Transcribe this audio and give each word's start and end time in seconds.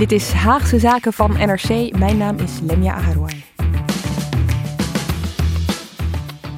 Dit 0.00 0.12
is 0.12 0.32
Haagse 0.32 0.78
Zaken 0.78 1.12
van 1.12 1.30
NRC. 1.30 1.96
Mijn 1.98 2.16
naam 2.16 2.38
is 2.38 2.60
Lemja 2.66 2.94
Aharouai. 2.94 3.44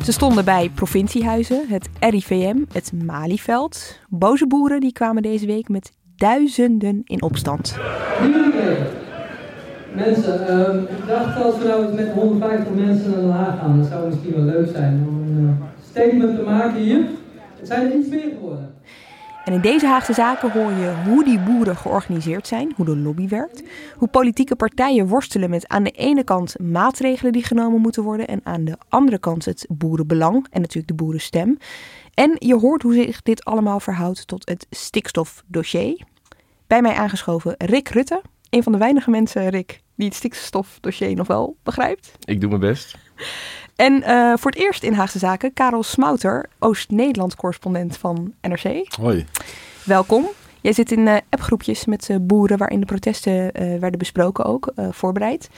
Ze 0.05 0.13
stonden 0.13 0.45
bij 0.45 0.71
provinciehuizen, 0.75 1.65
het 1.69 1.89
RIVM, 2.01 2.57
het 2.73 2.93
Malieveld. 3.05 4.01
Boze 4.09 4.47
boeren 4.47 4.81
die 4.81 4.93
kwamen 4.93 5.23
deze 5.23 5.47
week 5.47 5.69
met 5.69 5.93
duizenden 6.17 7.03
in 7.05 7.23
opstand. 7.23 7.77
Mensen, 9.95 10.49
ehm, 10.49 10.79
ik 10.79 11.07
dacht 11.07 11.43
als 11.43 11.59
we 11.59 11.65
nou 11.65 11.85
eens 11.87 11.95
met 11.95 12.13
150 12.13 12.75
mensen 12.75 13.11
naar 13.11 13.21
Den 13.21 13.31
Haag 13.31 13.59
gaan, 13.59 13.79
dat 13.79 13.89
zou 13.89 14.07
misschien 14.07 14.35
wel 14.35 14.45
leuk 14.45 14.69
zijn 14.73 15.07
om 15.09 15.23
een 15.23 15.45
uh, 15.45 15.67
statement 15.91 16.37
te 16.37 16.43
maken 16.43 16.81
hier. 16.81 17.01
Het 17.59 17.67
zijn 17.67 17.91
er 17.91 17.99
iets 17.99 18.09
meer 18.09 18.33
geworden. 18.39 18.75
En 19.45 19.53
in 19.53 19.61
deze 19.61 19.87
Haagse 19.87 20.13
zaken 20.13 20.51
hoor 20.51 20.71
je 20.73 20.95
hoe 21.07 21.25
die 21.25 21.39
boeren 21.39 21.77
georganiseerd 21.77 22.47
zijn, 22.47 22.73
hoe 22.77 22.85
de 22.85 22.97
lobby 22.97 23.29
werkt, 23.29 23.63
hoe 23.97 24.09
politieke 24.09 24.57
partijen 24.57 25.07
worstelen 25.07 25.51
met 25.51 25.69
aan 25.69 25.83
de 25.83 25.91
ene 25.91 26.25
kant 26.25 26.59
maatregelen 26.59 27.33
die 27.33 27.45
genomen 27.45 27.81
moeten 27.81 28.03
worden 28.03 28.27
en 28.27 28.41
aan 28.43 28.65
de 28.65 28.77
andere 28.89 29.19
kant 29.19 29.45
het 29.45 29.67
boerenbelang 29.69 30.47
en 30.51 30.61
natuurlijk 30.61 30.89
de 30.89 31.05
boerenstem. 31.05 31.59
En 32.15 32.37
je 32.39 32.55
hoort 32.55 32.83
hoe 32.83 32.95
zich 32.95 33.23
dit 33.23 33.45
allemaal 33.45 33.81
verhoudt 33.81 34.27
tot 34.27 34.49
het 34.49 34.67
stikstofdossier. 34.71 36.03
Bij 36.67 36.83
mij 36.83 36.95
aangeschoven 36.95 37.55
Rick 37.59 37.89
Rutte, 37.89 38.23
een 38.51 38.63
van 38.63 38.73
de 38.73 38.79
weinige 38.79 39.11
mensen, 39.11 39.49
Rick, 39.49 39.81
die 39.95 40.07
het 40.07 40.17
stikstofdossier 40.17 41.15
nog 41.15 41.27
wel 41.27 41.57
begrijpt. 41.63 42.13
Ik 42.25 42.41
doe 42.41 42.49
mijn 42.49 42.61
best. 42.61 42.97
En 43.83 44.03
uh, 44.03 44.33
voor 44.37 44.51
het 44.51 44.61
eerst 44.61 44.83
in 44.83 44.93
Haagse 44.93 45.19
Zaken, 45.19 45.53
Karel 45.53 45.83
Smouter, 45.83 46.49
Oost-Nederland-correspondent 46.59 47.97
van 47.97 48.33
NRC. 48.41 48.95
Hoi. 49.01 49.27
Welkom. 49.85 50.27
Jij 50.61 50.73
zit 50.73 50.93
in 50.93 51.07
uh, 51.07 51.17
appgroepjes 51.29 51.85
met 51.85 52.09
uh, 52.09 52.17
boeren 52.21 52.59
waarin 52.59 52.81
de 52.81 52.87
protesten 52.87 53.53
werden 53.53 53.99
besproken 53.99 54.45
ook, 54.45 54.73
voorbereid. 54.91 55.49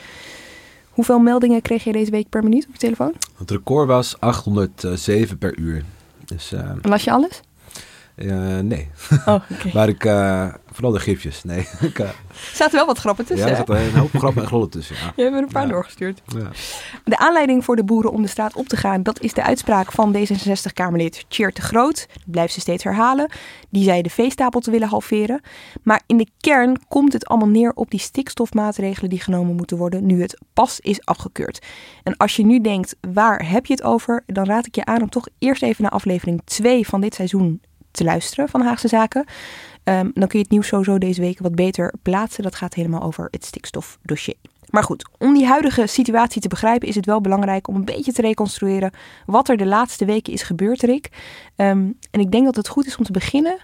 Hoeveel 0.90 1.18
meldingen 1.18 1.62
kreeg 1.62 1.84
je 1.84 1.92
deze 1.92 2.10
week 2.10 2.28
per 2.28 2.42
minuut 2.42 2.66
op 2.66 2.72
je 2.72 2.78
telefoon? 2.78 3.14
Het 3.36 3.50
record 3.50 3.86
was 3.86 4.20
807 4.20 5.38
per 5.38 5.58
uur. 5.58 5.84
Dus, 6.24 6.52
en 6.52 6.78
las 6.82 7.04
je 7.04 7.10
alles? 7.10 7.40
Uh, 8.16 8.58
nee. 8.58 8.90
Oh, 9.26 9.34
okay. 9.34 9.72
maar 9.74 9.88
ik, 9.88 10.04
uh, 10.04 10.54
vooral 10.70 10.92
de 10.92 10.98
gifjes, 10.98 11.44
nee. 11.44 11.58
ik, 11.80 11.98
uh, 11.98 12.06
er 12.06 12.14
zaten 12.52 12.74
wel 12.74 12.86
wat 12.86 12.98
grappen 12.98 13.24
tussen. 13.24 13.46
Ja, 13.46 13.52
er 13.52 13.58
zaten 13.58 13.76
een 13.76 13.96
hoop 13.96 14.10
grappen 14.14 14.42
en 14.42 14.48
glollen 14.48 14.70
tussen. 14.70 14.96
Ja. 14.96 15.12
Je 15.16 15.22
hebt 15.22 15.34
er 15.34 15.42
een 15.42 15.48
paar 15.48 15.66
ja. 15.66 15.72
doorgestuurd. 15.72 16.22
Ja. 16.24 16.50
De 17.04 17.18
aanleiding 17.18 17.64
voor 17.64 17.76
de 17.76 17.84
boeren 17.84 18.12
om 18.12 18.22
de 18.22 18.28
straat 18.28 18.54
op 18.54 18.68
te 18.68 18.76
gaan, 18.76 19.02
dat 19.02 19.20
is 19.20 19.34
de 19.34 19.42
uitspraak 19.42 19.92
van 19.92 20.16
D66-Kamerlid 20.16 21.24
Tjeerd 21.28 21.56
de 21.56 21.62
Groot. 21.62 22.06
Dat 22.12 22.22
blijft 22.24 22.52
ze 22.52 22.60
steeds 22.60 22.84
herhalen. 22.84 23.30
Die 23.70 23.84
zei 23.84 24.02
de 24.02 24.10
veestapel 24.10 24.60
te 24.60 24.70
willen 24.70 24.88
halveren. 24.88 25.40
Maar 25.82 26.02
in 26.06 26.16
de 26.16 26.28
kern 26.40 26.78
komt 26.88 27.12
het 27.12 27.26
allemaal 27.26 27.48
neer 27.48 27.72
op 27.74 27.90
die 27.90 28.00
stikstofmaatregelen 28.00 29.10
die 29.10 29.20
genomen 29.20 29.56
moeten 29.56 29.76
worden 29.76 30.06
nu 30.06 30.20
het 30.20 30.40
pas 30.52 30.80
is 30.80 31.04
afgekeurd. 31.06 31.66
En 32.02 32.16
als 32.16 32.36
je 32.36 32.44
nu 32.44 32.60
denkt, 32.60 32.96
waar 33.12 33.48
heb 33.48 33.66
je 33.66 33.72
het 33.72 33.82
over? 33.82 34.22
Dan 34.26 34.44
raad 34.44 34.66
ik 34.66 34.74
je 34.74 34.84
aan 34.84 35.02
om 35.02 35.10
toch 35.10 35.28
eerst 35.38 35.62
even 35.62 35.82
naar 35.82 35.92
aflevering 35.92 36.40
2 36.44 36.86
van 36.86 37.00
dit 37.00 37.14
seizoen 37.14 37.60
te 37.94 38.04
luisteren 38.04 38.48
van 38.48 38.60
Haagse 38.60 38.88
Zaken. 38.88 39.24
Um, 39.84 40.10
dan 40.14 40.28
kun 40.28 40.38
je 40.38 40.44
het 40.44 40.50
nieuws 40.50 40.66
sowieso 40.66 40.98
deze 40.98 41.20
week 41.20 41.38
wat 41.38 41.54
beter 41.54 41.94
plaatsen. 42.02 42.42
Dat 42.42 42.54
gaat 42.54 42.74
helemaal 42.74 43.02
over 43.02 43.28
het 43.30 43.44
stikstofdossier. 43.44 44.34
Maar 44.70 44.82
goed, 44.82 45.08
om 45.18 45.34
die 45.34 45.46
huidige 45.46 45.86
situatie 45.86 46.40
te 46.40 46.48
begrijpen 46.48 46.88
is 46.88 46.94
het 46.94 47.06
wel 47.06 47.20
belangrijk 47.20 47.68
om 47.68 47.74
een 47.74 47.84
beetje 47.84 48.12
te 48.12 48.22
reconstrueren 48.22 48.90
wat 49.26 49.48
er 49.48 49.56
de 49.56 49.66
laatste 49.66 50.04
weken 50.04 50.32
is 50.32 50.42
gebeurd, 50.42 50.82
Rick. 50.82 51.08
Um, 51.56 51.98
en 52.10 52.20
ik 52.20 52.30
denk 52.30 52.44
dat 52.44 52.56
het 52.56 52.68
goed 52.68 52.86
is 52.86 52.96
om 52.96 53.04
te 53.04 53.12
beginnen 53.12 53.58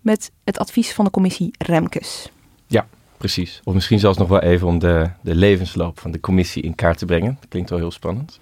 met 0.00 0.30
het 0.44 0.58
advies 0.58 0.92
van 0.92 1.04
de 1.04 1.10
commissie 1.10 1.50
Remkes. 1.58 2.30
Ja, 2.66 2.86
precies. 3.16 3.60
Of 3.64 3.74
misschien 3.74 3.98
zelfs 3.98 4.18
nog 4.18 4.28
wel 4.28 4.40
even 4.40 4.66
om 4.66 4.78
de, 4.78 5.10
de 5.22 5.34
levensloop 5.34 6.00
van 6.00 6.10
de 6.10 6.20
commissie 6.20 6.62
in 6.62 6.74
kaart 6.74 6.98
te 6.98 7.06
brengen. 7.06 7.38
Klinkt 7.48 7.70
wel 7.70 7.78
heel 7.78 7.90
spannend. 7.90 8.40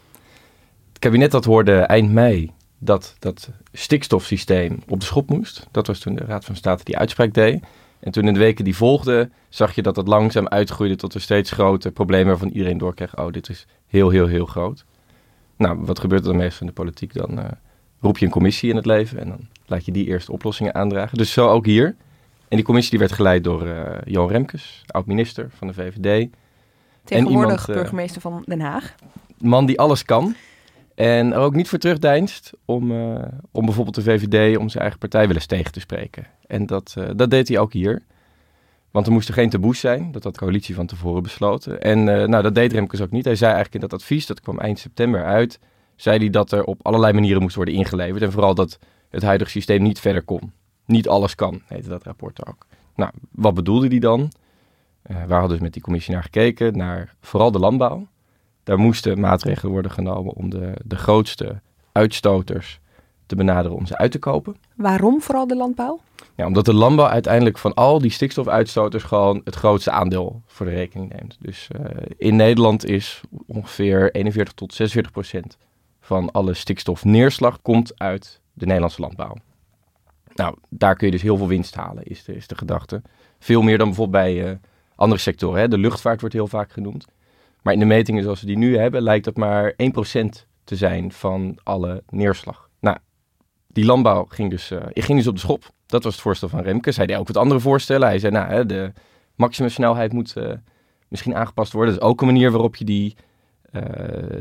Het 0.89 0.99
kabinet 0.99 1.31
dat 1.31 1.45
hoorde 1.45 1.79
eind 1.81 2.13
mei 2.13 2.53
dat 2.85 3.17
dat 3.19 3.51
stikstofsysteem 3.73 4.83
op 4.89 5.01
de 5.01 5.07
schop 5.07 5.29
moest. 5.29 5.67
Dat 5.71 5.87
was 5.87 5.99
toen 5.99 6.15
de 6.15 6.25
Raad 6.25 6.45
van 6.45 6.57
State 6.57 6.85
die 6.85 6.99
uitspraak 6.99 7.35
deed. 7.35 7.65
En 8.01 8.13
toen 8.13 8.27
in 8.27 8.33
de 8.33 8.39
weken 8.39 8.65
die 8.65 8.77
volgden, 8.77 9.33
zag 9.49 9.75
je 9.75 9.83
dat 9.83 9.97
het 9.97 10.09
langzaam 10.09 10.49
uitgroeide 10.49 10.97
tot 10.97 11.15
een 11.15 11.21
steeds 11.21 11.51
groter 11.51 11.91
probleem 11.91 12.27
waarvan 12.27 12.49
iedereen 12.49 12.79
doorkreeg, 12.79 13.19
oh, 13.19 13.33
dit 13.33 13.49
is 13.49 13.67
heel, 13.87 14.11
heel, 14.11 14.27
heel 14.27 14.47
groot. 14.47 14.85
Nou, 15.57 15.79
wat 15.81 15.99
gebeurt 15.99 16.21
er 16.21 16.29
dan 16.29 16.37
meestal 16.37 16.61
in 16.61 16.67
de 16.67 16.73
politiek? 16.73 17.15
Dan 17.15 17.39
uh, 17.39 17.45
roep 18.01 18.19
je 18.19 18.25
een 18.25 18.33
commissie 18.33 18.71
in 18.71 18.77
het 18.77 18.87
leven 18.87 19.19
en 19.19 19.29
dan 19.29 19.49
laat 19.67 19.85
je 19.85 19.93
die 19.93 20.07
eerst 20.07 20.29
oplossingen 20.29 20.75
aandragen. 20.75 21.19
Dus 21.19 21.33
zo 21.33 21.49
ook 21.49 21.67
hier. 21.67 21.87
En 22.49 22.57
die 22.57 22.65
commissie 22.65 22.91
die 22.91 23.01
werd 23.01 23.13
geleid 23.13 23.45
door 23.45 23.67
uh, 23.67 23.87
Johan 24.05 24.31
Remkes, 24.31 24.85
oud-minister 24.87 25.51
van 25.57 25.67
de 25.67 25.75
VVD. 25.75 26.29
Tegenwoordig 27.05 27.09
en 27.09 27.27
iemand, 27.27 27.69
uh, 27.69 27.75
burgemeester 27.75 28.21
van 28.21 28.43
Den 28.47 28.61
Haag. 28.61 28.95
Man 29.39 29.67
die 29.67 29.79
alles 29.79 30.05
kan. 30.05 30.35
En 30.95 31.33
er 31.33 31.39
ook 31.39 31.55
niet 31.55 31.69
voor 31.69 31.79
terugdeinst 31.79 32.53
om, 32.65 32.91
uh, 32.91 33.23
om 33.51 33.65
bijvoorbeeld 33.65 33.95
de 33.95 34.03
VVD, 34.03 34.57
om 34.57 34.69
zijn 34.69 34.83
eigen 34.83 35.01
partij 35.01 35.27
wel 35.27 35.35
eens 35.35 35.47
tegen 35.47 35.73
te 35.73 35.81
spreken. 35.81 36.27
En 36.47 36.67
dat, 36.67 36.95
uh, 36.99 37.09
dat 37.17 37.31
deed 37.31 37.49
hij 37.49 37.59
ook 37.59 37.73
hier. 37.73 38.03
Want 38.91 39.07
er 39.07 39.13
moesten 39.13 39.35
geen 39.35 39.51
taboes 39.51 39.81
zijn, 39.81 40.13
dat 40.13 40.25
had 40.25 40.35
de 40.35 40.41
coalitie 40.41 40.75
van 40.75 40.87
tevoren 40.87 41.23
besloten. 41.23 41.81
En 41.81 41.99
uh, 41.99 42.25
nou, 42.25 42.43
dat 42.43 42.55
deed 42.55 42.73
Remkes 42.73 43.01
ook 43.01 43.11
niet. 43.11 43.25
Hij 43.25 43.37
zei 43.37 43.53
eigenlijk 43.53 43.83
in 43.83 43.89
dat 43.89 44.01
advies, 44.01 44.27
dat 44.27 44.41
kwam 44.41 44.59
eind 44.59 44.79
september 44.79 45.25
uit, 45.25 45.59
zei 45.97 46.19
hij 46.19 46.31
dat 46.31 46.53
er 46.53 46.65
op 46.65 46.81
allerlei 46.83 47.13
manieren 47.13 47.43
moest 47.43 47.57
worden 47.57 47.75
ingeleverd. 47.75 48.23
En 48.23 48.33
vooral 48.33 48.55
dat 48.55 48.79
het 49.11 49.23
huidige 49.23 49.51
systeem 49.51 49.83
niet 49.83 50.01
verder 50.01 50.23
kon. 50.23 50.53
Niet 50.87 51.09
alles 51.09 51.35
kan, 51.35 51.63
heette 51.67 51.89
dat 51.89 52.03
rapport 52.03 52.47
ook. 52.47 52.67
Nou, 52.95 53.11
wat 53.31 53.55
bedoelde 53.55 53.89
hij 53.89 53.99
dan? 53.99 54.31
waar 55.03 55.21
hadden 55.29 55.43
we 55.43 55.49
dus 55.49 55.61
met 55.61 55.73
die 55.73 55.83
commissie 55.83 56.13
naar 56.13 56.23
gekeken? 56.23 56.77
Naar 56.77 57.15
vooral 57.21 57.51
de 57.51 57.59
landbouw. 57.59 58.07
Daar 58.65 58.79
moesten 58.79 59.21
maatregelen 59.21 59.73
worden 59.73 59.91
genomen 59.91 60.35
om 60.35 60.51
de, 60.51 60.73
de 60.85 60.97
grootste 60.97 61.61
uitstoters 61.93 62.81
te 63.27 63.37
benaderen 63.37 63.77
om 63.77 63.87
ze 63.87 63.99
uit 63.99 64.11
te 64.11 64.19
kopen. 64.19 64.57
Waarom 64.77 65.21
vooral 65.21 65.47
de 65.47 65.57
landbouw? 65.57 66.01
Ja, 66.37 66.47
omdat 66.47 66.65
de 66.65 66.75
landbouw 66.75 67.07
uiteindelijk 67.07 67.59
van 67.59 67.75
al 67.75 67.99
die 67.99 68.11
stikstofuitstoters 68.11 69.03
gewoon 69.03 69.41
het 69.45 69.55
grootste 69.55 69.91
aandeel 69.91 70.43
voor 70.47 70.67
de 70.67 70.73
rekening 70.73 71.13
neemt. 71.13 71.37
Dus 71.41 71.69
uh, 71.79 71.87
in 72.17 72.37
Nederland 72.37 72.85
is 72.85 73.21
ongeveer 73.47 74.13
41 74.13 74.55
tot 74.55 74.75
46 74.75 75.13
procent 75.13 75.57
van 76.01 76.31
alle 76.31 76.55
stikstofneerslag 76.55 77.63
komt 77.63 77.99
uit 77.99 78.41
de 78.53 78.65
Nederlandse 78.65 79.01
landbouw. 79.01 79.37
Nou, 80.35 80.57
daar 80.69 80.97
kun 80.97 81.07
je 81.07 81.13
dus 81.13 81.23
heel 81.23 81.37
veel 81.37 81.49
winst 81.49 81.75
halen, 81.75 82.05
is 82.05 82.25
de, 82.25 82.35
is 82.35 82.47
de 82.47 82.57
gedachte. 82.57 83.03
Veel 83.39 83.63
meer 83.63 83.79
dan 83.79 83.87
bijvoorbeeld 83.87 84.25
bij 84.25 84.51
uh, 84.51 84.57
andere 84.95 85.21
sectoren. 85.21 85.61
Hè. 85.61 85.69
De 85.69 85.79
luchtvaart 85.79 86.21
wordt 86.21 86.35
heel 86.35 86.47
vaak 86.47 86.73
genoemd. 86.73 87.07
Maar 87.65 87.73
in 87.73 87.79
de 87.79 87.85
metingen 87.85 88.23
zoals 88.23 88.41
we 88.41 88.47
die 88.47 88.59
nu 88.59 88.79
hebben, 88.79 89.03
lijkt 89.03 89.25
dat 89.25 89.37
maar 89.37 89.73
1% 89.73 89.75
te 90.65 90.77
zijn 90.77 91.13
van 91.13 91.59
alle 91.63 92.03
neerslag. 92.09 92.69
Nou, 92.81 92.97
die 93.67 93.85
landbouw 93.85 94.25
ging 94.29 94.51
dus, 94.51 94.71
uh, 94.71 94.83
ging 94.93 95.19
dus 95.19 95.27
op 95.27 95.35
de 95.35 95.41
schop. 95.41 95.71
Dat 95.87 96.05
was 96.05 96.13
het 96.13 96.23
voorstel 96.23 96.49
van 96.49 96.61
Remkes. 96.61 96.97
Hij 96.97 97.07
deed 97.07 97.17
ook 97.17 97.27
wat 97.27 97.37
andere 97.37 97.61
voorstellen. 97.61 98.09
Hij 98.09 98.19
zei, 98.19 98.33
nou, 98.33 98.49
hè, 98.49 98.67
de 98.67 98.93
maximumsnelheid 99.35 100.13
moet 100.13 100.35
uh, 100.39 100.53
misschien 101.09 101.35
aangepast 101.35 101.73
worden. 101.73 101.95
Dat 101.95 102.03
is 102.03 102.09
ook 102.09 102.21
een 102.21 102.27
manier 102.27 102.51
waarop 102.51 102.77
je 102.77 102.85
die, 102.85 103.17
uh, 103.73 103.83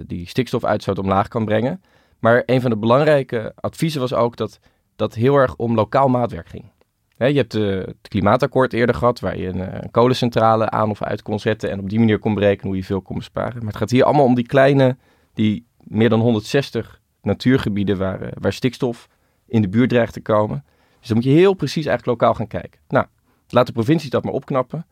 die 0.07 0.27
stikstofuitstoot 0.27 0.99
omlaag 0.99 1.27
kan 1.27 1.45
brengen. 1.45 1.81
Maar 2.19 2.43
een 2.45 2.61
van 2.61 2.69
de 2.69 2.77
belangrijke 2.77 3.53
adviezen 3.55 4.01
was 4.01 4.13
ook 4.13 4.37
dat 4.37 4.59
dat 4.95 5.13
heel 5.13 5.35
erg 5.35 5.55
om 5.55 5.75
lokaal 5.75 6.07
maatwerk 6.07 6.47
ging. 6.47 6.71
Je 7.17 7.25
hebt 7.25 7.55
eh, 7.55 7.63
het 7.63 8.07
klimaatakkoord 8.07 8.73
eerder 8.73 8.95
gehad, 8.95 9.19
waar 9.19 9.37
je 9.37 9.47
een, 9.47 9.61
eh, 9.61 9.81
een 9.81 9.91
kolencentrale 9.91 10.69
aan 10.69 10.89
of 10.89 11.01
uit 11.01 11.21
kon 11.21 11.39
zetten 11.39 11.71
en 11.71 11.79
op 11.79 11.89
die 11.89 11.99
manier 11.99 12.19
kon 12.19 12.33
berekenen 12.33 12.67
hoe 12.67 12.75
je 12.75 12.83
veel 12.83 13.01
kon 13.01 13.17
besparen. 13.17 13.57
Maar 13.57 13.67
het 13.67 13.77
gaat 13.77 13.89
hier 13.89 14.03
allemaal 14.03 14.25
om 14.25 14.35
die 14.35 14.47
kleine, 14.47 14.97
die 15.33 15.65
meer 15.77 16.09
dan 16.09 16.19
160 16.19 17.01
natuurgebieden 17.21 17.97
waar, 17.97 18.21
eh, 18.21 18.31
waar 18.39 18.53
stikstof 18.53 19.07
in 19.47 19.61
de 19.61 19.69
buurt 19.69 19.89
dreigt 19.89 20.13
te 20.13 20.21
komen. 20.21 20.63
Dus 20.99 21.07
dan 21.07 21.17
moet 21.17 21.25
je 21.25 21.31
heel 21.31 21.53
precies 21.53 21.85
eigenlijk 21.85 22.21
lokaal 22.21 22.35
gaan 22.35 22.47
kijken. 22.47 22.79
Nou, 22.87 23.05
laat 23.49 23.67
de 23.67 23.73
provincies 23.73 24.09
dat 24.09 24.23
maar 24.23 24.33
opknappen. 24.33 24.85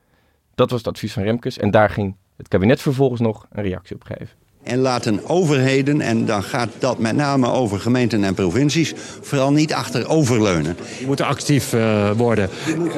Dat 0.56 0.70
was 0.70 0.80
het 0.80 0.88
advies 0.88 1.14
van 1.14 1.24
Remkes 1.24 1.58
en 1.58 1.72
daar 1.72 1.90
ging 1.90 2.16
het 2.38 2.48
kabinet 2.48 2.82
vervolgens 2.82 3.22
nog 3.22 3.48
een 3.50 3.64
reactie 3.64 3.96
op 3.96 4.04
geven. 4.04 4.38
En 4.64 4.80
laten 4.80 5.30
overheden, 5.30 6.02
en 6.02 6.26
dan 6.26 6.44
gaat 6.44 6.70
dat 6.80 7.00
met 7.00 7.16
name 7.16 7.52
over 7.52 7.80
gemeenten 7.80 8.24
en 8.24 8.34
provincies, 8.34 8.94
vooral 9.22 9.52
niet 9.52 9.74
achteroverleunen. 9.74 10.78
Die 10.98 11.08
moeten 11.08 11.26
actief 11.26 11.74
uh, 11.74 12.12
worden. 12.12 12.50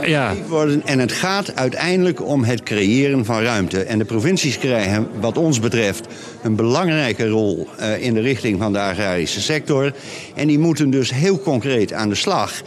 Ja. 0.05 0.29
Actief 0.29 0.47
worden. 0.47 0.85
En 0.85 0.99
het 0.99 1.11
gaat 1.11 1.55
uiteindelijk 1.55 2.25
om 2.25 2.43
het 2.43 2.63
creëren 2.63 3.25
van 3.25 3.41
ruimte. 3.41 3.83
En 3.83 3.97
de 3.97 4.05
provincies 4.05 4.57
krijgen, 4.57 5.07
wat 5.19 5.37
ons 5.37 5.59
betreft, 5.59 6.07
een 6.43 6.55
belangrijke 6.55 7.27
rol 7.27 7.67
uh, 7.79 8.03
in 8.03 8.13
de 8.13 8.21
richting 8.21 8.59
van 8.59 8.73
de 8.73 8.79
agrarische 8.79 9.41
sector. 9.41 9.93
En 10.35 10.47
die 10.47 10.59
moeten 10.59 10.89
dus 10.89 11.11
heel 11.13 11.39
concreet 11.39 11.93
aan 11.93 12.09
de 12.09 12.15
slag. 12.15 12.61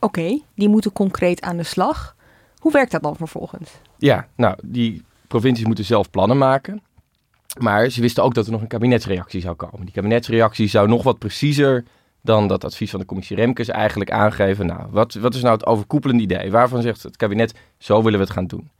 Oké, 0.00 0.20
okay, 0.20 0.42
die 0.54 0.68
moeten 0.68 0.92
concreet 0.92 1.40
aan 1.40 1.56
de 1.56 1.62
slag. 1.62 2.16
Hoe 2.58 2.72
werkt 2.72 2.90
dat 2.90 3.02
dan 3.02 3.16
vervolgens? 3.16 3.70
Ja, 3.98 4.28
nou, 4.36 4.56
die 4.62 5.02
provincies 5.28 5.66
moeten 5.66 5.84
zelf 5.84 6.10
plannen 6.10 6.38
maken. 6.38 6.82
Maar 7.60 7.90
ze 7.90 8.00
wisten 8.00 8.22
ook 8.22 8.34
dat 8.34 8.46
er 8.46 8.52
nog 8.52 8.60
een 8.60 8.66
kabinetsreactie 8.66 9.40
zou 9.40 9.54
komen. 9.54 9.84
Die 9.84 9.94
kabinetsreactie 9.94 10.68
zou 10.68 10.88
nog 10.88 11.02
wat 11.02 11.18
preciezer 11.18 11.84
dan 12.20 12.48
dat 12.48 12.64
advies 12.64 12.90
van 12.90 13.00
de 13.00 13.06
commissie 13.06 13.36
Remkes 13.36 13.68
eigenlijk 13.68 14.10
aangeven. 14.10 14.66
Nou, 14.66 14.86
wat, 14.90 15.14
wat 15.14 15.34
is 15.34 15.42
nou 15.42 15.54
het 15.54 15.66
overkoepelende 15.66 16.22
idee? 16.22 16.50
Waarvan 16.50 16.82
zegt 16.82 17.02
het 17.02 17.16
kabinet, 17.16 17.54
zo 17.78 18.02
willen 18.02 18.18
we 18.18 18.24
het 18.24 18.34
gaan 18.34 18.46
doen? 18.46 18.70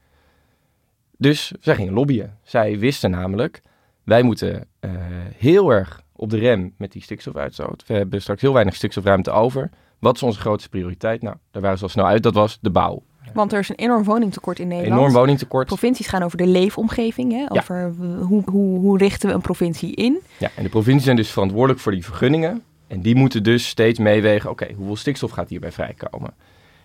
Dus 1.17 1.53
zij 1.59 1.75
gingen 1.75 1.93
lobbyen. 1.93 2.37
Zij 2.43 2.79
wisten 2.79 3.11
namelijk, 3.11 3.61
wij 4.03 4.23
moeten 4.23 4.67
uh, 4.79 4.91
heel 5.37 5.69
erg 5.69 6.01
op 6.15 6.29
de 6.29 6.37
rem 6.37 6.73
met 6.77 6.91
die 6.91 7.01
stikstofuitstoot. 7.01 7.83
We 7.87 7.93
hebben 7.93 8.21
straks 8.21 8.41
heel 8.41 8.53
weinig 8.53 8.75
stikstofruimte 8.75 9.31
over. 9.31 9.69
Wat 9.99 10.15
is 10.15 10.23
onze 10.23 10.39
grootste 10.39 10.69
prioriteit? 10.69 11.21
Nou, 11.21 11.35
daar 11.51 11.61
waren 11.61 11.77
ze 11.77 11.83
al 11.83 11.89
snel 11.89 12.05
uit. 12.05 12.23
Dat 12.23 12.33
was 12.33 12.57
de 12.61 12.69
bouw. 12.69 13.03
Want 13.33 13.53
er 13.53 13.59
is 13.59 13.69
een 13.69 13.75
enorm 13.75 14.03
woningtekort 14.03 14.59
in 14.59 14.67
Nederland. 14.67 14.99
Enorm 14.99 15.13
woningtekort. 15.13 15.67
Provincies 15.67 16.07
gaan 16.07 16.23
over 16.23 16.37
de 16.37 16.47
leefomgeving. 16.47 17.31
Hè? 17.31 17.45
Over 17.47 17.93
hoe, 18.19 18.43
hoe, 18.45 18.79
hoe 18.79 18.97
richten 18.97 19.29
we 19.29 19.35
een 19.35 19.41
provincie 19.41 19.95
in. 19.95 20.19
Ja, 20.37 20.49
en 20.55 20.63
de 20.63 20.69
provincies 20.69 21.03
zijn 21.03 21.15
dus 21.15 21.31
verantwoordelijk 21.31 21.79
voor 21.79 21.91
die 21.91 22.03
vergunningen. 22.03 22.63
En 22.87 23.01
die 23.01 23.15
moeten 23.15 23.43
dus 23.43 23.67
steeds 23.67 23.99
meewegen, 23.99 24.49
oké, 24.49 24.63
okay, 24.63 24.75
hoeveel 24.75 24.95
stikstof 24.95 25.31
gaat 25.31 25.49
hierbij 25.49 25.71
vrijkomen? 25.71 26.33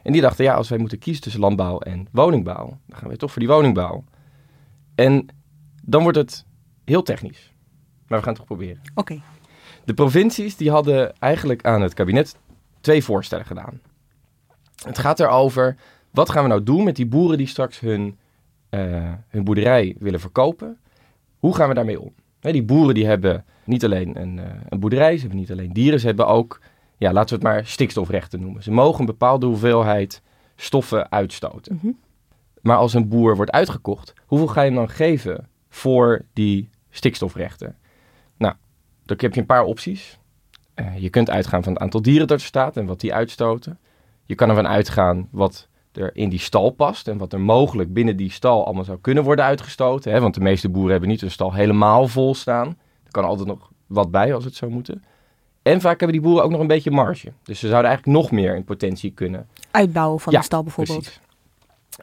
En 0.03 0.13
die 0.13 0.21
dachten, 0.21 0.45
ja, 0.45 0.55
als 0.55 0.69
wij 0.69 0.79
moeten 0.79 0.99
kiezen 0.99 1.23
tussen 1.23 1.41
landbouw 1.41 1.79
en 1.79 2.09
woningbouw, 2.11 2.79
dan 2.87 2.99
gaan 2.99 3.09
we 3.09 3.17
toch 3.17 3.33
voor 3.33 3.41
die 3.41 3.51
woningbouw. 3.51 4.05
En 4.95 5.27
dan 5.83 6.03
wordt 6.03 6.19
het 6.19 6.45
heel 6.85 7.03
technisch. 7.03 7.53
Maar 8.07 8.19
we 8.19 8.25
gaan 8.25 8.35
het 8.35 8.37
toch 8.37 8.47
proberen. 8.47 8.81
Oké. 8.95 9.01
Okay. 9.01 9.23
De 9.85 9.95
provincies 9.95 10.57
die 10.57 10.71
hadden 10.71 11.19
eigenlijk 11.19 11.65
aan 11.65 11.83
het 11.83 11.95
kabinet 11.95 12.37
twee 12.81 13.05
voorstellen 13.05 13.47
gedaan. 13.47 13.81
Het 14.85 14.99
gaat 14.99 15.21
erover 15.21 15.77
wat 16.11 16.31
gaan 16.31 16.43
we 16.43 16.49
nou 16.49 16.63
doen 16.63 16.85
met 16.85 16.97
die 16.97 17.07
boeren 17.07 17.39
die 17.39 17.47
straks 17.47 17.81
hun, 17.81 18.19
uh, 18.71 19.13
hun 19.29 19.45
boerderij 19.45 19.97
willen 19.99 20.21
verkopen? 20.21 20.79
Hoe 21.39 21.55
gaan 21.55 21.69
we 21.69 21.75
daarmee 21.75 22.01
om? 22.01 22.13
Die 22.41 22.63
boeren 22.63 22.95
die 22.95 23.07
hebben 23.07 23.45
niet 23.65 23.85
alleen 23.85 24.21
een, 24.21 24.37
uh, 24.37 24.45
een 24.69 24.81
boerderij, 24.81 25.15
ze 25.15 25.21
hebben 25.21 25.39
niet 25.39 25.51
alleen 25.51 25.73
dieren, 25.73 26.01
ze 26.01 26.07
hebben 26.07 26.27
ook, 26.27 26.61
ja, 26.97 27.13
laten 27.13 27.29
we 27.29 27.35
het 27.35 27.55
maar 27.55 27.67
stikstofrechten 27.67 28.41
noemen. 28.41 28.63
Ze 28.63 28.71
mogen 28.71 29.01
een 29.01 29.07
bepaalde 29.07 29.47
hoeveelheid 29.47 30.23
stoffen 30.57 31.11
uitstoten. 31.11 31.73
Mm 31.73 31.81
-hmm. 31.83 31.99
Maar 32.61 32.77
als 32.77 32.95
een 32.95 33.09
boer 33.09 33.37
wordt 33.37 33.51
uitgekocht, 33.51 34.13
hoeveel 34.27 34.47
ga 34.49 34.61
je 34.61 34.67
hem 34.67 34.77
dan 34.77 34.89
geven 34.89 35.49
voor 35.69 36.25
die 36.33 36.71
stikstofrechten? 36.91 37.77
Nou, 38.37 38.55
dan 39.05 39.17
heb 39.21 39.35
je 39.35 39.41
een 39.41 39.47
paar 39.47 39.65
opties. 39.65 40.19
Uh, 40.75 40.99
je 40.99 41.11
kunt 41.11 41.31
uitgaan 41.31 41.63
van 41.63 41.73
het 41.73 41.83
aantal 41.83 42.03
dieren 42.03 42.27
dat 42.27 42.41
er 42.41 42.47
staat 42.47 42.77
en 42.77 42.87
wat 42.87 43.01
die 43.01 43.15
uitstoten. 43.15 43.79
Je 44.25 44.35
kan 44.35 44.49
ervan 44.49 44.67
uitgaan 44.67 45.29
wat 45.31 45.68
er 45.99 46.11
in 46.17 46.29
die 46.29 46.39
stal 46.39 46.71
past 46.71 47.09
en 47.09 47.19
wat 47.19 47.33
er 47.33 47.41
mogelijk 47.41 47.93
binnen 47.93 48.17
die 48.17 48.31
stal 48.31 48.65
allemaal 48.65 48.85
zou 48.85 48.99
kunnen 49.01 49.25
worden 49.25 49.45
uitgestoten. 49.45 50.13
Hè? 50.13 50.21
Want 50.21 50.35
de 50.35 50.41
meeste 50.41 50.69
boeren 50.69 50.91
hebben 50.91 51.09
niet 51.09 51.23
een 51.23 51.31
stal 51.31 51.53
helemaal 51.53 52.09
vol 52.09 52.35
staan. 52.35 52.67
Er 53.05 53.11
kan 53.11 53.25
altijd 53.25 53.49
nog 53.49 53.71
wat 53.87 54.11
bij 54.11 54.35
als 54.35 54.45
het 54.45 54.55
zou 54.55 54.71
moeten. 54.71 55.05
En 55.63 55.81
vaak 55.81 56.01
hebben 56.01 56.19
die 56.19 56.27
boeren 56.27 56.45
ook 56.45 56.51
nog 56.51 56.61
een 56.61 56.67
beetje 56.67 56.91
marge. 56.91 57.33
Dus 57.43 57.59
ze 57.59 57.69
zouden 57.69 57.91
eigenlijk 57.91 58.19
nog 58.19 58.31
meer 58.31 58.57
in 58.57 58.65
potentie 58.65 59.11
kunnen. 59.11 59.49
Uitbouwen 59.71 60.21
van 60.21 60.33
ja, 60.33 60.39
de 60.39 60.45
stal 60.45 60.63
bijvoorbeeld. 60.63 61.03
Precies. 61.03 61.21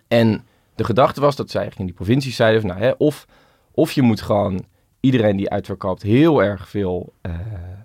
En 0.07 0.43
de 0.75 0.83
gedachte 0.83 1.21
was 1.21 1.35
dat 1.35 1.49
zij 1.49 1.61
eigenlijk 1.61 1.89
in 1.89 1.95
die 1.95 2.05
provincies 2.05 2.35
zeiden 2.35 2.61
van, 2.61 2.69
nou, 2.69 2.81
hè, 2.81 2.91
of, 2.97 3.25
of 3.71 3.91
je 3.91 4.01
moet 4.01 4.21
gewoon 4.21 4.65
iedereen 4.99 5.37
die 5.37 5.49
uitverkoopt 5.49 6.01
heel 6.01 6.43
erg 6.43 6.69
veel 6.69 7.13
uh, 7.21 7.35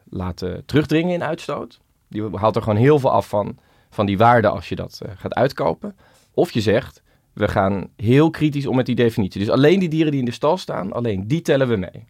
laten 0.08 0.62
terugdringen 0.66 1.14
in 1.14 1.24
uitstoot. 1.24 1.80
Die 2.08 2.28
haalt 2.32 2.56
er 2.56 2.62
gewoon 2.62 2.78
heel 2.78 2.98
veel 2.98 3.10
af 3.10 3.28
van 3.28 3.58
van 3.90 4.06
die 4.06 4.18
waarde 4.18 4.48
als 4.48 4.68
je 4.68 4.74
dat 4.74 5.00
uh, 5.02 5.12
gaat 5.16 5.34
uitkopen. 5.34 5.96
Of 6.34 6.50
je 6.50 6.60
zegt, 6.60 7.02
we 7.32 7.48
gaan 7.48 7.88
heel 7.96 8.30
kritisch 8.30 8.66
om 8.66 8.76
met 8.76 8.86
die 8.86 8.94
definitie. 8.94 9.40
Dus 9.40 9.50
alleen 9.50 9.78
die 9.78 9.88
dieren 9.88 10.10
die 10.10 10.20
in 10.20 10.26
de 10.26 10.32
stal 10.32 10.56
staan, 10.56 10.92
alleen 10.92 11.28
die 11.28 11.42
tellen 11.42 11.68
we 11.68 11.76
mee. 11.76 12.04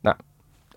Nou, 0.00 0.16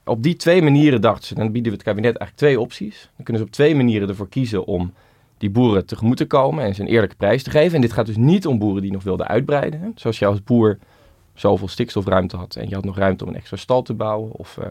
op 0.06 0.24
die 0.24 0.36
twee 0.36 0.62
manieren 0.62 1.02
dachten 1.02 1.28
ze, 1.28 1.36
dan 1.36 1.52
bieden 1.52 1.72
we 1.72 1.78
het 1.78 1.88
kabinet 1.88 2.18
eigenlijk 2.18 2.38
twee 2.38 2.60
opties. 2.60 3.10
Dan 3.16 3.26
kunnen 3.26 3.42
ze 3.42 3.48
op 3.48 3.54
twee 3.54 3.76
manieren 3.76 4.10
ervoor 4.10 4.30
kiezen 4.30 4.66
om 4.66 4.94
die 5.38 5.50
boeren 5.50 5.86
tegemoet 5.86 6.18
te 6.18 6.26
komen 6.26 6.64
en 6.64 6.76
ze 6.76 6.82
een 6.82 6.88
eerlijke 6.88 7.16
prijs 7.16 7.44
te 7.44 7.50
geven. 7.50 7.76
En 7.76 7.82
dit 7.82 7.94
gaat 7.94 8.06
dus 8.06 8.18
niet 8.18 8.48
om 8.48 8.60
boeren 8.60 8.82
die 8.82 8.92
nog 8.92 9.04
wilden 9.04 9.28
uitbreiden. 9.28 9.92
Zoals 9.96 10.20
je 10.20 10.26
als 10.26 10.44
boer 10.44 10.78
zoveel 11.34 11.68
stikstofruimte 11.68 12.38
had 12.38 12.56
en 12.56 12.70
je 12.70 12.76
had 12.76 12.86
nog 12.86 12.98
ruimte 12.98 13.24
om 13.24 13.30
een 13.30 13.36
extra 13.36 13.58
stal 13.58 13.82
te 13.82 13.94
bouwen 13.94 14.32
of 14.32 14.58
uh, 14.60 14.66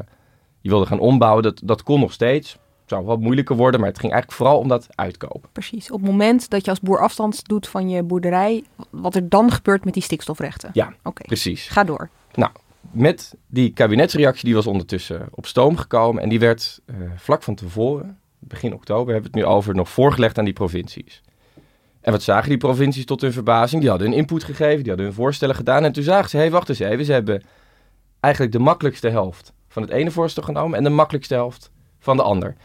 je 0.61 0.69
wilde 0.69 0.87
gaan 0.87 0.99
ombouwen. 0.99 1.43
Dat, 1.43 1.61
dat 1.65 1.83
kon 1.83 2.01
nog 2.01 2.13
steeds 2.13 2.59
zou 2.89 3.05
wat 3.05 3.21
moeilijker 3.21 3.57
worden, 3.57 3.81
maar 3.81 3.89
het 3.89 3.99
ging 3.99 4.13
eigenlijk 4.13 4.43
vooral 4.43 4.59
om 4.59 4.69
dat 4.69 4.87
uitkopen. 4.95 5.49
Precies. 5.53 5.91
Op 5.91 6.01
het 6.01 6.11
moment 6.11 6.51
dat 6.51 6.65
je 6.65 6.71
als 6.71 6.81
boer 6.81 7.01
afstand 7.01 7.49
doet 7.49 7.69
van 7.69 7.89
je 7.89 8.03
boerderij, 8.03 8.65
wat 8.91 9.15
er 9.15 9.29
dan 9.29 9.51
gebeurt 9.51 9.85
met 9.85 9.95
die 9.95 10.03
stikstofrechten. 10.03 10.71
Ja, 10.73 10.95
okay. 11.03 11.27
precies. 11.27 11.69
Ga 11.69 11.85
door. 11.85 12.09
Nou, 12.35 12.51
met 12.91 13.35
die 13.47 13.73
kabinetsreactie 13.73 14.45
die 14.45 14.55
was 14.55 14.67
ondertussen 14.67 15.29
op 15.31 15.47
stoom 15.47 15.77
gekomen 15.77 16.23
en 16.23 16.29
die 16.29 16.39
werd 16.39 16.81
uh, 16.87 16.97
vlak 17.17 17.43
van 17.43 17.55
tevoren, 17.55 18.19
begin 18.39 18.75
oktober, 18.75 19.13
hebben 19.13 19.33
we 19.33 19.39
het 19.39 19.47
nu 19.47 19.55
over, 19.55 19.75
nog 19.75 19.89
voorgelegd 19.89 20.39
aan 20.39 20.45
die 20.45 20.53
provincies. 20.53 21.23
En 22.01 22.13
wat 22.13 22.23
zagen 22.23 22.49
die 22.49 22.59
provincies 22.59 23.05
tot 23.05 23.21
hun 23.21 23.33
verbazing? 23.33 23.81
Die 23.81 23.91
hadden 23.91 24.09
een 24.09 24.17
input 24.17 24.45
gegeven, 24.45 24.79
die 24.79 24.89
hadden 24.89 25.07
hun 25.07 25.15
voorstellen 25.15 25.55
gedaan 25.55 25.85
en 25.85 25.93
toen 25.93 26.03
zagen 26.03 26.31
ze, 26.31 26.37
hé 26.37 26.43
hey, 26.43 26.51
wacht 26.51 26.69
eens 26.69 26.79
even, 26.79 27.05
ze 27.05 27.13
hebben 27.13 27.43
eigenlijk 28.21 28.53
de 28.53 28.59
makkelijkste 28.59 29.09
helft 29.09 29.53
van 29.69 29.83
het 29.83 29.91
ene 29.91 30.11
voorstel 30.11 30.43
genomen 30.43 30.79
en 30.79 30.85
de 30.85 30.91
makkelijkste 30.91 31.35
helft 31.35 31.71
van 31.99 32.17
de 32.17 32.23
ander. 32.23 32.57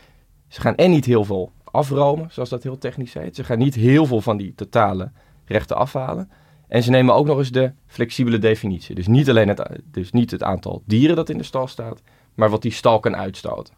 Ze 0.53 0.61
gaan 0.61 0.75
en 0.75 0.89
niet 0.89 1.05
heel 1.05 1.23
veel 1.23 1.51
afromen, 1.63 2.27
zoals 2.31 2.49
dat 2.49 2.63
heel 2.63 2.77
technisch 2.77 3.13
heet. 3.13 3.35
Ze 3.35 3.43
gaan 3.43 3.57
niet 3.57 3.75
heel 3.75 4.05
veel 4.05 4.21
van 4.21 4.37
die 4.37 4.55
totale 4.55 5.11
rechten 5.45 5.77
afhalen. 5.77 6.31
En 6.67 6.83
ze 6.83 6.89
nemen 6.89 7.15
ook 7.15 7.25
nog 7.25 7.37
eens 7.37 7.51
de 7.51 7.71
flexibele 7.85 8.37
definitie. 8.37 8.95
Dus 8.95 9.07
niet 9.07 9.29
alleen 9.29 9.47
het, 9.47 9.79
dus 9.83 10.11
niet 10.11 10.31
het 10.31 10.43
aantal 10.43 10.83
dieren 10.85 11.15
dat 11.15 11.29
in 11.29 11.37
de 11.37 11.43
stal 11.43 11.67
staat, 11.67 12.01
maar 12.33 12.49
wat 12.49 12.61
die 12.61 12.71
stal 12.71 12.99
kan 12.99 13.15
uitstoten. 13.15 13.73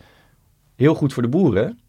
Heel 0.75 0.95
goed 0.95 1.13
voor 1.13 1.23
de 1.23 1.29
boeren, 1.29 1.79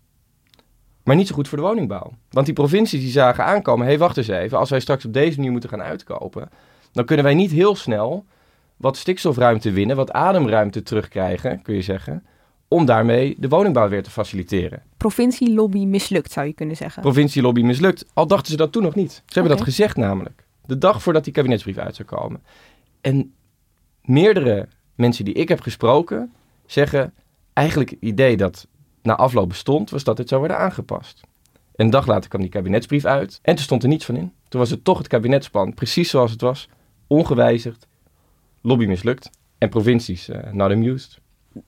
maar 1.03 1.17
niet 1.17 1.27
zo 1.27 1.35
goed 1.35 1.49
voor 1.49 1.59
de 1.59 1.65
woningbouw. 1.65 2.13
Want 2.31 2.47
die 2.47 2.55
provincies 2.55 3.01
die 3.01 3.11
zagen 3.11 3.45
aankomen, 3.45 3.85
hé 3.85 3.91
hey, 3.91 4.01
wacht 4.01 4.17
eens 4.17 4.29
even, 4.29 4.59
als 4.59 4.71
wij 4.71 4.81
straks 4.81 5.05
op 5.05 5.13
deze 5.13 5.37
manier 5.37 5.53
moeten 5.53 5.71
gaan 5.71 5.83
uitkopen, 5.83 6.49
dan 6.93 7.05
kunnen 7.05 7.25
wij 7.25 7.35
niet 7.35 7.51
heel 7.51 7.77
snel 7.77 8.25
wat 8.77 8.97
stikstofruimte 8.97 9.71
winnen, 9.71 9.97
wat 9.97 10.13
ademruimte 10.13 10.83
terugkrijgen, 10.83 11.63
kun 11.63 11.75
je 11.75 11.83
zeggen, 11.83 12.27
om 12.69 12.85
daarmee 12.85 13.37
de 13.39 13.49
woningbouw 13.49 13.89
weer 13.89 14.03
te 14.03 14.11
faciliteren. 14.11 14.83
Provincielobby 14.97 15.85
mislukt, 15.85 16.33
zou 16.33 16.47
je 16.47 16.53
kunnen 16.53 16.77
zeggen. 16.77 17.03
Provincielobby 17.03 17.63
mislukt. 17.63 18.07
Al 18.13 18.27
dachten 18.27 18.51
ze 18.51 18.57
dat 18.57 18.73
toen 18.73 18.83
nog 18.83 18.95
niet. 18.95 19.13
Ze 19.13 19.21
hebben 19.25 19.43
okay. 19.43 19.57
dat 19.57 19.67
gezegd 19.67 19.97
namelijk. 19.97 20.45
De 20.67 20.79
dag 20.79 21.03
voordat 21.03 21.25
die 21.25 21.33
kabinetsbrief 21.33 21.79
uit 21.79 21.97
zou 21.97 22.09
komen. 22.09 22.43
En 23.01 23.35
meerdere 24.03 24.69
mensen 24.95 25.25
die 25.25 25.35
ik 25.35 25.49
heb 25.49 25.61
gesproken 25.61 26.33
zeggen... 26.67 27.15
eigenlijk 27.53 27.91
het 27.91 27.99
idee 28.01 28.37
dat 28.37 28.67
na 29.03 29.17
afloop 29.17 29.49
bestond... 29.49 29.91
was 29.91 30.05
dat 30.05 30.17
dit 30.17 30.29
zou 30.29 30.41
worden 30.41 30.59
aangepast. 30.59 31.21
Een 31.75 31.91
dag 31.91 32.07
later 32.07 32.29
kwam 32.29 32.41
die 32.41 32.51
kabinetsbrief 32.51 33.05
uit. 33.05 33.39
En 33.43 33.55
toen 33.55 33.65
stond 33.65 33.83
er 33.83 33.89
niets 33.89 34.05
van 34.05 34.17
in. 34.17 34.33
Toen 34.49 34.61
was 34.61 34.71
het 34.71 34.85
toch 34.85 34.99
het 34.99 35.09
kabinetsplan, 35.09 35.75
precies 35.75 36.11
zoals 36.11 36.31
het 36.31 36.41
was. 36.41 36.69
Ongewijzigd. 37.07 37.87
Lobby 38.61 38.87
mislukt. 38.87 39.31
En 39.59 39.69
provincies 39.69 40.29
uh, 40.29 40.39
not 40.53 40.71
amused 40.71 41.21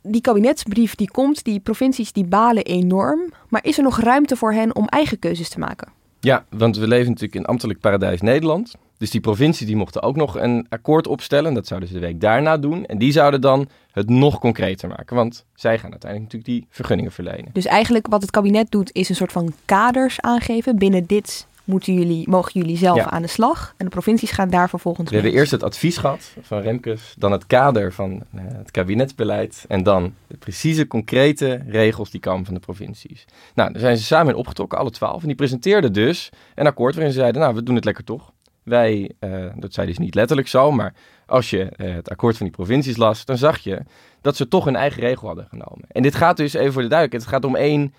die 0.02 0.20
kabinetsbrief 0.20 0.94
die 0.94 1.10
komt, 1.10 1.44
die 1.44 1.60
provincies 1.60 2.12
die 2.12 2.24
balen 2.24 2.64
enorm. 2.64 3.32
Maar 3.48 3.64
is 3.64 3.76
er 3.76 3.82
nog 3.82 4.00
ruimte 4.00 4.36
voor 4.36 4.52
hen 4.52 4.74
om 4.74 4.86
eigen 4.86 5.18
keuzes 5.18 5.48
te 5.48 5.58
maken? 5.58 5.88
Ja, 6.20 6.44
want 6.50 6.76
we 6.76 6.88
leven 6.88 7.06
natuurlijk 7.06 7.34
in 7.34 7.44
ambtelijk 7.44 7.80
paradijs 7.80 8.20
Nederland. 8.20 8.74
Dus 8.98 9.10
die 9.10 9.20
provincies 9.20 9.66
die 9.66 9.76
mochten 9.76 10.02
ook 10.02 10.16
nog 10.16 10.38
een 10.38 10.66
akkoord 10.68 11.06
opstellen. 11.06 11.54
Dat 11.54 11.66
zouden 11.66 11.88
ze 11.88 11.94
de 11.94 12.00
week 12.00 12.20
daarna 12.20 12.56
doen. 12.56 12.86
En 12.86 12.98
die 12.98 13.12
zouden 13.12 13.40
dan 13.40 13.68
het 13.92 14.08
nog 14.08 14.38
concreter 14.38 14.88
maken. 14.88 15.16
Want 15.16 15.44
zij 15.54 15.78
gaan 15.78 15.90
uiteindelijk 15.90 16.32
natuurlijk 16.32 16.60
die 16.60 16.68
vergunningen 16.70 17.12
verlenen. 17.12 17.50
Dus 17.52 17.66
eigenlijk 17.66 18.06
wat 18.06 18.22
het 18.22 18.30
kabinet 18.30 18.70
doet 18.70 18.90
is 18.92 19.08
een 19.08 19.14
soort 19.14 19.32
van 19.32 19.52
kaders 19.64 20.20
aangeven. 20.20 20.78
Binnen 20.78 21.06
dit 21.06 21.46
moeten 21.68 21.94
jullie, 21.94 22.28
mogen 22.28 22.52
jullie 22.60 22.76
zelf 22.76 22.96
Ja. 22.96 23.10
aan 23.10 23.22
de 23.22 23.28
slag. 23.28 23.74
En 23.76 23.84
de 23.84 23.90
provincies 23.90 24.30
gaan 24.30 24.50
daar 24.50 24.68
vervolgens 24.68 25.08
We 25.10 25.14
hebben 25.14 25.32
eerst 25.34 25.50
het 25.50 25.62
advies 25.62 25.96
gehad 25.96 26.34
van 26.40 26.60
Remkes, 26.60 27.14
dan 27.18 27.32
het 27.32 27.46
kader 27.46 27.92
van 27.92 28.22
eh, 28.34 28.40
het 28.46 28.70
kabinetsbeleid 28.70 29.64
en 29.68 29.82
dan 29.82 30.14
de 30.26 30.36
precieze, 30.36 30.86
concrete 30.86 31.62
regels 31.66 32.10
die 32.10 32.20
komen 32.20 32.44
van 32.44 32.54
de 32.54 32.60
provincies. 32.60 33.24
Nou, 33.54 33.72
daar 33.72 33.80
zijn 33.80 33.96
ze 33.96 34.04
samen 34.04 34.32
in 34.32 34.38
opgetrokken, 34.38 34.78
alle 34.78 34.90
twaalf. 34.90 35.20
En 35.20 35.26
die 35.26 35.36
presenteerden 35.36 35.92
dus 35.92 36.30
een 36.54 36.66
akkoord 36.66 36.94
waarin 36.94 37.12
ze 37.12 37.18
zeiden, 37.18 37.40
nou, 37.40 37.54
we 37.54 37.62
doen 37.62 37.74
het 37.74 37.84
lekker 37.84 38.04
toch. 38.04 38.32
Wij, 38.62 39.10
eh, 39.18 39.30
dat 39.56 39.74
zeiden 39.74 39.94
ze 39.94 40.00
niet 40.00 40.14
letterlijk 40.14 40.48
zo, 40.48 40.72
maar 40.72 40.94
als 41.26 41.50
je 41.50 41.62
eh, 41.64 41.94
het 41.94 42.10
akkoord 42.10 42.36
van 42.36 42.46
die 42.46 42.54
provincies 42.54 42.96
las, 42.96 43.24
dan 43.24 43.38
zag 43.38 43.58
je 43.58 43.82
dat 44.20 44.36
ze 44.36 44.48
toch 44.48 44.64
hun 44.64 44.76
eigen 44.76 45.00
regel 45.00 45.26
hadden 45.26 45.46
genomen. 45.48 45.84
En 45.88 46.02
dit 46.02 46.14
gaat 46.14 46.36
dus, 46.36 46.52
even 46.54 46.72
voor 46.72 46.82
de 46.82 46.88
duidelijkheid, 46.88 47.22
het 47.22 47.42
gaat 47.42 47.50
om 47.50 47.56
één 47.56 47.94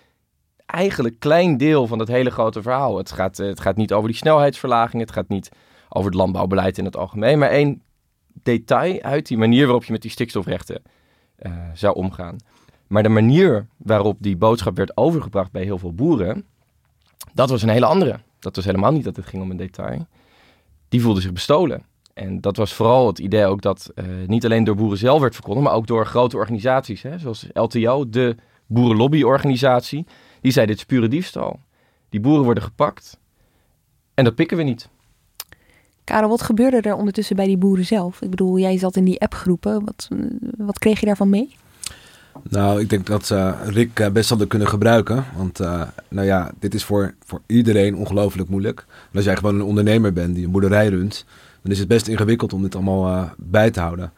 eigenlijk 0.71 1.19
klein 1.19 1.57
deel 1.57 1.87
van 1.87 1.99
het 1.99 2.07
hele 2.07 2.29
grote 2.29 2.61
verhaal. 2.61 2.97
Het 2.97 3.11
gaat, 3.11 3.39
eh, 3.39 3.47
het 3.47 3.59
gaat 3.59 3.75
niet 3.75 3.93
over 3.93 4.07
die 4.09 4.17
snelheidsverlaging, 4.17 5.01
het 5.01 5.11
gaat 5.11 5.27
niet 5.27 5.49
over 5.89 6.09
het 6.09 6.19
landbouwbeleid 6.19 6.77
in 6.77 6.85
het 6.85 6.97
algemeen, 6.97 7.39
maar 7.39 7.49
één 7.49 7.81
detail 8.43 9.01
uit 9.01 9.27
die 9.27 9.37
manier 9.37 9.65
waarop 9.65 9.83
je 9.83 9.91
met 9.91 10.01
die 10.01 10.11
stikstofrechten 10.11 10.81
eh, 11.35 11.51
zou 11.73 11.95
omgaan. 11.95 12.37
Maar 12.87 13.03
de 13.03 13.09
manier 13.09 13.67
waarop 13.77 14.17
die 14.19 14.37
boodschap 14.37 14.75
werd 14.75 14.97
overgebracht 14.97 15.51
bij 15.51 15.63
heel 15.63 15.77
veel 15.77 15.93
boeren, 15.93 16.45
dat 17.33 17.49
was 17.49 17.61
een 17.61 17.69
hele 17.69 17.85
andere. 17.85 18.19
Dat 18.39 18.55
was 18.55 18.65
helemaal 18.65 18.91
niet 18.91 19.03
dat 19.03 19.15
het 19.15 19.25
ging 19.25 19.43
om 19.43 19.51
een 19.51 19.57
detail. 19.57 20.07
Die 20.89 21.01
voelden 21.01 21.21
zich 21.21 21.33
bestolen. 21.33 21.83
En 22.13 22.41
dat 22.41 22.57
was 22.57 22.73
vooral 22.73 23.07
het 23.07 23.19
idee 23.19 23.45
ook 23.45 23.61
dat 23.61 23.91
eh, 23.95 24.05
niet 24.25 24.45
alleen 24.45 24.63
door 24.63 24.75
boeren 24.75 24.97
zelf 24.97 25.21
werd 25.21 25.33
verkondigd, 25.33 25.65
maar 25.65 25.75
ook 25.75 25.87
door 25.87 26.05
grote 26.05 26.37
organisaties, 26.37 27.01
hè, 27.01 27.19
zoals 27.19 27.47
LTO, 27.53 28.09
de 28.09 28.35
boerenlobbyorganisatie. 28.65 30.05
Die 30.41 30.51
zei, 30.51 30.65
dit 30.65 30.77
is 30.77 30.85
pure 30.85 31.07
diefstal. 31.07 31.59
Die 32.09 32.19
boeren 32.19 32.43
worden 32.43 32.63
gepakt 32.63 33.17
en 34.13 34.23
dat 34.23 34.35
pikken 34.35 34.57
we 34.57 34.63
niet. 34.63 34.89
Karel, 36.03 36.29
wat 36.29 36.41
gebeurde 36.41 36.81
er 36.81 36.95
ondertussen 36.95 37.35
bij 37.35 37.45
die 37.45 37.57
boeren 37.57 37.85
zelf? 37.85 38.21
Ik 38.21 38.29
bedoel, 38.29 38.59
jij 38.59 38.77
zat 38.77 38.95
in 38.95 39.03
die 39.03 39.21
appgroepen. 39.21 39.85
Wat, 39.85 40.07
eh, 40.11 40.17
wat 40.57 40.79
kreeg 40.79 40.99
je 40.99 41.05
daarvan 41.05 41.29
mee? 41.29 41.55
Nou, 42.49 42.79
ik 42.79 42.89
denk 42.89 43.05
dat 43.05 43.31
eh, 43.31 43.53
Rick 43.65 43.99
eh, 43.99 44.09
best 44.09 44.29
hadden 44.29 44.47
kunnen 44.47 44.67
gebruiken. 44.67 45.25
Want 45.35 45.59
eh, 45.59 45.81
nou 46.07 46.25
ja, 46.25 46.51
dit 46.59 46.73
is 46.73 46.83
voor, 46.83 47.13
voor 47.25 47.41
iedereen 47.45 47.95
ongelooflijk 47.95 48.49
moeilijk. 48.49 48.85
En 48.89 49.15
als 49.15 49.25
jij 49.25 49.35
gewoon 49.35 49.55
een 49.55 49.61
ondernemer 49.61 50.13
bent 50.13 50.35
die 50.35 50.45
een 50.45 50.51
boerderij 50.51 50.87
runt, 50.87 51.25
dan 51.61 51.71
is 51.71 51.79
het 51.79 51.87
best 51.87 52.07
ingewikkeld 52.07 52.53
om 52.53 52.61
dit 52.61 52.75
allemaal 52.75 53.07
eh, 53.07 53.29
bij 53.37 53.71
te 53.71 53.79
houden. 53.79 54.11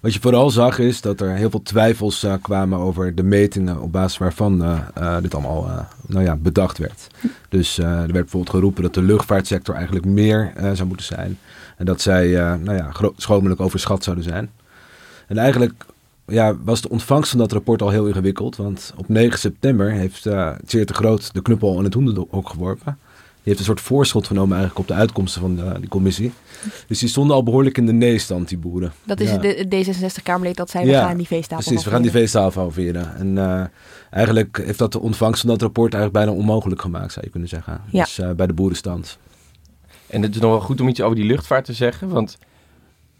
Wat 0.00 0.14
je 0.14 0.20
vooral 0.20 0.50
zag 0.50 0.78
is 0.78 1.00
dat 1.00 1.20
er 1.20 1.30
heel 1.30 1.50
veel 1.50 1.62
twijfels 1.62 2.22
eh, 2.22 2.34
kwamen 2.42 2.78
over 2.78 3.14
de 3.14 3.22
metingen 3.22 3.80
op 3.80 3.92
basis 3.92 4.18
waarvan 4.18 4.62
eh, 4.64 4.78
eh, 4.94 5.22
dit 5.22 5.34
allemaal 5.34 5.86
nou 6.06 6.24
ja, 6.24 6.36
bedacht 6.36 6.78
werd. 6.78 7.06
Dus 7.48 7.78
er 7.78 7.96
werd 7.96 8.12
bijvoorbeeld 8.12 8.54
geroepen 8.56 8.82
dat 8.82 8.94
de 8.94 9.02
luchtvaartsector 9.02 9.74
eigenlijk 9.74 10.06
meer 10.06 10.52
zou 10.72 10.88
moeten 10.88 11.06
zijn. 11.06 11.38
En 11.76 11.84
dat 11.84 12.00
zij 12.00 12.28
nou 12.62 12.76
ja, 12.76 12.90
schromelijk 13.16 13.60
overschat 13.60 14.04
zouden 14.04 14.24
zijn. 14.24 14.50
En 15.26 15.38
eigenlijk 15.38 15.84
ja, 16.26 16.56
was 16.64 16.80
de 16.80 16.88
ontvangst 16.88 17.30
van 17.30 17.38
dat 17.38 17.52
rapport 17.52 17.82
al 17.82 17.90
heel 17.90 18.06
ingewikkeld. 18.06 18.56
Want 18.56 18.92
op 18.96 19.08
9 19.08 19.38
september 19.38 19.90
heeft 19.90 20.26
uh, 20.26 20.50
Tjeerd 20.66 20.88
de 20.88 20.94
Groot 20.94 21.34
de 21.34 21.42
knuppel 21.42 21.78
in 21.78 21.84
het 21.84 21.94
hoenderhok 21.94 22.48
geworpen. 22.48 22.98
Die 23.48 23.56
heeft 23.56 23.68
een 23.68 23.74
soort 23.76 23.86
voorschot 23.86 24.26
genomen 24.26 24.56
eigenlijk 24.56 24.88
op 24.88 24.96
de 24.96 25.00
uitkomsten 25.00 25.40
van 25.40 25.56
de, 25.56 25.80
die 25.80 25.88
commissie. 25.88 26.32
Dus 26.86 26.98
die 26.98 27.08
stonden 27.08 27.36
al 27.36 27.42
behoorlijk 27.42 27.78
in 27.78 27.86
de 27.86 27.92
neestand, 27.92 28.48
die 28.48 28.58
boeren. 28.58 28.92
Dat 29.04 29.20
is 29.20 29.30
Ja. 29.30 29.36
de 29.36 29.66
D66-Kamerlid 29.68 30.56
dat 30.56 30.70
zei, 30.70 30.84
we 30.84 30.90
Ja, 30.90 31.06
gaan 31.06 31.16
die 31.16 31.26
feesttafel 31.26 31.64
Precies, 31.64 31.84
we 31.84 31.90
gaan 31.90 32.02
die 32.02 32.10
feesttafel 32.10 32.60
halveren. 32.60 33.16
En 33.16 33.36
uh, 33.36 33.64
eigenlijk 34.10 34.60
heeft 34.64 34.78
dat 34.78 34.92
de 34.92 35.00
ontvangst 35.00 35.40
van 35.40 35.50
dat 35.50 35.62
rapport 35.62 35.94
eigenlijk 35.94 36.24
bijna 36.24 36.40
onmogelijk 36.40 36.80
gemaakt, 36.80 37.12
zou 37.12 37.24
je 37.24 37.30
kunnen 37.30 37.48
zeggen. 37.48 37.80
Ja. 37.90 38.04
Dus 38.04 38.18
uh, 38.18 38.30
bij 38.30 38.46
de 38.46 38.52
boerenstand. 38.52 39.18
En 40.06 40.22
het 40.22 40.34
is 40.34 40.40
nog 40.40 40.50
wel 40.50 40.60
goed 40.60 40.80
om 40.80 40.88
iets 40.88 41.00
over 41.00 41.16
die 41.16 41.26
luchtvaart 41.26 41.64
te 41.64 41.72
zeggen, 41.72 42.08
want 42.08 42.38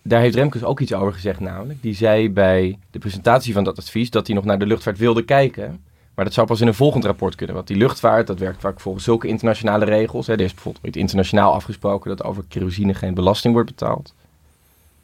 daar 0.02 0.20
heeft 0.20 0.34
Remkes 0.34 0.64
ook 0.64 0.80
iets 0.80 0.92
over 0.92 1.12
gezegd 1.12 1.40
namelijk. 1.40 1.82
Die 1.82 1.94
zei 1.94 2.30
bij 2.30 2.78
de 2.90 2.98
presentatie 2.98 3.52
van 3.52 3.64
dat 3.64 3.78
advies 3.78 4.10
dat 4.10 4.26
hij 4.26 4.36
nog 4.36 4.44
naar 4.44 4.58
de 4.58 4.66
luchtvaart 4.66 4.98
wilde 4.98 5.22
kijken. 5.24 5.80
Maar 6.18 6.26
dat 6.26 6.36
zou 6.36 6.46
pas 6.46 6.60
in 6.60 6.66
een 6.66 6.74
volgend 6.74 7.04
rapport 7.04 7.34
kunnen. 7.34 7.54
Want 7.56 7.66
die 7.66 7.76
luchtvaart, 7.76 8.26
dat 8.26 8.38
werkt 8.38 8.60
vaak 8.60 8.80
volgens 8.80 9.04
zulke 9.04 9.26
internationale 9.26 9.84
regels. 9.84 10.26
Hè. 10.26 10.32
Er 10.32 10.40
is 10.40 10.54
bijvoorbeeld 10.54 10.96
internationaal 10.96 11.52
afgesproken 11.52 12.16
dat 12.16 12.26
over 12.26 12.44
kerosine 12.48 12.94
geen 12.94 13.14
belasting 13.14 13.54
wordt 13.54 13.68
betaald. 13.68 14.14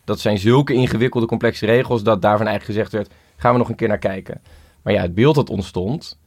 Dat 0.04 0.20
zijn 0.20 0.38
zulke 0.38 0.72
ingewikkelde, 0.72 1.26
complexe 1.26 1.66
regels 1.66 2.02
dat 2.02 2.22
daarvan 2.22 2.46
eigenlijk 2.46 2.78
gezegd 2.78 2.92
werd, 2.92 3.20
gaan 3.36 3.52
we 3.52 3.58
nog 3.58 3.68
een 3.68 3.74
keer 3.74 3.88
naar 3.88 3.98
kijken. 3.98 4.40
Maar 4.82 4.92
ja, 4.92 5.00
het 5.00 5.14
beeld 5.14 5.34
dat 5.34 5.50
ontstond 5.50 6.18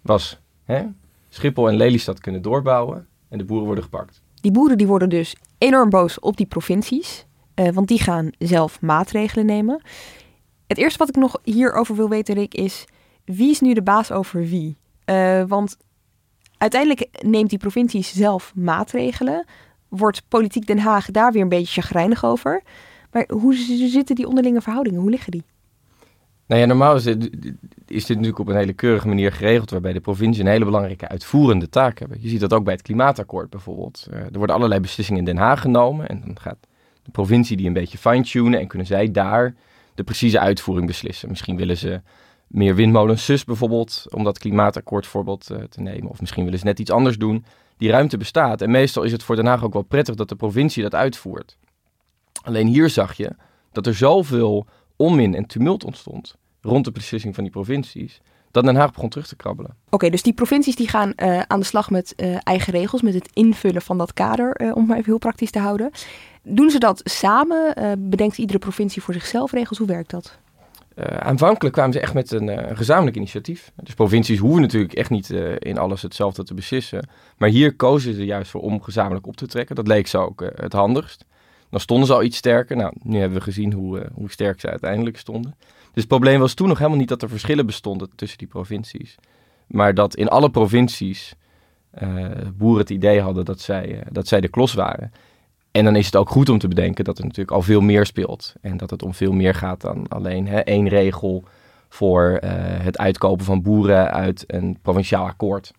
was 0.00 0.38
hè, 0.64 0.82
Schiphol 1.28 1.68
en 1.68 1.76
Lelystad 1.76 2.20
kunnen 2.20 2.42
doorbouwen 2.42 3.06
en 3.28 3.38
de 3.38 3.44
boeren 3.44 3.66
worden 3.66 3.84
gepakt. 3.84 4.22
Die 4.40 4.52
boeren 4.52 4.78
die 4.78 4.86
worden 4.86 5.08
dus 5.08 5.36
enorm 5.58 5.90
boos 5.90 6.18
op 6.18 6.36
die 6.36 6.46
provincies. 6.46 7.26
Uh, 7.54 7.68
want 7.68 7.88
die 7.88 8.00
gaan 8.00 8.30
zelf 8.38 8.80
maatregelen 8.80 9.46
nemen. 9.46 9.82
Het 10.66 10.78
eerste 10.78 10.98
wat 10.98 11.08
ik 11.08 11.16
nog 11.16 11.40
hierover 11.42 11.96
wil 11.96 12.08
weten, 12.08 12.34
Rick, 12.34 12.54
is 12.54 12.86
wie 13.28 13.50
is 13.50 13.60
nu 13.60 13.72
de 13.74 13.82
baas 13.82 14.12
over 14.12 14.46
wie? 14.46 14.76
Uh, 15.06 15.42
want 15.46 15.76
uiteindelijk 16.56 17.08
neemt 17.20 17.50
die 17.50 17.58
provincies 17.58 18.14
zelf 18.14 18.52
maatregelen. 18.54 19.46
Wordt 19.88 20.22
politiek 20.28 20.66
Den 20.66 20.78
Haag 20.78 21.10
daar 21.10 21.32
weer 21.32 21.42
een 21.42 21.48
beetje 21.48 21.80
chagrijnig 21.80 22.24
over. 22.24 22.62
Maar 23.12 23.28
hoe 23.28 23.54
zitten 23.88 24.14
die 24.14 24.26
onderlinge 24.26 24.60
verhoudingen? 24.60 25.00
Hoe 25.00 25.10
liggen 25.10 25.30
die? 25.32 25.44
Nou 26.46 26.60
ja, 26.60 26.66
normaal 26.66 26.96
is 26.96 27.02
dit, 27.02 28.08
natuurlijk 28.08 28.38
op 28.38 28.48
een 28.48 28.56
hele 28.56 28.72
keurige 28.72 29.08
manier 29.08 29.32
geregeld, 29.32 29.70
waarbij 29.70 29.92
de 29.92 30.00
provincie 30.00 30.44
een 30.44 30.50
hele 30.50 30.64
belangrijke 30.64 31.08
uitvoerende 31.08 31.68
taak 31.68 31.98
hebben. 31.98 32.18
Je 32.20 32.28
ziet 32.28 32.40
dat 32.40 32.52
ook 32.52 32.64
bij 32.64 32.72
het 32.72 32.82
klimaatakkoord 32.82 33.50
bijvoorbeeld. 33.50 34.06
Uh, 34.10 34.18
er 34.18 34.38
worden 34.38 34.56
allerlei 34.56 34.80
beslissingen 34.80 35.20
in 35.20 35.26
Den 35.26 35.36
Haag 35.36 35.60
genomen 35.60 36.08
en 36.08 36.20
dan 36.24 36.40
gaat 36.40 36.66
de 37.02 37.10
provincie 37.10 37.56
die 37.56 37.66
een 37.66 37.72
beetje 37.72 37.98
fine-tunen 37.98 38.60
en 38.60 38.66
kunnen 38.66 38.86
zij 38.86 39.10
daar 39.10 39.54
de 39.94 40.04
precieze 40.04 40.38
uitvoering 40.38 40.86
beslissen. 40.86 41.28
Misschien 41.28 41.56
willen 41.56 41.76
ze 41.76 42.00
meer 42.48 42.74
windmolens 42.74 43.24
zus 43.24 43.44
bijvoorbeeld, 43.44 44.06
om 44.10 44.24
dat 44.24 44.38
klimaatakkoord 44.38 45.06
voorbeeld 45.06 45.50
uh, 45.50 45.58
te 45.62 45.80
nemen. 45.80 46.10
Of 46.10 46.20
misschien 46.20 46.44
willen 46.44 46.58
ze 46.58 46.64
net 46.64 46.78
iets 46.78 46.90
anders 46.90 47.16
doen. 47.18 47.44
Die 47.76 47.90
ruimte 47.90 48.16
bestaat 48.16 48.62
en 48.62 48.70
meestal 48.70 49.02
is 49.02 49.12
het 49.12 49.22
voor 49.22 49.36
Den 49.36 49.46
Haag 49.46 49.64
ook 49.64 49.72
wel 49.72 49.82
prettig 49.82 50.14
dat 50.14 50.28
de 50.28 50.36
provincie 50.36 50.82
dat 50.82 50.94
uitvoert. 50.94 51.56
Alleen 52.42 52.66
hier 52.66 52.90
zag 52.90 53.14
je 53.14 53.36
dat 53.72 53.86
er 53.86 53.94
zoveel 53.94 54.66
onmin 54.96 55.34
en 55.34 55.46
tumult 55.46 55.84
ontstond 55.84 56.36
rond 56.60 56.84
de 56.84 56.92
beslissing 56.92 57.34
van 57.34 57.44
die 57.44 57.52
provincies, 57.52 58.20
dat 58.50 58.64
Den 58.64 58.76
Haag 58.76 58.92
begon 58.92 59.08
terug 59.08 59.26
te 59.26 59.36
krabbelen. 59.36 59.76
Oké, 59.90 60.10
dus 60.10 60.22
die 60.22 60.32
provincies 60.32 60.76
die 60.76 60.88
gaan 60.88 61.12
uh, 61.16 61.40
aan 61.40 61.60
de 61.60 61.66
slag 61.66 61.90
met 61.90 62.12
uh, 62.16 62.36
eigen 62.42 62.72
regels, 62.72 63.02
met 63.02 63.14
het 63.14 63.28
invullen 63.32 63.82
van 63.82 63.98
dat 63.98 64.12
kader, 64.12 64.60
uh, 64.60 64.76
om 64.76 64.86
maar 64.86 64.96
even 64.96 65.10
heel 65.10 65.18
praktisch 65.18 65.50
te 65.50 65.58
houden. 65.58 65.90
Doen 66.42 66.70
ze 66.70 66.78
dat 66.78 67.00
samen? 67.04 67.74
Bedenkt 68.10 68.38
iedere 68.38 68.58
provincie 68.58 69.02
voor 69.02 69.14
zichzelf 69.14 69.52
regels? 69.52 69.78
Hoe 69.78 69.86
werkt 69.86 70.10
dat? 70.10 70.38
Uh, 70.98 71.04
aanvankelijk 71.04 71.74
kwamen 71.74 71.92
ze 71.92 72.00
echt 72.00 72.14
met 72.14 72.30
een, 72.30 72.48
uh, 72.48 72.54
een, 72.54 72.76
gezamenlijk 72.76 73.16
initiatief. 73.16 73.72
Dus 73.82 73.94
provincies 73.94 74.38
hoeven 74.38 74.60
natuurlijk 74.60 74.92
echt 74.92 75.10
niet 75.10 75.30
uh, 75.30 75.52
in 75.58 75.78
alles 75.78 76.02
hetzelfde 76.02 76.44
te 76.44 76.54
beslissen. 76.54 77.08
Maar 77.36 77.48
hier 77.48 77.76
kozen 77.76 78.14
ze 78.14 78.24
juist 78.24 78.50
voor 78.50 78.60
om 78.60 78.82
gezamenlijk 78.82 79.26
op 79.26 79.36
te 79.36 79.46
trekken. 79.46 79.76
Dat 79.76 79.86
leek 79.86 80.06
ze 80.06 80.18
ook 80.18 80.50
het 80.54 80.72
handigst. 80.72 81.24
Dan 81.70 81.80
stonden 81.80 82.06
ze 82.06 82.12
al 82.12 82.22
iets 82.22 82.36
sterker. 82.36 82.76
Nou, 82.76 82.92
nu 83.02 83.18
hebben 83.18 83.38
we 83.38 83.44
gezien 83.44 83.72
hoe, 83.72 84.06
hoe 84.14 84.30
sterk 84.30 84.60
ze 84.60 84.70
uiteindelijk 84.70 85.18
stonden. 85.18 85.54
Dus 85.60 86.02
het 86.02 86.08
probleem 86.08 86.40
was 86.40 86.54
toen 86.54 86.68
nog 86.68 86.78
helemaal 86.78 86.98
niet 86.98 87.08
dat 87.08 87.22
er 87.22 87.28
verschillen 87.28 87.66
bestonden 87.66 88.10
tussen 88.14 88.38
die 88.38 88.48
provincies. 88.48 89.14
Maar 89.66 89.94
dat 89.94 90.16
in 90.16 90.28
alle 90.28 90.50
provincies 90.50 91.34
boeren 92.54 92.80
het 92.80 92.90
idee 92.90 93.20
hadden 93.20 93.44
dat 93.44 93.60
zij, 93.60 94.02
dat 94.10 94.28
zij 94.28 94.40
de 94.40 94.48
klos 94.48 94.74
waren. 94.74 95.12
En 95.78 95.84
dan 95.84 95.96
is 95.96 96.06
het 96.06 96.16
ook 96.16 96.28
goed 96.28 96.48
om 96.48 96.58
te 96.58 96.68
bedenken 96.68 97.04
dat 97.04 97.18
er 97.18 97.24
natuurlijk 97.24 97.50
al 97.50 97.62
veel 97.62 97.80
meer 97.80 98.06
speelt. 98.06 98.54
En 98.60 98.76
dat 98.76 98.90
het 98.90 99.02
om 99.02 99.14
veel 99.14 99.32
meer 99.32 99.54
gaat 99.54 99.80
dan 99.80 100.08
alleen 100.08 100.46
hè, 100.46 100.58
één 100.58 100.88
regel 100.88 101.44
voor 101.88 102.40
uh, 102.44 102.50
het 102.60 102.98
uitkopen 102.98 103.44
van 103.44 103.62
boeren 103.62 104.10
uit 104.10 104.44
een 104.46 104.78
provinciaal 104.82 105.26
akkoord. 105.26 105.72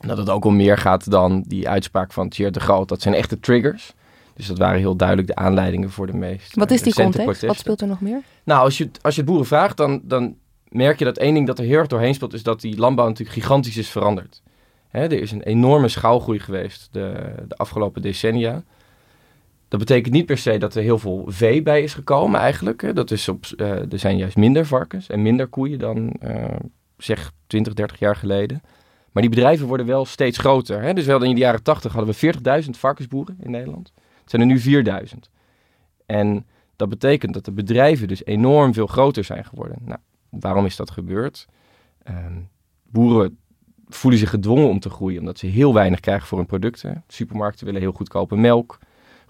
En 0.00 0.08
dat 0.08 0.18
het 0.18 0.30
ook 0.30 0.44
om 0.44 0.56
meer 0.56 0.78
gaat 0.78 1.10
dan 1.10 1.44
die 1.46 1.68
uitspraak 1.68 2.12
van 2.12 2.28
Thierry 2.28 2.52
de 2.52 2.60
Groot. 2.60 2.88
Dat 2.88 3.02
zijn 3.02 3.14
echte 3.14 3.40
triggers. 3.40 3.92
Dus 4.34 4.46
dat 4.46 4.58
waren 4.58 4.78
heel 4.78 4.96
duidelijk 4.96 5.28
de 5.28 5.34
aanleidingen 5.34 5.90
voor 5.90 6.06
de 6.06 6.16
meest. 6.16 6.54
Wat 6.54 6.70
is 6.70 6.82
die 6.82 6.94
context? 6.94 7.22
Protesten. 7.22 7.48
Wat 7.48 7.58
speelt 7.58 7.80
er 7.80 7.86
nog 7.86 8.00
meer? 8.00 8.20
Nou, 8.44 8.64
als 8.64 8.78
je, 8.78 8.90
als 9.00 9.14
je 9.14 9.20
het 9.20 9.30
boeren 9.30 9.46
vraagt, 9.46 9.76
dan, 9.76 10.00
dan 10.04 10.36
merk 10.68 10.98
je 10.98 11.04
dat 11.04 11.18
één 11.18 11.34
ding 11.34 11.46
dat 11.46 11.58
er 11.58 11.64
heel 11.64 11.78
erg 11.78 11.86
doorheen 11.86 12.14
speelt, 12.14 12.34
is 12.34 12.42
dat 12.42 12.60
die 12.60 12.78
landbouw 12.78 13.06
natuurlijk 13.06 13.38
gigantisch 13.38 13.76
is 13.76 13.88
veranderd. 13.88 14.42
Hè, 14.88 15.02
er 15.02 15.20
is 15.20 15.32
een 15.32 15.42
enorme 15.42 15.88
schaalgroei 15.88 16.38
geweest 16.38 16.88
de, 16.90 17.34
de 17.48 17.56
afgelopen 17.56 18.02
decennia. 18.02 18.62
Dat 19.72 19.80
betekent 19.80 20.14
niet 20.14 20.26
per 20.26 20.38
se 20.38 20.58
dat 20.58 20.74
er 20.74 20.82
heel 20.82 20.98
veel 20.98 21.24
vee 21.26 21.62
bij 21.62 21.82
is 21.82 21.94
gekomen 21.94 22.40
eigenlijk. 22.40 22.94
Dat 22.94 23.10
is 23.10 23.28
op, 23.28 23.44
uh, 23.56 23.92
er 23.92 23.98
zijn 23.98 24.16
juist 24.16 24.36
minder 24.36 24.66
varkens 24.66 25.08
en 25.08 25.22
minder 25.22 25.46
koeien 25.46 25.78
dan 25.78 26.12
uh, 26.22 26.44
zeg 26.96 27.32
20, 27.46 27.74
30 27.74 27.98
jaar 27.98 28.16
geleden. 28.16 28.60
Maar 29.12 29.22
die 29.22 29.30
bedrijven 29.30 29.66
worden 29.66 29.86
wel 29.86 30.04
steeds 30.04 30.38
groter. 30.38 30.82
Hè? 30.82 30.94
Dus 30.94 31.06
wel 31.06 31.22
in 31.22 31.34
de 31.34 31.40
jaren 31.40 31.62
80 31.62 31.92
hadden 31.92 32.14
we 32.14 32.62
40.000 32.64 32.70
varkensboeren 32.70 33.36
in 33.40 33.50
Nederland. 33.50 33.92
Het 34.20 34.30
zijn 34.30 34.42
er 34.42 34.48
nu 34.48 34.84
4.000. 35.14 35.18
En 36.06 36.46
dat 36.76 36.88
betekent 36.88 37.34
dat 37.34 37.44
de 37.44 37.52
bedrijven 37.52 38.08
dus 38.08 38.24
enorm 38.24 38.72
veel 38.72 38.86
groter 38.86 39.24
zijn 39.24 39.44
geworden. 39.44 39.78
Nou, 39.84 40.00
waarom 40.28 40.64
is 40.64 40.76
dat 40.76 40.90
gebeurd? 40.90 41.46
Um, 42.08 42.48
boeren 42.82 43.38
voelen 43.88 44.20
zich 44.20 44.30
gedwongen 44.30 44.68
om 44.68 44.80
te 44.80 44.90
groeien, 44.90 45.20
omdat 45.20 45.38
ze 45.38 45.46
heel 45.46 45.74
weinig 45.74 46.00
krijgen 46.00 46.26
voor 46.26 46.38
hun 46.38 46.46
producten. 46.46 47.04
Supermarkten 47.08 47.66
willen 47.66 47.80
heel 47.80 47.92
goedkope 47.92 48.36
melk, 48.36 48.78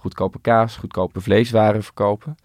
goedkope 0.03 0.41
kaas, 0.41 0.77
goedkope 0.77 1.21
vleeswaren 1.21 1.83
verkopen. 1.83 2.37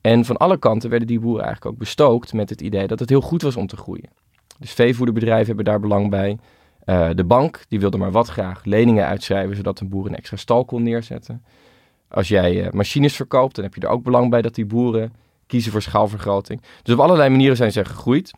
En 0.00 0.24
van 0.24 0.36
alle 0.36 0.58
kanten 0.58 0.90
werden 0.90 1.08
die 1.08 1.20
boeren 1.20 1.44
eigenlijk 1.44 1.74
ook 1.74 1.80
bestookt 1.80 2.32
met 2.32 2.50
het 2.50 2.60
idee 2.60 2.86
dat 2.86 2.98
het 2.98 3.08
heel 3.08 3.20
goed 3.20 3.42
was 3.42 3.56
om 3.56 3.66
te 3.66 3.76
groeien. 3.76 4.08
Dus 4.58 4.72
veevoederbedrijven 4.72 5.46
hebben 5.46 5.64
daar 5.64 5.80
belang 5.80 6.10
bij. 6.10 6.38
Uh, 6.86 7.10
de 7.14 7.24
bank 7.24 7.64
die 7.68 7.80
wilde 7.80 7.98
maar 7.98 8.10
wat 8.10 8.28
graag 8.28 8.64
leningen 8.64 9.06
uitschrijven, 9.06 9.56
zodat 9.56 9.80
een 9.80 9.88
boer 9.88 10.06
een 10.06 10.16
extra 10.16 10.36
stal 10.36 10.64
kon 10.64 10.82
neerzetten. 10.82 11.44
Als 12.08 12.28
jij 12.28 12.64
uh, 12.64 12.70
machines 12.70 13.16
verkoopt, 13.16 13.54
dan 13.54 13.64
heb 13.64 13.74
je 13.74 13.80
er 13.80 13.88
ook 13.88 14.02
belang 14.02 14.30
bij 14.30 14.42
dat 14.42 14.54
die 14.54 14.66
boeren 14.66 15.12
kiezen 15.46 15.72
voor 15.72 15.82
schaalvergroting. 15.82 16.62
Dus 16.82 16.94
op 16.94 17.00
allerlei 17.00 17.30
manieren 17.30 17.56
zijn 17.56 17.72
ze 17.72 17.84
gegroeid. 17.84 18.30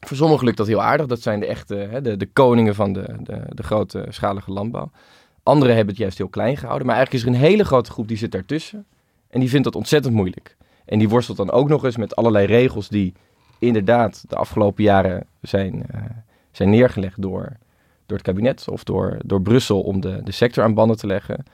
Voor 0.00 0.16
sommigen 0.16 0.44
lukt 0.44 0.56
dat 0.56 0.66
heel 0.66 0.82
aardig. 0.82 1.06
Dat 1.06 1.22
zijn 1.22 1.40
de 1.40 1.46
echte 1.46 1.74
hè, 1.74 2.00
de, 2.00 2.16
de 2.16 2.26
koningen 2.26 2.74
van 2.74 2.92
de, 2.92 3.16
de, 3.22 3.42
de 3.48 3.62
grote 3.62 4.06
schalige 4.08 4.52
landbouw. 4.52 4.90
Anderen 5.44 5.74
hebben 5.74 5.94
het 5.94 6.02
juist 6.02 6.18
heel 6.18 6.28
klein 6.28 6.56
gehouden. 6.56 6.86
Maar 6.86 6.96
eigenlijk 6.96 7.24
is 7.24 7.30
er 7.30 7.36
een 7.36 7.46
hele 7.46 7.64
grote 7.64 7.90
groep 7.90 8.08
die 8.08 8.16
zit 8.16 8.32
daartussen. 8.32 8.86
En 9.28 9.40
die 9.40 9.48
vindt 9.48 9.64
dat 9.64 9.76
ontzettend 9.76 10.14
moeilijk. 10.14 10.56
En 10.84 10.98
die 10.98 11.08
worstelt 11.08 11.36
dan 11.36 11.50
ook 11.50 11.68
nog 11.68 11.84
eens 11.84 11.96
met 11.96 12.16
allerlei 12.16 12.46
regels 12.46 12.88
die 12.88 13.14
inderdaad 13.58 14.24
de 14.28 14.36
afgelopen 14.36 14.84
jaren 14.84 15.26
zijn, 15.40 15.74
uh, 15.74 16.00
zijn 16.50 16.70
neergelegd 16.70 17.22
door, 17.22 17.56
door 18.06 18.16
het 18.16 18.26
kabinet 18.26 18.68
of 18.68 18.84
door, 18.84 19.18
door 19.24 19.42
Brussel 19.42 19.80
om 19.80 20.00
de, 20.00 20.20
de 20.22 20.32
sector 20.32 20.64
aan 20.64 20.74
banden 20.74 20.96
te 20.96 21.06
leggen. 21.06 21.44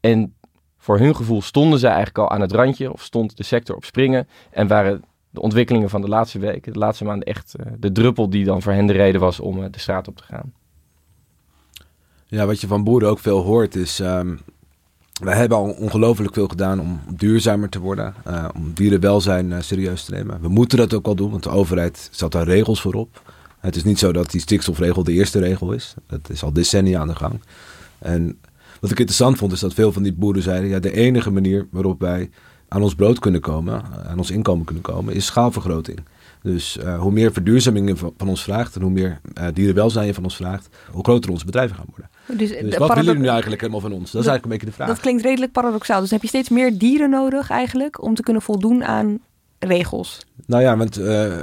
En 0.00 0.34
voor 0.78 0.98
hun 0.98 1.16
gevoel 1.16 1.42
stonden 1.42 1.78
ze 1.78 1.86
eigenlijk 1.86 2.18
al 2.18 2.30
aan 2.30 2.40
het 2.40 2.52
randje 2.52 2.92
of 2.92 3.02
stond 3.02 3.36
de 3.36 3.44
sector 3.44 3.76
op 3.76 3.84
springen 3.84 4.28
en 4.50 4.66
waren 4.66 5.04
de 5.30 5.40
ontwikkelingen 5.40 5.90
van 5.90 6.00
de 6.00 6.08
laatste 6.08 6.38
weken, 6.38 6.72
de 6.72 6.78
laatste 6.78 7.04
maanden 7.04 7.28
echt 7.28 7.54
uh, 7.60 7.72
de 7.78 7.92
druppel 7.92 8.30
die 8.30 8.44
dan 8.44 8.62
voor 8.62 8.72
hen 8.72 8.86
de 8.86 8.92
reden 8.92 9.20
was 9.20 9.40
om 9.40 9.58
uh, 9.58 9.64
de 9.70 9.78
straat 9.78 10.08
op 10.08 10.16
te 10.16 10.24
gaan. 10.24 10.52
Ja, 12.30 12.46
wat 12.46 12.60
je 12.60 12.66
van 12.66 12.84
boeren 12.84 13.08
ook 13.08 13.18
veel 13.18 13.40
hoort 13.40 13.76
is, 13.76 13.98
um, 13.98 14.40
wij 15.20 15.36
hebben 15.36 15.58
al 15.58 15.70
ongelooflijk 15.70 16.34
veel 16.34 16.48
gedaan 16.48 16.80
om 16.80 17.00
duurzamer 17.16 17.68
te 17.68 17.78
worden, 17.78 18.14
uh, 18.26 18.48
om 18.54 18.72
dierenwelzijn 18.74 19.64
serieus 19.64 20.04
te 20.04 20.10
nemen. 20.10 20.40
We 20.40 20.48
moeten 20.48 20.78
dat 20.78 20.94
ook 20.94 21.04
wel 21.04 21.14
doen, 21.14 21.30
want 21.30 21.42
de 21.42 21.50
overheid 21.50 22.08
zat 22.10 22.32
daar 22.32 22.44
regels 22.44 22.80
voor 22.80 22.94
op. 22.94 23.32
Het 23.58 23.76
is 23.76 23.84
niet 23.84 23.98
zo 23.98 24.12
dat 24.12 24.30
die 24.30 24.40
stikstofregel 24.40 25.04
de 25.04 25.12
eerste 25.12 25.38
regel 25.38 25.72
is. 25.72 25.94
Dat 26.06 26.30
is 26.30 26.42
al 26.42 26.52
decennia 26.52 27.00
aan 27.00 27.08
de 27.08 27.14
gang. 27.14 27.40
En 27.98 28.38
wat 28.80 28.90
ik 28.90 28.98
interessant 28.98 29.38
vond, 29.38 29.52
is 29.52 29.60
dat 29.60 29.74
veel 29.74 29.92
van 29.92 30.02
die 30.02 30.12
boeren 30.12 30.42
zeiden: 30.42 30.68
ja, 30.70 30.78
de 30.78 30.92
enige 30.92 31.30
manier 31.30 31.66
waarop 31.70 32.00
wij 32.00 32.30
aan 32.68 32.82
ons 32.82 32.94
brood 32.94 33.18
kunnen 33.18 33.40
komen, 33.40 33.82
aan 34.06 34.18
ons 34.18 34.30
inkomen 34.30 34.64
kunnen 34.64 34.82
komen, 34.82 35.14
is 35.14 35.26
schaalvergroting. 35.26 35.98
Dus 36.42 36.76
uh, 36.76 36.98
hoe 37.00 37.12
meer 37.12 37.32
verduurzaming 37.32 37.88
je 37.88 37.96
van, 37.96 38.28
ons 38.28 38.42
vraagt 38.42 38.76
en 38.76 38.82
hoe 38.82 38.90
meer 38.90 39.20
uh, 39.38 39.46
dierenwelzijn 39.52 40.06
je 40.06 40.14
van 40.14 40.24
ons 40.24 40.36
vraagt, 40.36 40.68
hoe 40.90 41.04
groter 41.04 41.30
onze 41.30 41.44
bedrijven 41.44 41.76
gaan 41.76 41.86
worden. 41.88 42.10
Dus, 42.38 42.48
dus 42.48 42.76
wat 42.76 42.88
willen 42.88 43.04
jullie 43.04 43.20
nu 43.20 43.28
eigenlijk 43.28 43.60
helemaal 43.60 43.80
van 43.80 43.92
ons? 43.92 44.10
Dat 44.10 44.22
is 44.22 44.28
eigenlijk 44.28 44.44
een 44.44 44.50
beetje 44.50 44.66
de 44.66 44.72
vraag. 44.72 44.88
Dat 44.88 45.00
klinkt 45.00 45.22
redelijk 45.22 45.52
paradoxaal. 45.52 46.00
Dus 46.00 46.10
heb 46.10 46.22
je 46.22 46.28
steeds 46.28 46.48
meer 46.48 46.78
dieren 46.78 47.10
nodig 47.10 47.50
eigenlijk 47.50 48.02
om 48.02 48.14
te 48.14 48.22
kunnen 48.22 48.42
voldoen 48.42 48.84
aan 48.84 49.18
regels? 49.58 50.26
Nou 50.46 50.62
ja, 50.62 50.76
want 50.76 50.98
uh, 50.98 51.34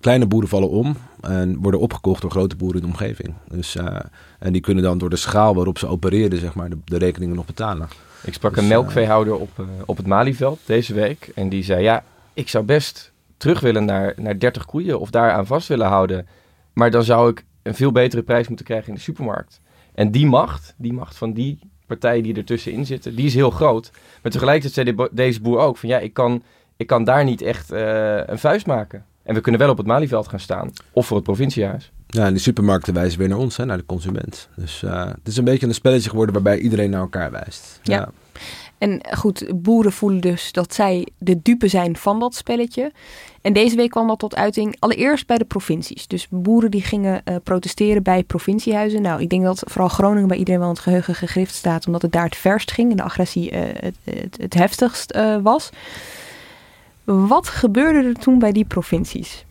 kleine 0.00 0.26
boeren 0.26 0.48
vallen 0.48 0.68
om 0.68 0.96
en 1.20 1.56
worden 1.60 1.80
opgekocht 1.80 2.22
door 2.22 2.30
grote 2.30 2.56
boeren 2.56 2.80
in 2.80 2.86
de 2.86 2.92
omgeving. 2.92 3.34
Dus, 3.48 3.76
uh, 3.76 3.98
en 4.38 4.52
die 4.52 4.60
kunnen 4.60 4.84
dan 4.84 4.98
door 4.98 5.10
de 5.10 5.16
schaal 5.16 5.54
waarop 5.54 5.78
ze 5.78 5.86
opereren, 5.86 6.38
zeg 6.38 6.54
maar, 6.54 6.70
de, 6.70 6.76
de 6.84 6.98
rekeningen 6.98 7.36
nog 7.36 7.46
betalen. 7.46 7.88
Ik 8.24 8.34
sprak 8.34 8.54
dus, 8.54 8.62
een 8.62 8.68
melkveehouder 8.68 9.34
op, 9.34 9.50
uh, 9.60 9.66
op 9.86 9.96
het 9.96 10.06
Malieveld 10.06 10.60
deze 10.64 10.94
week. 10.94 11.30
En 11.34 11.48
die 11.48 11.64
zei, 11.64 11.82
ja, 11.82 12.04
ik 12.34 12.48
zou 12.48 12.64
best 12.64 13.11
terug 13.42 13.60
willen 13.60 13.84
naar, 13.84 14.14
naar 14.16 14.38
30 14.38 14.64
koeien 14.64 15.00
of 15.00 15.10
daar 15.10 15.32
aan 15.32 15.46
vast 15.46 15.68
willen 15.68 15.86
houden. 15.86 16.26
Maar 16.72 16.90
dan 16.90 17.04
zou 17.04 17.30
ik 17.30 17.44
een 17.62 17.74
veel 17.74 17.92
betere 17.92 18.22
prijs 18.22 18.48
moeten 18.48 18.66
krijgen 18.66 18.88
in 18.88 18.94
de 18.94 19.00
supermarkt. 19.00 19.60
En 19.94 20.10
die 20.10 20.26
macht, 20.26 20.74
die 20.76 20.92
macht 20.92 21.16
van 21.16 21.32
die 21.32 21.58
partijen 21.86 22.22
die 22.22 22.34
ertussenin 22.34 22.86
zitten, 22.86 23.14
die 23.14 23.26
is 23.26 23.34
heel 23.34 23.50
groot. 23.50 23.90
Maar 24.22 24.32
tegelijkertijd 24.32 24.86
zei 24.86 25.08
deze 25.12 25.40
boer 25.40 25.58
ook 25.58 25.76
van, 25.76 25.88
ja, 25.88 25.98
ik 25.98 26.12
kan, 26.12 26.42
ik 26.76 26.86
kan 26.86 27.04
daar 27.04 27.24
niet 27.24 27.42
echt 27.42 27.72
uh, 27.72 28.26
een 28.26 28.38
vuist 28.38 28.66
maken. 28.66 29.04
En 29.22 29.34
we 29.34 29.40
kunnen 29.40 29.60
wel 29.60 29.70
op 29.70 29.76
het 29.76 29.86
Malieveld 29.86 30.28
gaan 30.28 30.40
staan. 30.40 30.70
Of 30.92 31.06
voor 31.06 31.16
het 31.16 31.26
provinciehuis. 31.26 31.92
Ja, 32.06 32.26
en 32.26 32.32
die 32.32 32.42
supermarkten 32.42 32.94
wijzen 32.94 33.18
weer 33.18 33.28
naar 33.28 33.38
ons, 33.38 33.56
hè, 33.56 33.64
naar 33.64 33.76
de 33.76 33.86
consument. 33.86 34.48
Dus 34.56 34.82
uh, 34.82 35.06
het 35.06 35.28
is 35.28 35.36
een 35.36 35.44
beetje 35.44 35.66
een 35.66 35.74
spelletje 35.74 36.10
geworden 36.10 36.34
waarbij 36.34 36.58
iedereen 36.58 36.90
naar 36.90 37.00
elkaar 37.00 37.30
wijst. 37.30 37.80
Ja. 37.82 37.96
ja. 37.96 38.10
En 38.82 39.00
goed, 39.16 39.52
boeren 39.54 39.92
voelen 39.92 40.20
dus 40.20 40.52
dat 40.52 40.74
zij 40.74 41.06
de 41.18 41.42
dupe 41.42 41.68
zijn 41.68 41.96
van 41.96 42.20
dat 42.20 42.34
spelletje. 42.34 42.92
En 43.42 43.52
deze 43.52 43.76
week 43.76 43.90
kwam 43.90 44.06
dat 44.06 44.18
tot 44.18 44.36
uiting 44.36 44.76
allereerst 44.78 45.26
bij 45.26 45.38
de 45.38 45.44
provincies. 45.44 46.06
Dus 46.06 46.26
boeren 46.30 46.70
die 46.70 46.82
gingen 46.82 47.22
uh, 47.24 47.36
protesteren 47.42 48.02
bij 48.02 48.22
provinciehuizen. 48.22 49.02
Nou, 49.02 49.20
ik 49.20 49.28
denk 49.28 49.42
dat 49.42 49.62
vooral 49.66 49.88
Groningen 49.88 50.28
bij 50.28 50.36
iedereen 50.36 50.60
wel 50.60 50.68
in 50.68 50.74
het 50.74 50.82
geheugen 50.82 51.14
gegrift 51.14 51.54
staat, 51.54 51.86
omdat 51.86 52.02
het 52.02 52.12
daar 52.12 52.24
het 52.24 52.36
verst 52.36 52.72
ging 52.72 52.90
en 52.90 52.96
de 52.96 53.02
agressie 53.02 53.52
uh, 53.52 53.60
het, 53.60 53.96
het, 54.04 54.36
het, 54.40 54.54
heftigst 54.54 55.14
uh, 55.16 55.36
was. 55.42 55.70
Wat 57.04 57.48
gebeurde 57.48 58.08
er 58.08 58.14
toen 58.14 58.38
bij 58.38 58.52
die 58.52 58.64
provincies? 58.64 59.44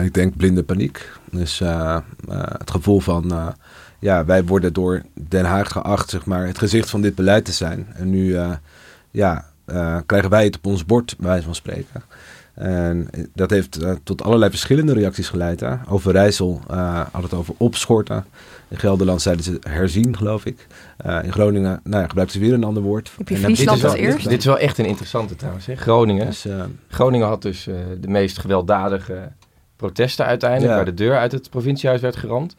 Ik 0.00 0.14
denk 0.14 0.36
blinde 0.36 0.62
paniek. 0.62 1.10
Dus 1.30 1.58
het 2.28 2.70
gevoel 2.70 3.00
van, 3.00 3.54
ja, 3.98 4.24
wij 4.24 4.44
worden 4.44 4.72
door 4.72 5.02
Den 5.28 5.44
Haag 5.44 5.72
geacht, 5.72 6.10
zeg 6.10 6.24
maar, 6.24 6.46
het 6.46 6.58
gezicht 6.58 6.90
van 6.90 7.00
dit 7.00 7.14
beleid 7.14 7.44
te 7.44 7.52
zijn. 7.52 7.86
En 7.94 8.10
nu, 8.10 8.38
ja, 9.10 9.44
krijgen 10.06 10.30
wij 10.30 10.44
het 10.44 10.56
op 10.56 10.66
ons 10.66 10.84
bord, 10.84 11.14
bij 11.18 11.28
wijze 11.28 11.44
van 11.44 11.54
spreken. 11.54 12.02
En 12.54 13.08
dat 13.34 13.50
heeft 13.50 13.78
tot 14.02 14.22
allerlei 14.22 14.50
verschillende 14.50 14.92
reacties 14.92 15.28
geleid. 15.28 15.60
Hè. 15.60 15.74
Overijssel 15.88 16.60
had 17.12 17.22
het 17.22 17.34
over 17.34 17.54
opschorten. 17.56 18.24
In 18.74 18.80
Gelderland 18.80 19.22
zeiden 19.22 19.44
ze 19.44 19.58
herzien, 19.68 20.16
geloof 20.16 20.44
ik. 20.44 20.66
Uh, 21.06 21.24
in 21.24 21.32
Groningen 21.32 21.80
nou 21.84 22.02
ja, 22.02 22.08
gebruikten 22.08 22.40
ze 22.40 22.46
weer 22.46 22.54
een 22.54 22.64
ander 22.64 22.82
woord. 22.82 23.10
Heb 23.16 23.28
je 23.28 23.36
Friesland 23.36 23.80
dit 23.80 23.90
als 23.90 23.98
eerst? 23.98 24.28
Dit, 24.28 24.38
is 24.38 24.44
wel 24.44 24.58
echt 24.58 24.78
een 24.78 24.84
interessante 24.84 25.36
trouwens. 25.36 25.66
Hè? 25.66 25.74
Groningen. 25.74 26.26
Dus, 26.26 26.46
uh, 26.46 26.64
Groningen 26.88 27.26
had 27.26 27.42
dus 27.42 27.66
uh, 27.66 27.74
de 28.00 28.08
meest 28.08 28.38
gewelddadige 28.38 29.32
protesten 29.76 30.26
uiteindelijk. 30.26 30.70
Ja. 30.70 30.76
Waar 30.76 30.84
de 30.84 30.94
deur 30.94 31.18
uit 31.18 31.32
het 31.32 31.50
provinciehuis 31.50 32.00
werd 32.00 32.16
geramd. 32.16 32.56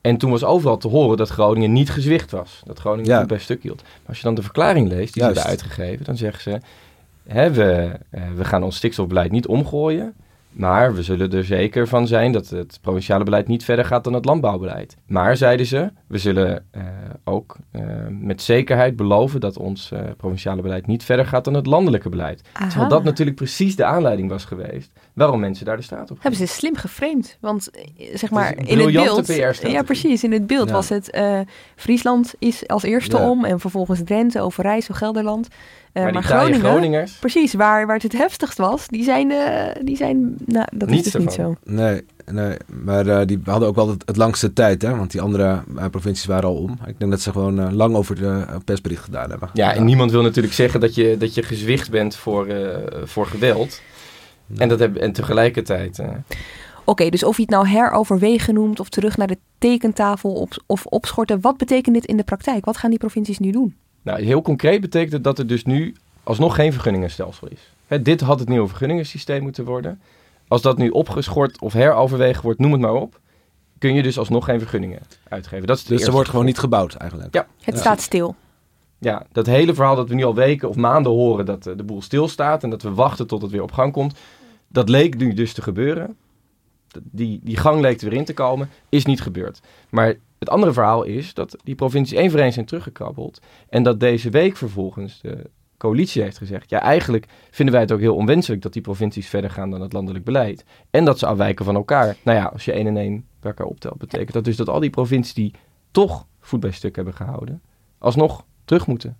En 0.00 0.16
toen 0.16 0.30
was 0.30 0.44
overal 0.44 0.76
te 0.76 0.88
horen 0.88 1.16
dat 1.16 1.28
Groningen 1.28 1.72
niet 1.72 1.90
gezwicht 1.90 2.30
was. 2.30 2.62
Dat 2.64 2.78
Groningen 2.78 3.10
ja. 3.10 3.18
niet 3.18 3.28
bij 3.28 3.38
stuk 3.38 3.62
hield. 3.62 3.82
Maar 3.82 4.08
als 4.08 4.16
je 4.16 4.22
dan 4.22 4.34
de 4.34 4.42
verklaring 4.42 4.88
leest 4.88 5.14
die 5.14 5.22
Juist. 5.22 5.40
ze 5.40 5.46
hebben 5.46 5.64
uitgegeven, 5.64 6.04
dan 6.04 6.16
zeggen 6.16 6.42
ze... 6.42 6.60
Hè, 7.26 7.52
we, 7.52 7.98
we 8.36 8.44
gaan 8.44 8.62
ons 8.62 8.76
stikstofbeleid 8.76 9.30
niet 9.30 9.46
omgooien. 9.46 10.14
Maar 10.56 10.94
we 10.94 11.02
zullen 11.02 11.32
er 11.32 11.44
zeker 11.44 11.88
van 11.88 12.06
zijn 12.06 12.32
dat 12.32 12.48
het 12.48 12.78
provinciale 12.82 13.24
beleid 13.24 13.48
niet 13.48 13.64
verder 13.64 13.84
gaat 13.84 14.04
dan 14.04 14.12
het 14.12 14.24
landbouwbeleid. 14.24 14.96
Maar, 15.06 15.36
zeiden 15.36 15.66
ze, 15.66 15.90
we 16.06 16.18
zullen 16.18 16.64
uh, 16.76 16.82
ook 17.24 17.56
uh, 17.72 17.82
met 18.08 18.42
zekerheid 18.42 18.96
beloven 18.96 19.40
dat 19.40 19.58
ons 19.58 19.90
uh, 19.92 20.00
provinciale 20.16 20.62
beleid 20.62 20.86
niet 20.86 21.04
verder 21.04 21.26
gaat 21.26 21.44
dan 21.44 21.54
het 21.54 21.66
landelijke 21.66 22.08
beleid. 22.08 22.42
Aha. 22.52 22.68
Terwijl 22.68 22.90
dat 22.90 23.04
natuurlijk 23.04 23.36
precies 23.36 23.76
de 23.76 23.84
aanleiding 23.84 24.28
was 24.28 24.44
geweest 24.44 24.90
waarom 25.12 25.40
mensen 25.40 25.64
daar 25.64 25.76
de 25.76 25.82
straat 25.82 26.10
op 26.10 26.18
gingen. 26.18 26.22
Hebben 26.22 26.48
ze 26.48 26.54
slim 26.54 26.76
geframed. 26.76 27.38
Want 27.40 27.70
zeg 28.14 28.30
maar 28.30 28.56
in 28.56 28.78
het 28.78 28.92
beeld... 28.92 29.26
Ja, 29.62 29.82
precies. 29.82 30.24
In 30.24 30.32
het 30.32 30.46
beeld 30.46 30.68
ja. 30.68 30.74
was 30.74 30.88
het 30.88 31.18
Friesland 31.76 32.34
is 32.38 32.68
als 32.68 32.82
eerste 32.82 33.16
ja. 33.16 33.30
om 33.30 33.44
en 33.44 33.60
vervolgens 33.60 34.00
Drenthe, 34.04 34.40
Overijssel, 34.40 34.94
Gelderland. 34.94 35.48
Uh, 35.96 36.02
maar, 36.02 36.12
maar 36.12 36.22
Groningen, 36.22 36.60
Groningers, 36.60 37.12
precies, 37.12 37.54
waar, 37.54 37.86
waar 37.86 37.94
het 37.94 38.02
het 38.02 38.12
heftigst 38.12 38.58
was, 38.58 38.86
die 38.86 39.04
zijn, 39.04 39.30
uh, 39.30 39.66
die 39.82 39.96
zijn 39.96 40.36
nou, 40.44 40.66
dat 40.72 40.88
Niets 40.88 41.06
is 41.06 41.12
dus 41.12 41.24
ervan. 41.24 41.48
niet 41.48 41.58
zo. 41.64 41.72
Nee, 41.72 42.04
nee 42.30 42.56
maar 42.66 43.06
uh, 43.06 43.20
die 43.24 43.40
hadden 43.44 43.68
ook 43.68 43.74
wel 43.74 43.88
het, 43.88 44.02
het, 44.06 44.16
langste 44.16 44.52
tijd, 44.52 44.82
hè? 44.82 44.96
want 44.96 45.10
die 45.10 45.20
andere 45.20 45.62
provincies 45.90 46.24
waren 46.24 46.48
al 46.48 46.56
om. 46.56 46.78
Ik 46.86 46.98
denk 46.98 47.10
dat 47.10 47.20
ze 47.20 47.32
gewoon 47.32 47.74
lang 47.74 47.94
over 47.94 48.14
de 48.14 48.44
persbericht 48.64 49.04
gedaan 49.04 49.30
hebben. 49.30 49.50
Ja, 49.52 49.74
en 49.74 49.84
niemand 49.84 50.10
wil 50.10 50.22
natuurlijk 50.22 50.54
zeggen 50.54 50.80
dat 50.80 50.94
je, 50.94 51.16
dat 51.18 51.34
je 51.34 51.42
gezwicht 51.42 51.90
bent 51.90 52.16
voor, 52.16 52.46
voor 53.04 53.26
geweld. 53.26 53.80
Nee. 54.46 54.58
En, 54.58 54.68
dat 54.68 54.78
heb, 54.78 54.96
en 54.96 55.12
tegelijkertijd... 55.12 55.98
Oké, 56.00 56.22
okay, 56.84 57.10
dus 57.10 57.22
of 57.22 57.36
je 57.36 57.42
het 57.42 57.50
nou 57.50 57.68
heroverwegen 57.68 58.54
noemt 58.54 58.80
of 58.80 58.88
terug 58.88 59.16
naar 59.16 59.26
de 59.26 59.38
tekentafel 59.58 60.32
op, 60.32 60.62
of 60.66 60.86
opschorten, 60.86 61.40
wat 61.40 61.56
betekent 61.56 61.94
dit 61.94 62.04
in 62.04 62.16
de 62.16 62.24
praktijk? 62.24 62.64
Wat 62.64 62.76
gaan 62.76 62.90
die 62.90 62.98
provincies 62.98 63.38
nu 63.38 63.50
doen? 63.50 63.76
Nou, 64.06 64.22
heel 64.22 64.42
concreet 64.42 64.80
betekent 64.80 65.12
het 65.12 65.24
dat 65.24 65.38
er 65.38 65.46
dus 65.46 65.64
nu 65.64 65.94
alsnog 66.22 66.54
geen 66.54 66.72
vergunningenstelsel 66.72 67.48
is. 67.48 67.72
Hè, 67.86 68.02
dit 68.02 68.20
had 68.20 68.38
het 68.38 68.48
nieuwe 68.48 68.68
vergunningensysteem 68.68 69.42
moeten 69.42 69.64
worden. 69.64 70.00
Als 70.48 70.62
dat 70.62 70.78
nu 70.78 70.88
opgeschort 70.88 71.60
of 71.60 71.72
heroverwegen 71.72 72.42
wordt, 72.42 72.58
noem 72.58 72.72
het 72.72 72.80
maar 72.80 72.92
op, 72.92 73.20
kun 73.78 73.94
je 73.94 74.02
dus 74.02 74.18
alsnog 74.18 74.44
geen 74.44 74.58
vergunningen 74.58 75.00
uitgeven. 75.28 75.66
Dat 75.66 75.76
is 75.76 75.84
dus 75.84 76.02
er 76.02 76.12
wordt 76.12 76.28
gewoon 76.28 76.44
niet 76.44 76.58
gebouwd 76.58 76.94
eigenlijk? 76.94 77.34
Ja. 77.34 77.46
Het 77.60 77.74
ja. 77.74 77.80
staat 77.80 78.00
stil. 78.00 78.34
Ja, 78.98 79.26
dat 79.32 79.46
hele 79.46 79.74
verhaal 79.74 79.96
dat 79.96 80.08
we 80.08 80.14
nu 80.14 80.24
al 80.24 80.34
weken 80.34 80.68
of 80.68 80.76
maanden 80.76 81.12
horen 81.12 81.46
dat 81.46 81.62
de 81.62 81.84
boel 81.84 82.02
stilstaat 82.02 82.62
en 82.62 82.70
dat 82.70 82.82
we 82.82 82.94
wachten 82.94 83.26
tot 83.26 83.42
het 83.42 83.50
weer 83.50 83.62
op 83.62 83.72
gang 83.72 83.92
komt, 83.92 84.18
dat 84.68 84.88
leek 84.88 85.16
nu 85.16 85.34
dus 85.34 85.52
te 85.52 85.62
gebeuren. 85.62 86.16
Die, 87.02 87.40
die 87.42 87.56
gang 87.56 87.80
leek 87.80 88.00
er 88.00 88.08
weer 88.08 88.18
in 88.18 88.24
te 88.24 88.34
komen, 88.34 88.70
is 88.88 89.04
niet 89.04 89.20
gebeurd. 89.20 89.60
Maar 89.90 90.14
het 90.38 90.48
andere 90.48 90.72
verhaal 90.72 91.02
is 91.02 91.34
dat 91.34 91.56
die 91.64 91.74
provincies 91.74 92.18
één 92.18 92.30
voor 92.30 92.40
één 92.40 92.52
zijn 92.52 92.66
teruggekrabbeld. 92.66 93.40
En 93.68 93.82
dat 93.82 94.00
deze 94.00 94.30
week 94.30 94.56
vervolgens 94.56 95.20
de, 95.20 95.50
coalitie 95.76 96.22
heeft 96.22 96.38
gezegd. 96.38 96.70
Ja, 96.70 96.80
eigenlijk 96.80 97.26
vinden 97.50 97.74
wij 97.74 97.82
het 97.82 97.92
ook 97.92 98.00
heel 98.00 98.14
onwenselijk 98.14 98.62
dat 98.62 98.72
die 98.72 98.82
provincies 98.82 99.28
verder 99.28 99.50
gaan 99.50 99.70
dan 99.70 99.80
het 99.80 99.92
landelijk 99.92 100.24
beleid. 100.24 100.64
En 100.90 101.04
dat 101.04 101.18
ze 101.18 101.26
afwijken 101.26 101.64
van 101.64 101.74
elkaar. 101.74 102.16
Nou 102.22 102.38
ja, 102.38 102.44
als 102.44 102.64
je 102.64 102.72
één 102.72 102.86
en 102.86 102.96
één 102.96 103.24
bij 103.40 103.50
elkaar 103.50 103.66
optelt, 103.66 103.98
betekent 103.98 104.32
dat 104.32 104.44
dus 104.44 104.56
dat 104.56 104.68
al 104.68 104.80
die 104.80 104.90
provincies 104.90 105.34
die 105.34 105.54
toch 105.90 106.26
voet 106.40 106.60
bij 106.60 106.70
stuk 106.70 106.96
hebben 106.96 107.14
gehouden, 107.14 107.62
alsnog 107.98 108.44
terug 108.64 108.86
moeten. 108.86 109.18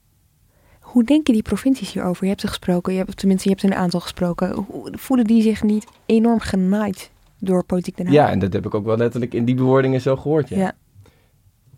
Hoe 0.80 1.04
denken 1.04 1.32
die 1.32 1.42
provincies 1.42 1.92
hierover? 1.92 2.22
Je 2.22 2.28
hebt 2.28 2.40
ze 2.40 2.48
gesproken, 2.48 2.92
je 2.92 2.98
hebt, 2.98 3.16
tenminste, 3.16 3.48
je 3.48 3.54
hebt 3.54 3.66
een 3.66 3.78
aantal 3.78 4.00
gesproken. 4.00 4.52
Hoe, 4.52 4.92
voelen 4.96 5.26
die 5.26 5.42
zich 5.42 5.62
niet 5.62 5.86
enorm 6.06 6.40
genaaid 6.40 7.10
door 7.38 7.64
politiek 7.64 7.96
Den 7.96 8.06
Haag? 8.06 8.14
Ja, 8.14 8.30
en 8.30 8.38
dat 8.38 8.52
heb 8.52 8.66
ik 8.66 8.74
ook 8.74 8.84
wel 8.84 8.96
letterlijk 8.96 9.34
in 9.34 9.44
die 9.44 9.54
bewoordingen 9.54 10.00
zo 10.00 10.16
gehoord. 10.16 10.48
Ja. 10.48 10.58
Ja. 10.58 10.74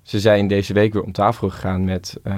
Ze 0.08 0.20
zijn 0.20 0.46
deze 0.46 0.72
week 0.72 0.92
weer 0.92 1.02
om 1.02 1.12
tafel 1.12 1.48
gegaan 1.48 1.84
met, 1.84 2.16
eh, 2.22 2.34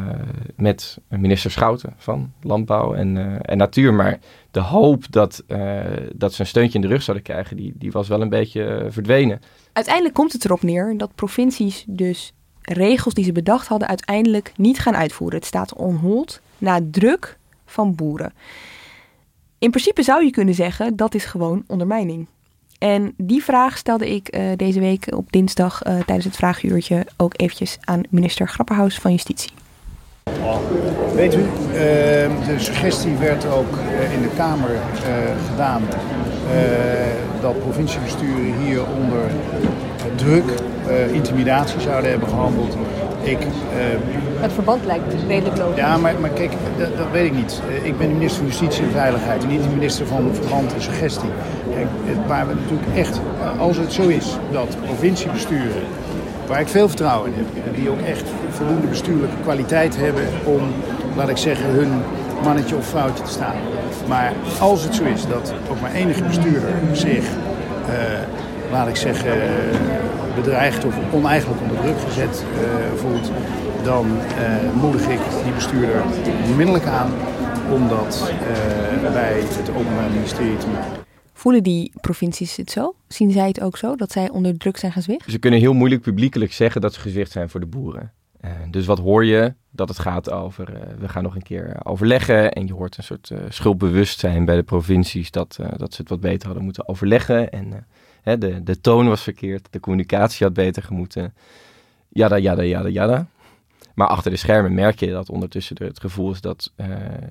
met 0.56 0.98
minister 1.08 1.50
Schouten 1.50 1.94
van 1.96 2.32
Landbouw 2.42 2.94
en, 2.94 3.16
eh, 3.16 3.36
en 3.40 3.56
Natuur. 3.56 3.94
Maar 3.94 4.18
de 4.50 4.60
hoop 4.60 5.04
dat, 5.10 5.42
eh, 5.46 5.80
dat 6.14 6.34
ze 6.34 6.40
een 6.40 6.46
steuntje 6.46 6.74
in 6.74 6.80
de 6.80 6.88
rug 6.88 7.02
zouden 7.02 7.26
krijgen, 7.26 7.56
die, 7.56 7.72
die 7.76 7.90
was 7.92 8.08
wel 8.08 8.20
een 8.20 8.28
beetje 8.28 8.86
verdwenen. 8.88 9.40
Uiteindelijk 9.72 10.14
komt 10.14 10.32
het 10.32 10.44
erop 10.44 10.62
neer 10.62 10.94
dat 10.96 11.14
provincies 11.14 11.84
dus 11.86 12.32
regels 12.60 13.14
die 13.14 13.24
ze 13.24 13.32
bedacht 13.32 13.66
hadden 13.66 13.88
uiteindelijk 13.88 14.52
niet 14.56 14.78
gaan 14.78 14.96
uitvoeren. 14.96 15.38
Het 15.38 15.46
staat 15.46 15.74
on 15.74 15.96
hold 15.96 16.40
na 16.58 16.80
druk 16.90 17.38
van 17.66 17.94
boeren. 17.94 18.32
In 19.58 19.70
principe 19.70 20.02
zou 20.02 20.24
je 20.24 20.30
kunnen 20.30 20.54
zeggen 20.54 20.96
dat 20.96 21.14
is 21.14 21.24
gewoon 21.24 21.64
ondermijning. 21.66 22.26
En 22.80 23.14
die 23.16 23.44
vraag 23.44 23.76
stelde 23.78 24.14
ik 24.14 24.28
eh, 24.28 24.42
deze 24.56 24.80
week 24.80 25.14
op 25.14 25.32
dinsdag 25.32 25.82
eh, 25.82 25.94
tijdens 25.94 26.24
het 26.24 26.36
vraaguurtje 26.36 27.06
ook 27.16 27.32
eventjes 27.36 27.78
aan 27.80 28.00
minister 28.10 28.48
Grapperhaus 28.48 28.98
van 28.98 29.10
Justitie. 29.10 29.50
Weet 31.14 31.34
u, 31.34 31.38
ehm, 31.38 32.30
de 32.46 32.54
suggestie 32.56 33.14
werd 33.14 33.46
ook 33.46 33.76
eh, 33.76 34.12
in 34.14 34.22
de 34.22 34.30
Kamer 34.36 34.70
gedaan 35.50 35.82
dat 37.40 37.58
provinciebesturen 37.58 38.58
hier 38.64 38.80
onder 38.86 39.30
druk, 40.24 40.44
eh, 40.86 41.14
intimidatie 41.14 41.80
zouden 41.80 42.10
hebben 42.10 42.28
gehandeld. 42.28 42.76
Ik, 43.22 43.38
eh, 43.40 43.46
Het 44.40 44.52
verband 44.52 44.84
lijkt 44.86 45.04
redelijk 45.28 45.56
logisch. 45.58 45.76
ja, 45.76 45.96
maar, 45.96 46.14
maar 46.20 46.30
kijk, 46.30 46.52
dat, 46.78 46.96
dat 46.96 47.06
weet 47.12 47.26
ik 47.26 47.34
niet. 47.34 47.60
Eh, 47.68 47.86
Ik 47.86 47.98
ben 47.98 48.08
de 48.08 48.14
minister 48.14 48.38
van 48.38 48.46
Justitie 48.46 48.84
en 48.84 48.90
Veiligheid 48.90 49.42
en 49.42 49.48
niet 49.48 49.62
de 49.62 49.68
minister 49.68 50.06
van 50.06 50.30
Verband 50.40 50.74
en 50.74 50.82
Suggestie. 50.82 51.30
Kijk, 51.74 51.86
waar 52.26 52.46
we 52.48 52.54
natuurlijk 52.54 52.96
echt, 52.96 53.20
als 53.58 53.76
het 53.76 53.92
zo 53.92 54.02
is 54.08 54.26
dat 54.52 54.76
provinciebesturen, 54.84 55.82
waar 56.46 56.60
ik 56.60 56.68
veel 56.68 56.88
vertrouwen 56.88 57.30
in 57.32 57.34
heb, 57.64 57.74
die 57.76 57.90
ook 57.90 58.00
echt 58.00 58.24
voldoende 58.50 58.86
bestuurlijke 58.86 59.36
kwaliteit 59.42 59.96
hebben 59.96 60.24
om, 60.44 60.60
laat 61.16 61.28
ik 61.28 61.36
zeggen, 61.36 61.66
hun 61.70 61.90
mannetje 62.44 62.76
of 62.76 62.86
vrouwtje 62.86 63.24
te 63.24 63.30
staan. 63.30 63.54
Maar 64.08 64.32
als 64.60 64.82
het 64.82 64.94
zo 64.94 65.04
is 65.04 65.26
dat 65.26 65.52
ook 65.70 65.80
maar 65.80 65.92
enige 65.92 66.22
bestuurder 66.22 66.70
zich, 66.92 67.24
laat 68.72 68.88
ik 68.88 68.96
zeggen, 68.96 69.32
bedreigd 70.42 70.84
of 70.84 70.94
oneigenlijk 71.12 71.60
onder 71.60 71.76
druk 71.76 72.00
gezet 72.00 72.44
eh, 72.54 72.92
voelt, 72.96 73.30
dan 73.84 74.06
eh, 74.20 74.72
moedig 74.80 75.08
ik 75.08 75.20
die 75.44 75.52
bestuurder 75.52 76.02
onmiddellijk 76.50 76.86
aan 76.86 77.10
om 77.72 77.88
dat 77.88 78.32
eh, 79.02 79.12
bij 79.12 79.40
het 79.40 79.70
Openbaar 79.70 80.10
Ministerie 80.10 80.56
te 80.56 80.66
melden. 80.66 81.08
Voelen 81.32 81.62
die 81.62 81.92
provincies 82.00 82.56
het 82.56 82.70
zo? 82.70 82.94
Zien 83.08 83.30
zij 83.30 83.46
het 83.46 83.60
ook 83.60 83.76
zo, 83.76 83.96
dat 83.96 84.12
zij 84.12 84.30
onder 84.30 84.58
druk 84.58 84.76
zijn 84.76 84.92
gezwicht? 84.92 85.30
Ze 85.30 85.38
kunnen 85.38 85.60
heel 85.60 85.72
moeilijk 85.72 86.02
publiekelijk 86.02 86.52
zeggen 86.52 86.80
dat 86.80 86.94
ze 86.94 87.00
gezicht 87.00 87.30
zijn 87.30 87.50
voor 87.50 87.60
de 87.60 87.66
boeren. 87.66 88.12
Eh, 88.40 88.50
dus 88.70 88.86
wat 88.86 88.98
hoor 88.98 89.24
je? 89.24 89.54
Dat 89.70 89.88
het 89.88 89.98
gaat 89.98 90.30
over, 90.30 90.74
eh, 90.74 90.80
we 90.98 91.08
gaan 91.08 91.22
nog 91.22 91.34
een 91.34 91.42
keer 91.42 91.76
overleggen. 91.82 92.52
En 92.52 92.66
je 92.66 92.72
hoort 92.72 92.96
een 92.96 93.04
soort 93.04 93.30
eh, 93.30 93.38
schuldbewustzijn 93.48 94.44
bij 94.44 94.56
de 94.56 94.62
provincies 94.62 95.30
dat, 95.30 95.56
eh, 95.60 95.68
dat 95.76 95.94
ze 95.94 96.00
het 96.00 96.10
wat 96.10 96.20
beter 96.20 96.46
hadden 96.46 96.64
moeten 96.64 96.88
overleggen. 96.88 97.50
En 97.50 97.72
eh, 97.72 97.78
hè, 98.22 98.38
de, 98.38 98.62
de 98.62 98.80
toon 98.80 99.08
was 99.08 99.22
verkeerd, 99.22 99.68
de 99.70 99.80
communicatie 99.80 100.46
had 100.46 100.54
beter 100.54 100.82
gemoeten. 100.82 101.34
Jada, 102.08 102.38
jada, 102.38 102.62
jada, 102.62 102.88
jada. 102.88 103.26
Maar 103.94 104.08
achter 104.08 104.30
de 104.30 104.36
schermen 104.36 104.74
merk 104.74 105.00
je 105.00 105.10
dat 105.10 105.30
ondertussen 105.30 105.76
er 105.76 105.86
het 105.86 106.00
gevoel 106.00 106.30
is 106.30 106.40
dat 106.40 106.72
eh, 106.76 106.86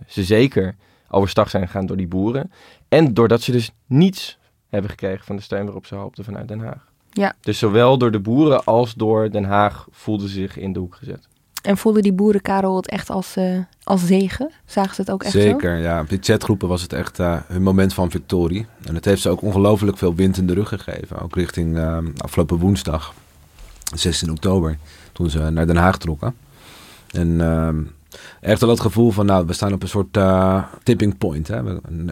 ze 0.08 0.24
zeker 0.24 0.76
overstag 1.10 1.50
zijn 1.50 1.66
gegaan 1.66 1.86
door 1.86 1.98
die 1.98 2.08
boeren. 2.08 2.52
En 2.88 3.14
doordat 3.14 3.42
ze 3.42 3.52
dus 3.52 3.72
niets 3.86 4.38
hebben 4.70 4.90
gekregen 4.90 5.26
van 5.26 5.36
de 5.36 5.42
steun 5.42 5.64
waarop 5.64 5.86
ze 5.86 5.96
hoopten 5.96 6.24
vanuit 6.24 6.48
Den 6.48 6.60
Haag. 6.60 6.88
Ja. 7.12 7.36
Dus 7.42 7.58
zowel 7.58 7.98
door 7.98 8.12
de 8.12 8.20
boeren 8.20 8.64
als 8.64 8.94
door 8.94 9.32
Den 9.32 9.44
Haag 9.44 9.88
voelden 9.92 10.28
ze 10.28 10.34
zich 10.34 10.58
in 10.58 10.74
de 10.74 10.80
hoek 10.80 10.96
gezet. 10.96 11.28
En 11.62 11.78
voelden 11.78 12.04
die 12.04 12.14
boeren, 12.14 12.42
Karel, 12.42 12.76
het 12.76 12.90
echt 12.90 13.10
als, 13.10 13.36
eh, 13.36 13.58
als 13.90 14.06
zegen? 14.06 14.52
Zagen 14.66 14.96
ze 14.96 15.02
het 15.02 15.12
ook 15.12 15.24
echt 15.24 15.32
zo? 15.32 15.40
Zeker, 15.40 15.78
ja. 15.78 16.02
Op 16.02 16.10
die 16.10 16.20
chatgroepen 16.22 16.68
was 16.68 16.82
het 16.82 16.94
echt 16.94 17.20
eh, 17.20 17.38
hun 17.48 17.62
moment 17.62 17.94
van 17.94 18.12
victorie. 18.12 18.66
En 18.84 18.96
het 18.96 19.06
heeft 19.06 19.22
ze 19.22 19.30
ook 19.30 19.42
ongelooflijk 19.42 19.98
veel 19.98 20.16
wind 20.16 20.38
in 20.38 20.48
de 20.48 20.54
rug 20.54 20.68
gegeven. 20.68 21.20
Ook 21.20 21.36
richting 21.36 21.78
eh, 21.78 21.98
afgelopen 22.18 22.58
woensdag, 22.58 23.14
16 23.96 24.32
oktober, 24.32 24.78
toen 25.12 25.30
ze 25.30 25.40
naar 25.40 25.68
Den 25.68 25.76
Haag 25.76 25.98
trokken. 25.98 26.36
En 27.12 27.42
ehm, 27.42 27.82
echt 28.42 28.62
wel 28.62 28.70
het 28.70 28.80
gevoel 28.80 29.12
van, 29.12 29.26
nou, 29.26 29.46
we 29.46 29.54
staan 29.54 29.74
op 29.74 29.82
een 29.82 29.90
soort 29.90 30.18
eh, 30.18 30.64
tipping 30.84 31.18
point. 31.18 31.48
Hè. 31.48 31.62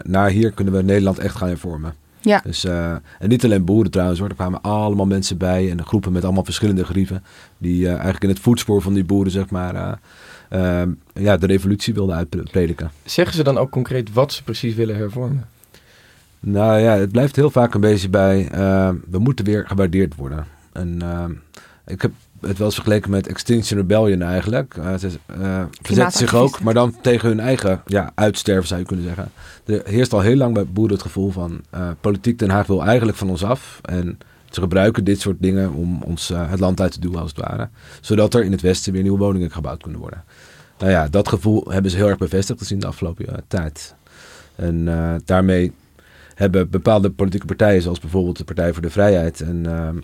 Naar 0.02 0.30
hier 0.30 0.52
kunnen 0.52 0.74
we 0.74 0.82
Nederland 0.82 1.18
echt 1.18 1.36
gaan 1.36 1.48
hervormen. 1.48 1.94
Ja. 2.28 2.40
Dus, 2.44 2.64
eh, 2.64 2.90
en 2.92 3.28
niet 3.28 3.44
alleen 3.44 3.64
boeren 3.64 3.90
trouwens 3.90 4.18
hoor, 4.20 4.28
er 4.28 4.34
kwamen 4.34 4.62
allemaal 4.62 5.06
mensen 5.06 5.36
bij 5.36 5.70
en 5.70 5.86
groepen 5.86 6.12
met 6.12 6.24
allemaal 6.24 6.44
verschillende 6.44 6.84
grieven. 6.84 7.22
Die 7.58 7.86
eh, 7.86 7.92
eigenlijk 7.92 8.22
in 8.22 8.28
het 8.28 8.38
voetspoor 8.38 8.82
van 8.82 8.94
die 8.94 9.04
boeren, 9.04 9.32
zeg 9.32 9.50
maar, 9.50 9.98
eh, 10.48 10.82
ja, 11.14 11.36
de 11.36 11.46
revolutie 11.46 11.94
wilden 11.94 12.16
uitprediken. 12.16 12.90
Zeggen 13.04 13.36
ze 13.36 13.42
dan 13.42 13.58
ook 13.58 13.70
concreet 13.70 14.12
wat 14.12 14.32
ze 14.32 14.42
precies 14.42 14.74
willen 14.74 14.96
hervormen? 14.96 15.46
Nou 16.40 16.78
ja, 16.80 16.96
het 16.96 17.12
blijft 17.12 17.36
heel 17.36 17.50
vaak 17.50 17.74
een 17.74 17.80
beetje 17.80 18.08
bij, 18.08 18.48
eh, 18.48 18.90
we 19.10 19.18
moeten 19.18 19.44
weer 19.44 19.66
gewaardeerd 19.66 20.14
worden. 20.14 20.46
En 20.72 21.02
ik 21.86 22.02
heb 22.02 22.12
het 22.40 22.58
wel 22.58 22.66
eens 22.66 22.74
vergeleken 22.74 23.10
met 23.10 23.26
Extinction 23.26 23.78
Rebellion 23.80 24.22
eigenlijk. 24.22 24.76
Eh, 24.76 24.90
het 24.90 25.02
is, 25.02 25.16
eh, 25.26 25.64
verzetten 25.82 26.18
zich 26.18 26.34
ook, 26.34 26.62
maar 26.62 26.74
dan 26.74 26.94
tegen 27.00 27.28
hun 27.28 27.40
eigen 27.40 27.82
ja, 27.86 28.12
uitsterven 28.14 28.68
zou 28.68 28.80
je 28.80 28.86
kunnen 28.86 29.04
zeggen. 29.04 29.30
Er 29.64 29.82
heerst 29.84 30.12
al 30.12 30.20
heel 30.20 30.36
lang 30.36 30.54
bij 30.54 30.66
boeren 30.66 30.94
het 30.94 31.02
gevoel 31.02 31.30
van, 31.30 31.60
eh, 31.70 31.90
politiek 32.00 32.38
Den 32.38 32.50
Haag 32.50 32.66
wil 32.66 32.84
eigenlijk 32.84 33.18
van 33.18 33.30
ons 33.30 33.44
af. 33.44 33.80
En 33.82 34.18
ze 34.50 34.60
gebruiken 34.60 35.04
dit 35.04 35.20
soort 35.20 35.36
dingen 35.40 35.72
om 35.72 36.02
ons 36.02 36.32
het 36.34 36.60
land 36.60 36.80
uit 36.80 36.92
te 36.92 37.00
duwen 37.00 37.20
als 37.20 37.30
het 37.30 37.40
ware. 37.40 37.68
Zodat 38.00 38.34
er 38.34 38.44
in 38.44 38.52
het 38.52 38.60
westen 38.60 38.92
weer 38.92 39.02
nieuwe 39.02 39.18
woningen 39.18 39.50
gebouwd 39.50 39.82
kunnen 39.82 40.00
worden. 40.00 40.24
Nou 40.78 40.90
ja, 40.90 41.08
dat 41.08 41.28
gevoel 41.28 41.64
hebben 41.70 41.90
ze 41.90 41.96
heel 41.96 42.08
erg 42.08 42.18
bevestigd 42.18 42.58
gezien 42.58 42.78
de 42.78 42.86
afgelopen 42.86 43.44
tijd. 43.48 43.94
En 44.56 44.84
daarmee 45.24 45.72
hebben 46.34 46.70
bepaalde 46.70 47.10
politieke 47.10 47.46
partijen, 47.46 47.82
zoals 47.82 48.00
bijvoorbeeld 48.00 48.36
de 48.36 48.44
Partij 48.44 48.72
voor 48.72 48.82
de 48.82 48.90
Vrijheid 48.90 49.40
en 49.40 49.66
ehm, 49.66 49.96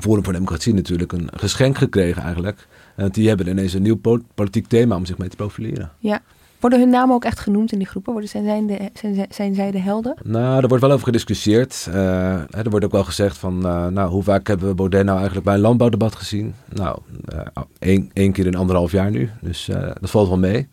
Forum 0.00 0.24
voor 0.24 0.32
Democratie 0.32 0.74
natuurlijk, 0.74 1.12
een 1.12 1.28
geschenk 1.36 1.78
gekregen 1.78 2.22
eigenlijk. 2.22 2.66
En 2.96 3.08
die 3.08 3.28
hebben 3.28 3.48
ineens 3.48 3.72
een 3.72 3.82
nieuw 3.82 3.96
po- 3.96 4.22
politiek 4.34 4.66
thema 4.66 4.96
om 4.96 5.06
zich 5.06 5.18
mee 5.18 5.28
te 5.28 5.36
profileren. 5.36 5.90
Ja. 5.98 6.20
Worden 6.60 6.78
hun 6.80 6.90
namen 6.90 7.14
ook 7.14 7.24
echt 7.24 7.40
genoemd 7.40 7.72
in 7.72 7.78
die 7.78 7.86
groepen? 7.86 8.12
Worden, 8.12 8.30
zijn, 8.30 8.44
zij 8.44 8.66
de, 8.66 8.90
zijn, 8.94 9.14
zij- 9.14 9.26
zijn 9.30 9.54
zij 9.54 9.70
de 9.70 9.78
helden? 9.78 10.16
Nou, 10.24 10.62
er 10.62 10.68
wordt 10.68 10.82
wel 10.82 10.92
over 10.92 11.04
gediscussieerd. 11.06 11.86
Eh, 11.90 12.32
er 12.56 12.70
wordt 12.70 12.84
ook 12.84 12.92
wel 12.92 13.04
gezegd 13.04 13.38
van, 13.38 13.66
eh, 13.66 13.86
nou, 13.86 14.10
hoe 14.10 14.22
vaak 14.22 14.46
hebben 14.46 14.68
we 14.68 14.74
Baudet 14.74 15.04
nou 15.04 15.16
eigenlijk 15.16 15.46
bij 15.46 15.54
een 15.54 15.60
landbouwdebat 15.60 16.14
gezien? 16.14 16.54
Nou, 16.68 16.98
eh, 17.24 17.38
één, 17.78 18.10
één 18.12 18.32
keer 18.32 18.46
in 18.46 18.54
anderhalf 18.56 18.92
jaar 18.92 19.10
nu, 19.10 19.30
dus 19.40 19.68
eh, 19.68 19.90
dat 20.00 20.10
valt 20.10 20.28
wel 20.28 20.38
mee. 20.38 20.68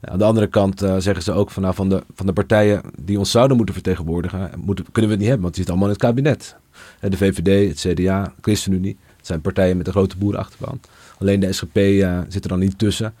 Aan 0.00 0.18
de 0.18 0.24
andere 0.24 0.46
kant 0.46 0.82
eh, 0.82 0.94
zeggen 0.98 1.22
ze 1.22 1.32
ook 1.32 1.50
van, 1.50 1.62
nou, 1.62 1.74
van, 1.74 1.88
de, 1.88 2.02
van 2.14 2.26
de 2.26 2.32
partijen 2.32 2.80
die 3.02 3.18
ons 3.18 3.30
zouden 3.30 3.56
moeten 3.56 3.74
vertegenwoordigen, 3.74 4.50
moeten, 4.64 4.84
kunnen 4.92 5.10
we 5.10 5.16
het 5.16 5.18
niet 5.18 5.28
hebben, 5.28 5.42
want 5.42 5.54
die 5.54 5.64
zitten 5.64 5.74
allemaal 5.74 5.88
in 5.88 5.94
het 5.94 6.02
kabinet. 6.02 6.56
De 7.00 7.16
VVD, 7.16 7.68
het 7.68 7.94
CDA, 7.94 8.34
ChristenUnie, 8.40 8.98
het 9.16 9.26
zijn 9.26 9.40
partijen 9.40 9.76
met 9.76 9.86
een 9.86 9.92
grote 9.92 10.16
boerenachterban. 10.16 10.80
Alleen 11.18 11.40
de 11.40 11.52
SGP 11.52 11.76
eh, 11.76 12.20
zit 12.28 12.42
er 12.44 12.48
dan 12.48 12.58
niet 12.58 12.78
tussen. 12.78 13.14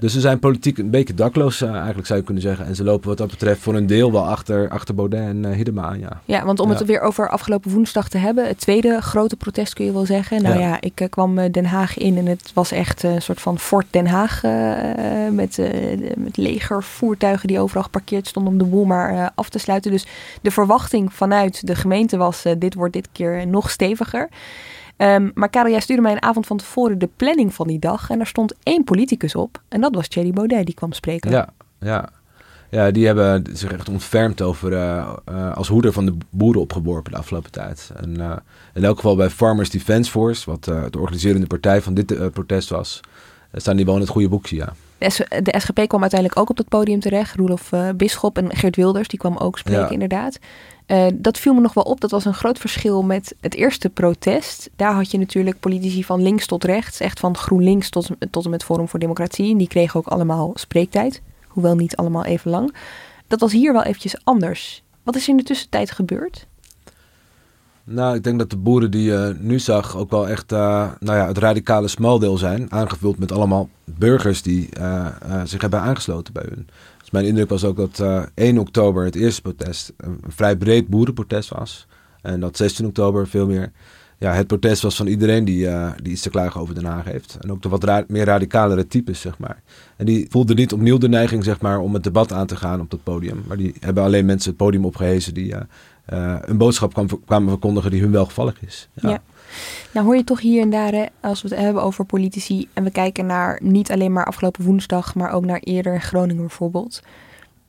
Dus 0.00 0.12
ze 0.12 0.20
zijn 0.20 0.38
politiek 0.38 0.78
een 0.78 0.90
beetje 0.90 1.14
dakloos, 1.14 1.60
eh, 1.60 1.74
eigenlijk 1.74 2.06
zou 2.06 2.18
je 2.18 2.24
kunnen 2.24 2.42
zeggen. 2.42 2.66
En 2.66 2.74
ze 2.74 2.84
lopen 2.84 3.08
wat 3.08 3.18
dat 3.18 3.30
betreft 3.30 3.60
voor 3.60 3.74
een 3.74 3.86
deel 3.86 4.12
wel 4.12 4.26
achter, 4.28 4.68
achter 4.68 4.94
Baudet 4.94 5.20
en 5.20 5.52
Hiddema 5.52 5.82
aan, 5.82 5.98
ja. 5.98 6.20
Ja, 6.24 6.44
want 6.44 6.60
om 6.60 6.70
Ja. 6.70 6.76
het 6.76 6.86
weer 6.86 7.00
over 7.00 7.28
afgelopen 7.28 7.70
woensdag 7.70 8.08
te 8.08 8.18
hebben. 8.18 8.46
Het 8.46 8.60
tweede 8.60 9.00
grote 9.00 9.36
protest 9.36 9.74
kun 9.74 9.84
je 9.84 9.92
wel 9.92 10.06
zeggen. 10.06 10.42
Nou 10.42 10.58
Ja. 10.58 10.68
ja, 10.68 10.76
ik 10.80 11.00
eh, 11.00 11.08
kwam 11.08 11.50
Den 11.50 11.64
Haag 11.64 11.98
in 11.98 12.16
en 12.18 12.26
het 12.26 12.50
was 12.54 12.72
echt 12.72 13.02
een 13.02 13.22
soort 13.22 13.40
van 13.40 13.58
Fort 13.58 13.86
Den 13.90 14.06
Haag. 14.06 14.42
met, 15.32 15.58
met 16.16 16.36
legervoertuigen 16.36 17.48
die 17.48 17.60
overal 17.60 17.82
geparkeerd 17.82 18.26
stonden 18.26 18.52
om 18.52 18.58
de 18.58 18.64
boel 18.64 18.84
maar 18.84 19.30
af 19.34 19.48
te 19.48 19.58
sluiten. 19.58 19.90
Dus 19.90 20.06
de 20.42 20.50
verwachting 20.50 21.12
vanuit 21.12 21.66
de 21.66 21.74
gemeente 21.74 22.16
was, 22.16 22.42
dit 22.58 22.74
wordt 22.74 22.92
dit 22.92 23.08
keer 23.12 23.46
nog 23.46 23.70
steviger. 23.70 24.28
Ehm, 25.00 25.30
maar 25.34 25.48
Karel, 25.48 25.70
jij 25.70 25.80
stuurde 25.80 26.02
mij 26.02 26.12
een 26.12 26.22
avond 26.22 26.46
van 26.46 26.56
tevoren 26.56 26.98
de 26.98 27.08
planning 27.16 27.54
van 27.54 27.66
die 27.66 27.78
dag. 27.78 28.10
En 28.10 28.16
daar 28.16 28.26
stond 28.26 28.54
één 28.62 28.84
politicus 28.84 29.34
op. 29.34 29.62
En 29.68 29.80
dat 29.80 29.94
was 29.94 30.08
Thierry 30.08 30.32
Baudet, 30.32 30.66
die 30.66 30.74
kwam 30.74 30.92
spreken. 30.92 31.30
Ja, 31.30 31.48
ja. 31.78 32.08
Ja, 32.70 32.90
die 32.90 33.06
hebben 33.06 33.46
zich 33.52 33.72
echt 33.72 33.88
ontfermd 33.88 34.42
over 34.42 34.72
eh, 34.72 35.08
eh, 35.24 35.56
als 35.56 35.68
hoeder 35.68 35.92
van 35.92 36.06
de 36.06 36.16
boeren 36.30 36.60
opgeworpen 36.60 37.12
de 37.12 37.18
afgelopen 37.18 37.50
tijd. 37.50 37.90
En 37.96 38.20
eh, 38.20 38.36
in 38.74 38.84
elk 38.84 38.96
geval 38.96 39.16
bij 39.16 39.30
Farmers 39.30 39.70
Defence 39.70 40.10
Force, 40.10 40.50
wat 40.50 40.64
de 40.64 40.98
organiserende 40.98 41.46
partij 41.46 41.82
van 41.82 41.94
dit 41.94 42.32
protest 42.32 42.68
was, 42.68 43.00
staan 43.52 43.76
die 43.76 43.84
wel 43.84 43.94
in 43.94 44.00
het 44.00 44.10
goede 44.10 44.28
boekje, 44.28 44.56
ja. 44.56 44.72
De, 45.00 45.54
SGP 45.58 45.88
kwam 45.88 46.00
uiteindelijk 46.00 46.40
ook 46.40 46.50
op 46.50 46.56
dat 46.56 46.68
podium 46.68 47.00
terecht. 47.00 47.36
Roelof 47.36 47.72
uh, 47.72 47.88
Bisschop 47.96 48.36
en 48.38 48.56
Geert 48.56 48.76
Wilders, 48.76 49.08
die 49.08 49.18
kwam 49.18 49.36
ook 49.36 49.58
spreken 49.58 49.82
Ja. 49.82 49.88
inderdaad. 49.88 50.38
Eh, 50.86 51.06
dat 51.14 51.38
viel 51.38 51.54
me 51.54 51.60
nog 51.60 51.74
wel 51.74 51.84
op. 51.84 52.00
Dat 52.00 52.10
was 52.10 52.24
een 52.24 52.34
groot 52.34 52.58
verschil 52.58 53.02
met 53.02 53.34
het 53.40 53.54
eerste 53.54 53.88
protest. 53.88 54.70
Daar 54.76 54.94
had 54.94 55.10
je 55.10 55.18
natuurlijk 55.18 55.60
politici 55.60 56.04
van 56.04 56.22
links 56.22 56.46
tot 56.46 56.64
rechts. 56.64 57.00
Echt 57.00 57.20
van 57.20 57.36
GroenLinks 57.36 57.90
tot, 57.90 58.08
tot 58.30 58.44
en 58.44 58.50
met 58.50 58.64
Forum 58.64 58.88
voor 58.88 58.98
Democratie. 58.98 59.50
En 59.50 59.56
die 59.58 59.68
kregen 59.68 60.00
ook 60.00 60.06
allemaal 60.06 60.50
spreektijd. 60.54 61.22
Hoewel 61.46 61.74
niet 61.74 61.96
allemaal 61.96 62.24
even 62.24 62.50
lang. 62.50 62.74
Dat 63.26 63.40
was 63.40 63.52
hier 63.52 63.72
wel 63.72 63.82
eventjes 63.82 64.24
anders. 64.24 64.82
Wat 65.02 65.16
is 65.16 65.28
in 65.28 65.36
de 65.36 65.42
tussentijd 65.42 65.90
gebeurd? 65.90 66.46
Nou, 67.84 68.16
ik 68.16 68.24
denk 68.24 68.38
dat 68.38 68.50
de 68.50 68.56
boeren 68.56 68.90
die 68.90 69.02
je 69.02 69.36
nu 69.38 69.58
zag 69.58 69.96
ook 69.96 70.10
wel 70.10 70.28
echt 70.28 70.52
eh, 70.52 70.88
nou 70.98 71.18
ja, 71.18 71.26
het 71.26 71.38
radicale 71.38 71.88
smaldeel 71.88 72.38
zijn. 72.38 72.72
Aangevuld 72.72 73.18
met 73.18 73.32
allemaal 73.32 73.68
burgers 73.84 74.42
die 74.42 74.68
eh, 74.70 75.06
eh, 75.06 75.42
zich 75.44 75.60
hebben 75.60 75.80
aangesloten 75.80 76.32
bij 76.32 76.44
hun. 76.48 76.68
Dus 76.98 77.10
mijn 77.10 77.24
indruk 77.24 77.48
was 77.48 77.64
ook 77.64 77.76
dat 77.76 78.00
eh 78.00 78.22
1 78.34 78.58
oktober 78.58 79.04
het 79.04 79.14
eerste 79.14 79.42
protest 79.42 79.92
een, 79.96 80.20
vrij 80.28 80.56
breed 80.56 80.88
boerenprotest 80.88 81.48
was. 81.48 81.86
En 82.22 82.40
dat 82.40 82.56
16 82.56 82.86
oktober 82.86 83.28
veel 83.28 83.46
meer 83.46 83.72
ja, 84.20 84.32
het 84.32 84.46
protest 84.46 84.82
was 84.82 84.96
van 84.96 85.06
iedereen 85.06 85.44
die, 85.44 85.68
eh, 85.68 85.90
die 86.02 86.12
iets 86.12 86.22
te 86.22 86.30
klagen 86.30 86.60
over 86.60 86.74
Den 86.74 86.84
Haag 86.84 87.04
heeft. 87.04 87.38
En 87.40 87.52
ook 87.52 87.62
de 87.62 87.68
wat 87.68 88.08
meer 88.08 88.24
radicalere 88.24 88.86
types, 88.86 89.20
zeg 89.20 89.38
maar. 89.38 89.62
En 89.96 90.06
die 90.06 90.26
voelden 90.30 90.56
niet 90.56 90.72
opnieuw 90.72 90.98
de 90.98 91.08
neiging, 91.08 91.44
zeg 91.44 91.60
maar, 91.60 91.78
om 91.78 91.94
het 91.94 92.04
debat 92.04 92.32
aan 92.32 92.46
te 92.46 92.56
gaan 92.56 92.80
op 92.80 92.90
dat 92.90 93.02
podium. 93.02 93.42
Maar 93.46 93.56
die 93.56 93.74
hebben 93.80 94.02
alleen 94.02 94.24
mensen 94.24 94.48
het 94.48 94.58
podium 94.58 94.84
opgehezen 94.84 95.34
die 95.34 95.54
eh, 96.10 96.36
een 96.40 96.56
boodschap 96.56 96.92
kwam, 96.92 97.06
kwamen 97.24 97.48
verkondigen 97.48 97.90
die 97.90 98.00
hun 98.00 98.10
welgevallig 98.10 98.62
is. 98.62 98.88
Ja. 98.92 99.08
Ja. 99.08 99.22
Nou 99.92 100.06
hoor 100.06 100.16
je 100.16 100.24
toch 100.24 100.40
hier 100.40 100.62
en 100.62 100.70
daar, 100.70 100.92
hè, 100.92 101.04
als 101.20 101.42
we 101.42 101.48
het 101.48 101.58
hebben 101.58 101.82
over 101.82 102.04
politici... 102.04 102.68
en 102.72 102.84
we 102.84 102.90
kijken 102.90 103.26
naar 103.26 103.58
niet 103.62 103.90
alleen 103.90 104.12
maar 104.12 104.24
afgelopen 104.24 104.64
woensdag... 104.64 105.14
maar 105.14 105.32
ook 105.32 105.44
naar 105.44 105.58
eerder 105.58 105.94
in 105.94 106.00
Groningen 106.00 106.42
bijvoorbeeld. 106.46 107.02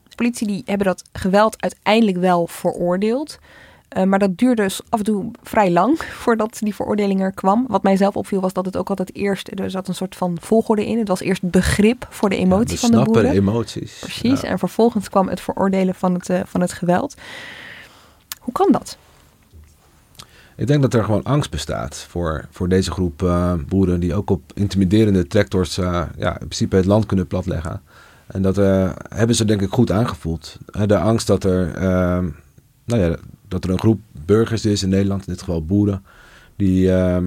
Dus 0.03 0.15
politici 0.15 0.45
die 0.45 0.61
hebben 0.65 0.87
dat 0.87 1.03
geweld 1.13 1.61
uiteindelijk 1.61 2.17
wel 2.17 2.47
veroordeeld... 2.47 3.39
Eh, 3.87 4.03
maar 4.03 4.19
dat 4.19 4.37
duurde 4.37 4.61
dus 4.61 4.81
af 4.89 4.99
en 4.99 5.05
toe 5.05 5.31
vrij 5.43 5.71
lang 5.71 6.03
voordat 6.23 6.57
die 6.59 6.75
veroordeling 6.75 7.21
er 7.21 7.31
kwam. 7.31 7.65
Wat 7.67 7.83
mij 7.83 7.97
zelf 7.97 8.15
opviel 8.15 8.41
was 8.41 8.53
dat 8.53 8.65
het 8.65 8.77
ook 8.77 8.89
altijd 8.89 9.15
eerst... 9.15 9.59
er 9.59 9.69
zat 9.71 9.87
een 9.87 9.95
soort 9.95 10.15
van 10.15 10.37
volgorde 10.41 10.85
in. 10.85 10.97
Het 10.97 11.07
was 11.07 11.19
eerst 11.19 11.41
begrip 11.43 12.07
voor 12.09 12.29
de 12.29 12.37
emotie 12.37 12.79
van 12.79 12.89
de 12.89 12.95
snappen 12.95 13.13
boeren. 13.13 13.31
de 13.31 13.37
emoties. 13.37 13.99
Precies, 13.99 14.41
Ja. 14.41 14.47
en 14.47 14.59
vervolgens 14.59 15.09
kwam 15.09 15.27
het 15.27 15.41
veroordelen 15.41 15.95
van 15.95 16.13
het, 16.13 16.29
eh, 16.29 16.39
van 16.45 16.61
het 16.61 16.73
geweld. 16.73 17.15
Hoe 18.41 18.53
kan 18.53 18.71
dat? 18.71 18.97
Ik 20.55 20.67
denk 20.67 20.81
dat 20.81 20.93
er 20.93 21.03
gewoon 21.03 21.23
angst 21.23 21.51
bestaat 21.51 21.97
voor, 22.09 22.45
voor 22.51 22.69
deze 22.69 22.91
groep 22.91 23.23
eh, 23.23 23.53
boeren 23.67 23.99
die 23.99 24.13
ook 24.13 24.29
op 24.29 24.41
intimiderende 24.53 25.27
tractors 25.27 25.77
eh, 25.77 26.03
ja, 26.17 26.31
in 26.31 26.37
principe 26.37 26.75
het 26.75 26.85
land 26.85 27.05
kunnen 27.05 27.27
platleggen. 27.27 27.81
En 28.31 28.41
dat 28.41 28.57
eh, 28.57 28.89
hebben 29.09 29.35
ze 29.35 29.45
denk 29.45 29.61
ik 29.61 29.71
goed 29.71 29.91
aangevoeld. 29.91 30.57
De 30.85 30.97
angst 30.97 31.27
dat 31.27 31.43
er, 31.43 31.73
eh, 31.75 32.23
nou 32.85 33.01
ja, 33.01 33.15
dat 33.47 33.63
er 33.63 33.69
een 33.69 33.79
groep 33.79 33.99
burgers 34.25 34.65
is 34.65 34.83
in 34.83 34.89
Nederland, 34.89 35.27
in 35.27 35.33
dit 35.33 35.41
geval 35.41 35.65
boeren, 35.65 36.03
die, 36.55 36.91
eh, 36.91 37.23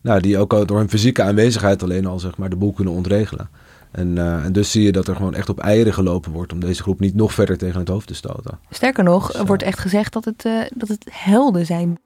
nou, 0.00 0.20
die 0.20 0.38
ook 0.38 0.68
door 0.68 0.78
hun 0.78 0.88
fysieke 0.88 1.22
aanwezigheid 1.22 1.82
alleen 1.82 2.06
al 2.06 2.18
zeg 2.18 2.36
maar, 2.36 2.50
de 2.50 2.56
boel 2.56 2.72
kunnen 2.72 2.94
ontregelen. 2.94 3.48
En, 3.94 4.18
eh, 4.18 4.44
en 4.44 4.52
dus 4.52 4.70
zie 4.70 4.82
je 4.82 4.92
dat 4.92 5.08
er 5.08 5.16
gewoon 5.16 5.34
echt 5.34 5.48
op 5.48 5.60
eieren 5.60 5.94
gelopen 5.94 6.32
wordt 6.32 6.52
om 6.52 6.60
deze 6.60 6.82
groep 6.82 7.00
niet 7.00 7.14
nog 7.14 7.32
verder 7.32 7.58
tegen 7.58 7.78
het 7.78 7.88
hoofd 7.88 8.06
te 8.06 8.14
stoten. 8.14 8.58
Sterker 8.70 9.04
nog, 9.04 9.26
Dus, 9.26 9.40
er 9.40 9.46
wordt 9.46 9.62
echt 9.62 9.78
gezegd 9.78 10.12
dat 10.12 10.24
het, 10.24 10.44
eh, 10.44 10.60
dat 10.74 10.88
het 10.88 11.06
helden 11.10 11.66
zijn. 11.66 11.98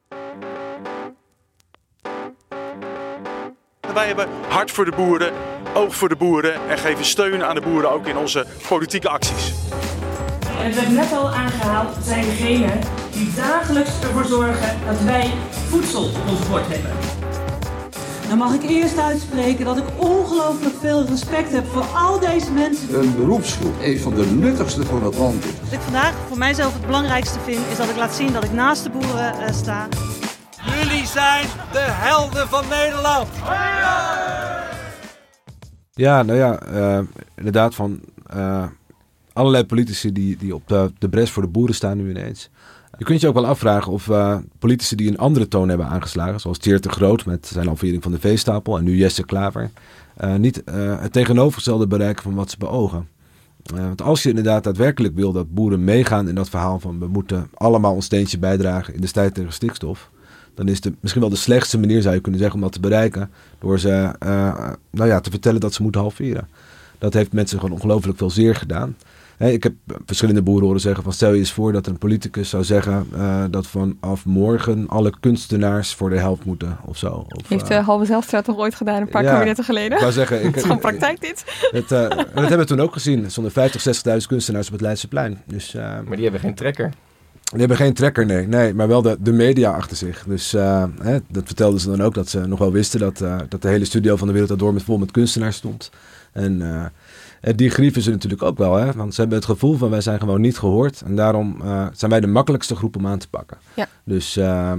Wij 3.94 4.07
hebben 4.07 4.27
hart 4.48 4.70
voor 4.70 4.85
de 4.85 4.92
boeren, 4.96 5.33
oog 5.74 5.94
voor 5.94 6.09
de 6.09 6.16
boeren 6.16 6.55
en 6.68 6.79
geven 6.79 7.05
steun 7.05 7.44
aan 7.44 7.55
de 7.55 7.61
boeren 7.61 7.90
ook 7.90 8.07
in 8.07 8.16
onze 8.16 8.46
politieke 8.68 9.09
acties. 9.09 9.53
En 10.59 10.64
het 10.64 10.74
werd 10.74 10.90
net 10.90 11.12
al 11.12 11.31
aangehaald, 11.31 12.05
zijn 12.05 12.24
degenen 12.24 12.79
die 13.12 13.35
dagelijks 13.35 13.90
ervoor 14.03 14.24
zorgen 14.24 14.77
dat 14.87 15.01
wij 15.01 15.33
voedsel 15.68 16.05
op 16.05 16.29
ons 16.29 16.48
bord 16.48 16.68
hebben. 16.68 17.18
Dan 18.29 18.38
mag 18.38 18.55
ik 18.55 18.62
eerst 18.62 18.99
uitspreken 18.99 19.64
dat 19.64 19.77
ik 19.77 19.85
ongelooflijk 19.97 20.75
veel 20.81 21.05
respect 21.05 21.53
heb 21.53 21.67
voor 21.67 21.83
al 21.83 22.19
deze 22.19 22.53
mensen. 22.53 23.01
Een 23.01 23.17
beroepsgroep, 23.17 23.75
een 23.83 23.99
van 23.99 24.14
de 24.14 24.27
nuttigste 24.27 24.85
van 24.85 25.03
het 25.05 25.17
land 25.17 25.45
is. 25.45 25.51
Wat 25.62 25.73
ik 25.73 25.81
vandaag 25.81 26.14
voor 26.29 26.38
mijzelf 26.38 26.73
het 26.73 26.87
belangrijkste 26.87 27.38
vind, 27.41 27.61
is 27.71 27.77
dat 27.77 27.88
ik 27.88 27.97
laat 27.97 28.14
zien 28.14 28.33
dat 28.33 28.45
ik 28.45 28.53
naast 28.53 28.83
de 28.83 28.91
boeren 28.91 29.41
eh, 29.41 29.55
sta. 29.55 29.88
Jullie 30.79 31.07
zijn 31.07 31.47
de 31.73 31.87
helden 31.88 32.49
van 32.49 32.64
Nederland. 32.69 33.29
Ja, 35.91 36.23
nou 36.23 36.38
ja, 36.38 36.59
eh, 36.59 37.01
inderdaad 37.35 37.75
van 37.75 38.01
eh, 38.27 38.67
allerlei 39.33 39.64
politici 39.64 40.12
die, 40.12 40.37
die 40.37 40.55
op 40.55 40.69
de, 40.69 40.93
de 40.99 41.09
bres 41.09 41.31
voor 41.31 41.43
de 41.43 41.49
boeren 41.49 41.75
staan 41.75 41.97
nu 41.97 42.11
ineens. 42.11 42.51
Je 42.99 43.05
kunt 43.05 43.21
je 43.21 43.29
ook 43.29 43.35
wel 43.35 43.47
afvragen 43.47 43.93
of 43.93 44.09
eh, 44.09 44.37
politici 44.59 44.97
die 44.97 45.09
een 45.09 45.19
andere 45.19 45.49
toon 45.49 45.69
hebben 45.69 45.87
aangeslagen, 45.87 46.41
zoals 46.41 46.59
Tjeerd 46.59 46.83
de 46.83 46.89
Groot 46.89 47.25
met 47.27 47.47
zijn 47.47 47.67
halvering 47.67 48.03
van 48.03 48.13
de 48.13 48.19
veestapel 48.19 48.79
en 48.79 48.85
nu 48.85 48.97
Jesse 48.97 49.25
Klaver, 49.25 49.71
eh, 50.17 50.35
niet 50.35 50.65
eh, 50.65 51.01
het 51.01 51.13
tegenovergestelde 51.13 51.87
bereiken 51.87 52.23
van 52.23 52.35
wat 52.35 52.51
ze 52.51 52.57
beogen. 52.59 53.09
Want 53.63 54.03
als 54.03 54.23
je 54.23 54.29
inderdaad 54.29 54.65
daadwerkelijk 54.65 55.15
wil 55.15 55.33
dat 55.33 55.55
boeren 55.55 55.85
meegaan 55.85 56.29
in 56.29 56.35
dat 56.35 56.49
verhaal 56.49 56.81
van 56.81 56.99
we 56.99 57.07
moeten 57.07 57.51
allemaal 57.55 57.95
ons 57.95 58.05
steentje 58.05 58.39
bijdragen 58.39 58.95
in 58.95 59.01
de 59.01 59.07
strijd 59.07 59.35
tegen 59.35 59.53
stikstof, 59.53 60.11
dan 60.55 60.69
is 60.69 60.85
het 60.85 60.95
misschien 61.01 61.23
wel 61.23 61.31
de 61.31 61.37
slechtste 61.37 61.79
manier, 61.79 62.03
zou 62.03 62.15
je 62.15 62.21
kunnen 62.21 62.41
zeggen, 62.41 62.59
om 62.59 62.65
dat 62.65 62.73
te 62.73 62.81
bereiken. 62.81 63.31
Door 63.59 63.79
ze 63.79 64.11
nou 64.91 65.09
ja, 65.09 65.21
te 65.21 65.31
vertellen 65.31 65.61
dat 65.61 65.75
ze 65.75 65.83
moeten 65.83 66.01
halveren. 66.01 66.49
Dat 66.99 67.15
heeft 67.15 67.33
mensen 67.33 67.59
gewoon 67.61 67.75
ongelooflijk 67.75 68.19
veel 68.19 68.31
zeer 68.31 68.55
gedaan. 68.55 68.97
Hè, 69.38 69.51
ik 69.51 69.62
heb 69.62 69.72
verschillende 70.07 70.42
boeren 70.42 70.64
horen 70.64 70.81
zeggen 70.81 71.03
van 71.03 71.12
stel 71.12 71.33
je 71.33 71.38
eens 71.38 71.53
voor 71.53 71.72
dat 71.72 71.87
een 71.87 71.98
politicus 71.98 72.48
zou 72.48 72.64
zeggen 72.64 73.07
eh, 73.14 73.44
dat 73.51 73.66
vanaf 73.66 74.24
morgen 74.24 74.88
alle 74.88 75.12
kunstenaars 75.20 75.94
voor 75.94 76.11
de 76.11 76.18
helft 76.18 76.44
moeten 76.44 76.79
of 76.85 76.96
zo. 76.96 77.27
Of, 77.29 77.48
Heeft 77.48 77.70
eh, 77.70 77.79
uh, 77.79 77.87
Halve 77.87 78.05
Zijlstra 78.05 78.42
toch 78.42 78.57
ooit 78.57 78.74
gedaan, 78.74 79.01
een 79.01 79.09
paar 79.09 79.22
ja, 79.22 79.33
kabinetten 79.33 79.64
geleden? 79.64 79.92
Ik 79.92 79.98
wou 79.98 80.12
zeggen, 80.12 80.38
ik, 80.38 80.44
het 80.44 80.57
is 80.57 80.62
gewoon 80.62 80.79
praktijk 80.79 81.20
dit. 81.20 81.44
Het, 81.70 81.90
uh, 81.90 82.09
dat 82.09 82.35
hebben 82.35 82.59
we 82.59 82.64
toen 82.64 82.81
ook 82.81 82.92
gezien. 82.92 83.24
Er 83.24 83.31
stonden 83.31 83.53
50, 83.53 84.03
60.000 84.20 84.27
kunstenaars 84.27 84.66
op 84.66 84.72
het 84.72 84.81
Leidseplein. 84.81 85.42
Dus, 85.46 85.74
uh, 85.74 85.83
maar 85.83 86.14
die 86.14 86.22
hebben 86.22 86.40
geen 86.40 86.55
trekker. 86.55 86.90
Die 87.51 87.59
hebben 87.59 87.77
geen 87.77 87.94
trekker, 87.94 88.27
nee. 88.27 88.46
nee 88.46 88.74
maar 88.74 88.88
wel 88.88 89.03
de, 89.03 89.16
de 89.20 89.33
media 89.33 89.70
achter 89.70 89.96
zich. 89.96 90.24
Dus 90.27 90.55
uh, 90.55 90.85
hè, 91.03 91.18
dat 91.29 91.42
vertelden 91.46 91.81
ze 91.81 91.88
dan 91.88 92.03
ook, 92.03 92.14
dat 92.14 92.29
ze 92.29 92.46
nog 92.46 92.59
wel 92.59 92.72
wisten 92.72 93.01
dat, 93.01 93.20
uh, 93.20 93.38
dat 93.48 93.62
de 93.62 93.68
hele 93.68 93.85
studio 93.85 94.16
van 94.16 94.27
de 94.27 94.33
Wereld 94.33 94.59
door 94.59 94.72
met 94.72 94.83
vol 94.83 94.98
met 94.98 95.11
kunstenaars 95.11 95.57
stond. 95.57 95.90
En 96.33 96.61
uh, 96.61 96.85
die 97.40 97.70
grieven 97.70 98.03
ze 98.03 98.11
natuurlijk 98.11 98.42
ook 98.42 98.59
wel, 98.59 98.74
hè? 98.74 98.92
want 98.92 99.14
ze 99.14 99.20
hebben 99.20 99.38
het 99.38 99.46
gevoel 99.46 99.77
van 99.77 99.90
wij 99.90 100.01
zijn 100.01 100.18
gewoon 100.18 100.40
niet 100.40 100.59
gehoord. 100.59 101.01
En 101.01 101.16
daarom 101.16 101.57
uh, 101.62 101.87
zijn 101.92 102.11
wij 102.11 102.20
de 102.20 102.27
makkelijkste 102.27 102.77
groep 102.77 102.96
om 102.96 103.07
aan 103.07 103.18
te 103.18 103.29
pakken. 103.29 103.59
Ja. 103.74 103.87
Dus, 104.05 104.37
uh, 104.37 104.72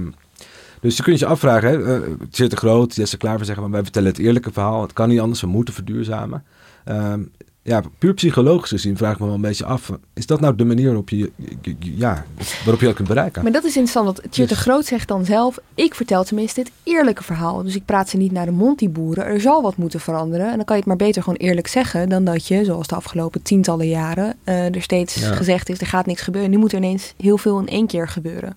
dus 0.80 0.96
je 0.96 1.02
kunt 1.02 1.18
je 1.18 1.26
afvragen, 1.26 1.68
hè? 1.68 1.98
Uh, 1.98 2.06
Tjeerd 2.30 2.50
de 2.50 2.56
Groot, 2.56 2.94
Jesse 2.94 3.16
Klaver 3.16 3.44
zeggen, 3.44 3.62
maar 3.62 3.72
wij 3.72 3.82
vertellen 3.82 4.08
het 4.08 4.18
eerlijke 4.18 4.52
verhaal. 4.52 4.82
Het 4.82 4.92
kan 4.92 5.08
niet 5.08 5.20
anders, 5.20 5.40
we 5.40 5.46
moeten 5.46 5.74
verduurzamen. 5.74 6.44
Uh, 6.88 7.14
ja, 7.62 7.82
puur 7.98 8.14
psychologisch 8.14 8.70
gezien 8.70 8.96
vraag 8.96 9.12
ik 9.12 9.18
me 9.18 9.26
wel 9.26 9.34
een 9.34 9.40
beetje 9.40 9.64
af. 9.64 9.92
Is 10.14 10.26
dat 10.26 10.40
nou 10.40 10.56
de 10.56 10.64
manier 10.64 10.86
waarop 10.86 11.08
je, 11.08 11.30
ja, 11.80 12.24
waarop 12.64 12.80
je 12.80 12.86
dat 12.86 12.94
kunt 12.94 13.08
bereiken? 13.08 13.42
Maar 13.42 13.52
dat 13.52 13.64
is 13.64 13.76
interessant, 13.76 14.06
want 14.06 14.32
Tjeerd 14.32 14.48
de 14.48 14.56
Groot 14.56 14.86
zegt 14.86 15.08
dan 15.08 15.24
zelf... 15.24 15.58
ik 15.74 15.94
vertel 15.94 16.24
tenminste 16.24 16.60
het 16.60 16.70
eerlijke 16.82 17.22
verhaal. 17.22 17.62
Dus 17.62 17.74
ik 17.74 17.84
praat 17.84 18.08
ze 18.08 18.16
niet 18.16 18.32
naar 18.32 18.46
de 18.46 18.52
mond, 18.52 18.78
die 18.78 18.88
boeren. 18.88 19.24
Er 19.24 19.40
zal 19.40 19.62
wat 19.62 19.76
moeten 19.76 20.00
veranderen. 20.00 20.50
En 20.50 20.56
dan 20.56 20.64
kan 20.64 20.76
je 20.76 20.82
het 20.82 20.90
maar 20.90 21.06
beter 21.06 21.22
gewoon 21.22 21.38
eerlijk 21.38 21.66
zeggen... 21.66 22.08
dan 22.08 22.24
dat 22.24 22.46
je, 22.46 22.64
zoals 22.64 22.86
de 22.86 22.94
afgelopen 22.94 23.42
tientallen 23.42 23.88
jaren... 23.88 24.36
Uh, 24.44 24.74
er 24.74 24.82
steeds 24.82 25.14
ja. 25.14 25.34
gezegd 25.34 25.68
is, 25.68 25.80
er 25.80 25.86
gaat 25.86 26.06
niks 26.06 26.22
gebeuren. 26.22 26.50
Nu 26.50 26.58
moet 26.58 26.72
er 26.72 26.78
ineens 26.78 27.14
heel 27.16 27.38
veel 27.38 27.58
in 27.58 27.68
één 27.68 27.86
keer 27.86 28.08
gebeuren. 28.08 28.56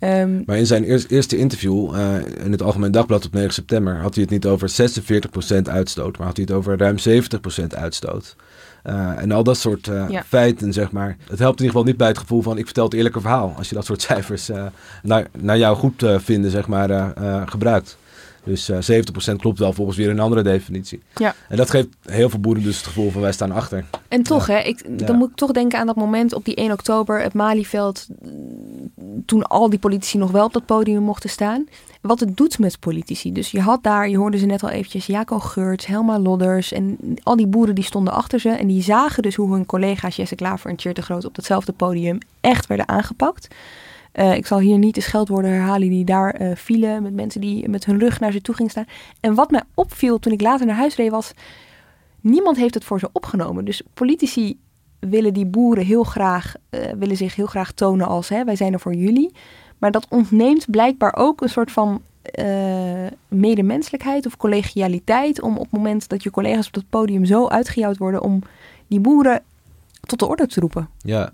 Um, 0.00 0.42
maar 0.46 0.56
in 0.56 0.66
zijn 0.66 0.84
eerste, 0.84 1.14
eerste 1.14 1.36
interview 1.36 1.94
uh, 1.94 2.14
in 2.44 2.52
het 2.52 2.62
Algemeen 2.62 2.90
Dagblad 2.90 3.26
op 3.26 3.32
9 3.32 3.52
september 3.52 3.96
had 3.96 4.14
hij 4.14 4.22
het 4.22 4.32
niet 4.32 4.46
over 4.46 4.70
46% 4.70 5.62
uitstoot, 5.62 6.18
maar 6.18 6.26
had 6.26 6.36
hij 6.36 6.46
het 6.48 6.56
over 6.56 6.78
ruim 6.78 6.96
70% 7.62 7.66
uitstoot. 7.68 8.36
Uh, 8.84 9.22
en 9.22 9.32
al 9.32 9.44
dat 9.44 9.56
soort 9.56 9.86
uh, 9.86 10.04
ja. 10.08 10.22
feiten, 10.22 10.72
zeg 10.72 10.92
maar. 10.92 11.16
Het 11.28 11.38
helpt 11.38 11.60
in 11.60 11.64
ieder 11.64 11.66
geval 11.66 11.84
niet 11.84 11.96
bij 11.96 12.08
het 12.08 12.18
gevoel 12.18 12.42
van 12.42 12.58
ik 12.58 12.64
vertel 12.64 12.84
het 12.84 12.94
eerlijke 12.94 13.20
verhaal. 13.20 13.54
Als 13.56 13.68
je 13.68 13.74
dat 13.74 13.84
soort 13.84 14.02
cijfers 14.10 14.50
naar, 15.02 15.26
naar 15.38 15.58
jou 15.58 15.76
goed 15.76 16.04
vinden, 16.16 16.50
zeg 16.50 16.66
maar, 16.66 17.12
gebruikt. 17.48 17.98
Dus 18.44 18.70
70% 19.32 19.36
klopt 19.36 19.58
wel 19.58 19.72
volgens 19.72 19.96
weer 19.96 20.10
een 20.10 20.20
andere 20.20 20.42
definitie. 20.42 21.02
Ja. 21.14 21.34
En 21.48 21.56
dat 21.56 21.70
geeft 21.70 21.88
heel 22.02 22.30
veel 22.30 22.38
boeren 22.38 22.62
dus 22.62 22.76
het 22.76 22.86
gevoel 22.86 23.10
van 23.10 23.20
wij 23.20 23.32
staan 23.32 23.52
achter. 23.52 23.84
En 24.08 24.22
toch, 24.22 24.46
ja. 24.46 24.54
hè, 24.54 24.60
ik, 24.60 24.98
dan 24.98 25.08
ja. 25.08 25.12
moet 25.12 25.30
ik 25.30 25.36
toch 25.36 25.50
denken 25.50 25.78
aan 25.78 25.86
dat 25.86 25.96
moment 25.96 26.32
op 26.34 26.44
die 26.44 26.54
1 26.54 26.72
oktober, 26.72 27.22
het 27.22 27.34
Malieveld, 27.34 28.06
toen 29.26 29.42
al 29.42 29.70
die 29.70 29.78
politici 29.78 30.18
nog 30.18 30.30
wel 30.30 30.44
op 30.44 30.52
dat 30.52 30.66
podium 30.66 31.02
mochten 31.02 31.30
staan. 31.30 31.66
Wat 32.00 32.20
het 32.20 32.36
doet 32.36 32.58
met 32.58 32.80
politici. 32.80 33.32
Dus 33.32 33.50
je 33.50 33.60
had 33.60 33.82
daar, 33.82 34.08
je 34.08 34.16
hoorde 34.16 34.38
ze 34.38 34.46
net 34.46 34.62
al 34.62 34.68
eventjes, 34.68 35.06
Jaco 35.06 35.38
Geurts, 35.38 35.86
Helma 35.86 36.18
Lodders 36.18 36.72
en 36.72 36.98
al 37.22 37.36
die 37.36 37.46
boeren 37.46 37.74
die 37.74 37.84
stonden 37.84 38.12
achter 38.12 38.40
ze. 38.40 38.48
En 38.48 38.66
die 38.66 38.82
zagen 38.82 39.22
dus 39.22 39.34
hoe 39.34 39.52
hun 39.52 39.66
collega's 39.66 40.16
Jesse 40.16 40.34
Klaver 40.34 40.70
en 40.70 40.76
Tjeerd 40.76 40.96
de 40.96 41.02
Groot 41.02 41.24
op 41.24 41.34
datzelfde 41.34 41.72
podium 41.72 42.18
echt 42.40 42.66
werden 42.66 42.88
aangepakt. 42.88 43.48
Uh, 44.12 44.34
ik 44.34 44.46
zal 44.46 44.58
hier 44.58 44.78
niet 44.78 44.94
de 44.94 45.00
scheldwoorden 45.00 45.50
herhalen 45.50 45.88
die 45.88 46.04
daar 46.04 46.40
uh, 46.40 46.50
vielen 46.54 47.02
met 47.02 47.14
mensen 47.14 47.40
die 47.40 47.68
met 47.68 47.84
hun 47.84 47.98
rug 47.98 48.20
naar 48.20 48.32
ze 48.32 48.40
toe 48.40 48.54
gingen 48.54 48.70
staan. 48.70 48.86
En 49.20 49.34
wat 49.34 49.50
mij 49.50 49.62
opviel 49.74 50.18
toen 50.18 50.32
ik 50.32 50.40
later 50.40 50.66
naar 50.66 50.76
huis 50.76 50.96
reed 50.96 51.10
was, 51.10 51.32
niemand 52.20 52.56
heeft 52.56 52.74
het 52.74 52.84
voor 52.84 52.98
ze 52.98 53.08
opgenomen. 53.12 53.64
Dus 53.64 53.82
politici 53.94 54.58
willen 54.98 55.34
die 55.34 55.46
boeren 55.46 55.84
heel 55.84 56.04
graag, 56.04 56.54
uh, 56.70 56.80
willen 56.98 57.16
zich 57.16 57.36
heel 57.36 57.46
graag 57.46 57.72
tonen 57.72 58.06
als 58.06 58.28
hè, 58.28 58.44
wij 58.44 58.56
zijn 58.56 58.72
er 58.72 58.80
voor 58.80 58.94
jullie. 58.94 59.32
Maar 59.78 59.90
dat 59.90 60.06
ontneemt 60.08 60.70
blijkbaar 60.70 61.14
ook 61.16 61.40
een 61.40 61.48
soort 61.48 61.70
van 61.70 62.02
medemenselijkheid 63.28 64.26
of 64.26 64.36
collegialiteit. 64.36 65.42
Om 65.42 65.56
op 65.56 65.62
het 65.62 65.72
moment 65.72 66.08
dat 66.08 66.22
je 66.22 66.30
collega's 66.30 66.66
op 66.66 66.72
dat 66.72 66.84
podium 66.88 67.24
zo 67.24 67.48
uitgejouwd 67.48 67.96
worden 67.96 68.22
om 68.22 68.42
die 68.86 69.00
boeren 69.00 69.42
tot 70.00 70.18
de 70.18 70.28
orde 70.28 70.46
te 70.46 70.60
roepen. 70.60 70.88
Ja, 70.98 71.32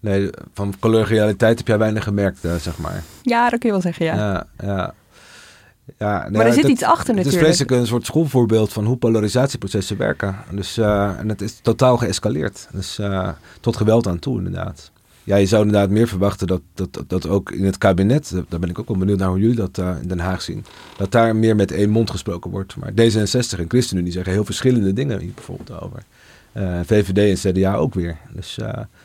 nee, 0.00 0.30
van 0.54 0.74
collegialiteit 0.78 1.58
heb 1.58 1.66
jij 1.66 1.78
weinig 1.78 2.04
gemerkt, 2.04 2.44
uh, 2.44 2.54
zeg 2.54 2.78
maar. 2.78 3.02
Ja, 3.22 3.50
dat 3.50 3.58
kun 3.58 3.68
je 3.68 3.74
wel 3.74 3.80
zeggen, 3.80 4.04
ja. 4.04 4.14
Ja, 4.16 4.46
ja. 4.66 4.94
Ja, 5.98 6.28
maar 6.32 6.46
er 6.46 6.52
zit 6.52 6.68
iets 6.68 6.82
achter 6.82 7.14
natuurlijk. 7.14 7.24
Het 7.24 7.34
is 7.34 7.40
vreselijk 7.40 7.70
een 7.70 7.86
soort 7.86 8.06
schoolvoorbeeld 8.06 8.72
van 8.72 8.84
hoe 8.84 8.96
polarisatieprocessen 8.96 9.96
werken. 9.96 10.36
Dus, 10.50 10.78
uh, 10.78 11.18
en 11.18 11.28
het 11.28 11.40
is 11.40 11.58
totaal 11.62 11.96
geëscaleerd. 11.96 12.68
Dus 12.72 12.98
uh, 12.98 13.28
tot 13.60 13.76
geweld 13.76 14.06
aan 14.06 14.18
toe, 14.18 14.38
inderdaad. 14.38 14.90
Ja, 15.24 15.36
je 15.36 15.46
zou 15.46 15.64
inderdaad 15.66 15.90
meer 15.90 16.08
verwachten 16.08 16.46
dat, 16.46 16.60
dat, 16.74 17.04
dat 17.06 17.28
ook 17.28 17.50
in 17.50 17.64
het 17.64 17.78
kabinet, 17.78 18.32
daar 18.48 18.60
ben 18.60 18.68
ik 18.68 18.78
ook 18.78 18.88
wel 18.88 18.96
benieuwd 18.96 19.18
naar 19.18 19.28
hoe 19.28 19.38
jullie 19.38 19.56
dat 19.56 19.78
uh, 19.78 19.90
in 20.02 20.08
Den 20.08 20.18
Haag 20.18 20.42
zien, 20.42 20.64
dat 20.96 21.12
daar 21.12 21.36
meer 21.36 21.56
met 21.56 21.72
één 21.72 21.90
mond 21.90 22.10
gesproken 22.10 22.50
wordt. 22.50 22.76
Maar 22.76 22.90
D66 22.90 23.58
en 23.58 23.64
ChristenUnie 23.68 24.12
zeggen 24.12 24.32
heel 24.32 24.44
verschillende 24.44 24.92
dingen 24.92 25.20
hier 25.20 25.32
bijvoorbeeld 25.34 25.80
over. 25.80 26.02
VVD 26.84 27.44
en 27.44 27.52
CDA 27.52 27.74
ook 27.74 27.94
weer. 27.94 28.18
Dus 28.34 28.58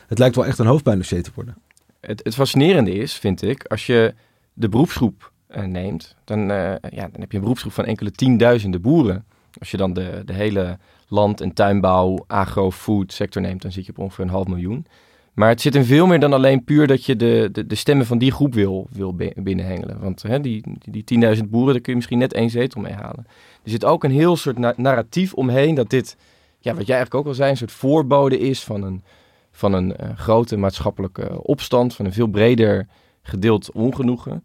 het 0.06 0.18
lijkt 0.18 0.36
wel 0.36 0.46
echt 0.46 0.58
een 0.58 0.66
hoofdpijndossier 0.66 1.22
te 1.22 1.30
worden. 1.34 1.56
Het, 2.00 2.20
het 2.24 2.34
fascinerende 2.34 2.92
is, 2.92 3.14
vind 3.14 3.42
ik, 3.42 3.64
als 3.64 3.86
je 3.86 4.14
de 4.52 4.68
beroepsgroep 4.68 5.32
uh, 5.56 5.64
neemt, 5.64 6.16
dan, 6.24 6.38
ja, 6.38 6.78
dan 6.80 7.20
heb 7.20 7.30
je 7.30 7.36
een 7.36 7.42
beroepsgroep 7.42 7.72
van 7.72 7.84
enkele 7.84 8.10
tienduizenden 8.10 8.80
boeren. 8.80 9.24
Als 9.58 9.70
je 9.70 9.76
dan 9.76 9.92
de, 9.92 10.22
de 10.24 10.32
hele 10.32 10.78
land- 11.08 11.40
en 11.40 11.52
tuinbouw, 11.52 12.24
agro-food 12.26 13.12
sector 13.12 13.42
neemt, 13.42 13.62
dan 13.62 13.72
zit 13.72 13.86
je 13.86 13.92
op 13.92 13.98
ongeveer 13.98 14.24
een 14.24 14.30
half 14.30 14.46
miljoen. 14.46 14.86
Maar 15.36 15.48
het 15.48 15.60
zit 15.60 15.74
in 15.74 15.84
veel 15.84 16.06
meer 16.06 16.20
dan 16.20 16.32
alleen 16.32 16.64
puur 16.64 16.86
dat 16.86 17.04
je 17.04 17.16
de, 17.16 17.48
de, 17.52 17.66
de 17.66 17.74
stemmen 17.74 18.06
van 18.06 18.18
die 18.18 18.32
groep 18.32 18.54
wil, 18.54 18.86
wil 18.90 19.14
binnenhengelen. 19.36 20.00
Want 20.00 20.22
hè, 20.22 20.40
die, 20.40 20.62
die, 20.78 21.04
die 21.04 21.36
10.000 21.36 21.42
boeren, 21.48 21.72
daar 21.72 21.82
kun 21.82 21.92
je 21.92 21.94
misschien 21.94 22.18
net 22.18 22.32
één 22.32 22.50
zetel 22.50 22.80
mee 22.80 22.92
halen. 22.92 23.26
Er 23.62 23.70
zit 23.70 23.84
ook 23.84 24.04
een 24.04 24.10
heel 24.10 24.36
soort 24.36 24.58
na 24.58 24.74
narratief 24.76 25.34
omheen 25.34 25.74
dat 25.74 25.90
dit, 25.90 26.16
ja, 26.58 26.74
wat 26.74 26.86
jij 26.86 26.96
eigenlijk 26.96 27.14
ook 27.14 27.26
al 27.26 27.34
zei, 27.34 27.50
een 27.50 27.56
soort 27.56 27.72
voorbode 27.72 28.38
is 28.38 28.64
van 28.64 28.82
een, 28.82 29.02
van 29.50 29.72
een 29.72 29.94
uh, 30.00 30.08
grote 30.16 30.56
maatschappelijke 30.56 31.42
opstand, 31.42 31.94
van 31.94 32.04
een 32.04 32.12
veel 32.12 32.26
breder 32.26 32.86
gedeeld 33.22 33.70
ongenoegen 33.72 34.42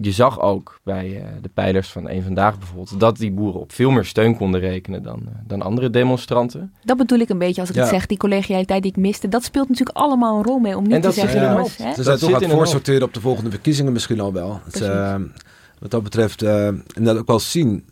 je 0.00 0.12
zag 0.12 0.40
ook 0.40 0.80
bij 0.82 1.08
uh, 1.08 1.22
de 1.42 1.48
pijlers 1.54 1.88
van 1.88 2.08
een 2.08 2.22
vandaag 2.22 2.58
bijvoorbeeld 2.58 3.00
dat 3.00 3.16
die 3.16 3.30
boeren 3.30 3.60
op 3.60 3.72
veel 3.72 3.90
meer 3.90 4.04
steun 4.04 4.36
konden 4.36 4.60
rekenen 4.60 5.02
dan, 5.02 5.20
uh, 5.22 5.28
dan 5.46 5.62
andere 5.62 5.90
demonstranten. 5.90 6.72
Dat 6.84 6.96
bedoel 6.96 7.18
ik 7.18 7.28
een 7.28 7.38
beetje 7.38 7.60
als 7.60 7.70
ik 7.70 7.76
ja. 7.76 7.80
het 7.80 7.90
zeg, 7.90 8.06
die 8.06 8.18
collegialiteit 8.18 8.82
die 8.82 8.90
ik 8.90 8.96
miste. 8.96 9.28
Dat 9.28 9.44
speelt 9.44 9.68
natuurlijk 9.68 9.96
allemaal 9.96 10.36
een 10.36 10.44
rol 10.44 10.58
mee 10.58 10.76
om 10.76 10.82
niet 10.82 10.92
en 10.92 11.00
te 11.00 11.12
zeggen, 11.12 11.40
ja, 11.40 11.52
jongens. 11.52 11.76
Hè? 11.76 11.94
Ze 11.94 12.02
zijn 12.02 12.18
toch 12.18 12.32
aan 12.32 12.42
het 12.42 12.50
voorsorteren 12.50 13.02
op 13.02 13.14
de 13.14 13.20
volgende 13.20 13.50
verkiezingen 13.50 13.92
misschien 13.92 14.20
al 14.20 14.32
wel. 14.32 14.60
Het, 14.64 14.80
uh, 14.80 15.14
wat 15.78 15.90
dat 15.90 16.02
betreft, 16.02 16.42
en 16.42 16.84
dat 16.94 17.18
ook 17.18 17.26
wel 17.26 17.40
zien. 17.40 17.84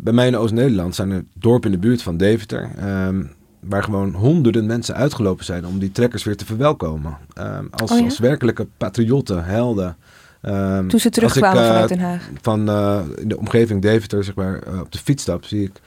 Bij 0.00 0.12
mij 0.12 0.26
in 0.26 0.36
Oost-Nederland 0.36 0.94
zijn 0.94 1.10
er 1.10 1.24
dorpen 1.34 1.72
in 1.72 1.80
de 1.80 1.86
buurt 1.86 2.02
van 2.02 2.16
Deventer. 2.16 2.70
Um, 3.06 3.30
waar 3.60 3.82
gewoon 3.82 4.14
honderden 4.14 4.66
mensen 4.66 4.94
uitgelopen 4.94 5.44
zijn 5.44 5.66
om 5.66 5.78
die 5.78 5.92
trekkers 5.92 6.24
weer 6.24 6.36
te 6.36 6.46
verwelkomen. 6.46 7.16
Um, 7.38 7.68
als, 7.70 7.90
oh 7.90 7.98
ja? 7.98 8.04
als 8.04 8.18
werkelijke 8.18 8.66
patriotten, 8.76 9.44
helden. 9.44 9.96
Um, 10.42 10.88
Toen 10.88 11.00
ze 11.00 11.10
terugkwamen 11.10 11.62
ik, 11.62 11.68
uh, 11.68 11.72
vanuit 11.72 11.88
Den 11.88 11.98
Haag. 11.98 12.28
Van 12.42 12.70
uh, 12.70 13.00
in 13.16 13.28
de 13.28 13.38
omgeving 13.38 13.82
Deventer, 13.82 14.24
zeg 14.24 14.34
maar, 14.34 14.60
uh, 14.68 14.80
op 14.80 14.92
de 14.92 14.98
fiets 14.98 15.22
stap, 15.22 15.44
zie 15.44 15.62
ik, 15.62 15.80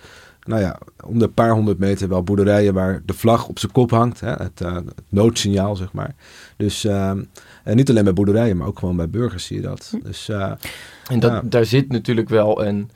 nou 0.43 0.61
ja, 0.61 0.79
om 1.05 1.19
de 1.19 1.27
paar 1.27 1.51
honderd 1.51 1.79
meter 1.79 2.07
wel 2.09 2.23
boerderijen 2.23 2.73
waar 2.73 3.01
de 3.05 3.13
vlag 3.13 3.47
op 3.47 3.59
zijn 3.59 3.71
kop 3.71 3.91
hangt. 3.91 4.19
Hè, 4.19 4.31
het, 4.31 4.59
het, 4.59 4.93
noodsignaal, 5.09 5.75
zeg 5.75 5.91
maar. 5.91 6.15
Dus 6.57 6.83
en 6.83 7.27
niet 7.63 7.89
alleen 7.89 8.03
bij 8.03 8.13
boerderijen, 8.13 8.57
maar 8.57 8.67
ook 8.67 8.79
gewoon 8.79 8.95
bij 8.95 9.09
burgers 9.09 9.45
zie 9.45 9.55
je 9.55 9.61
dat. 9.61 9.87
Hm. 9.91 10.05
Dus, 10.07 10.29
en 11.09 11.19
dat, 11.19 11.51
daar 11.51 11.65
zit 11.65 11.91
natuurlijk 11.91 12.29
wel 12.29 12.65
een, 12.65 12.89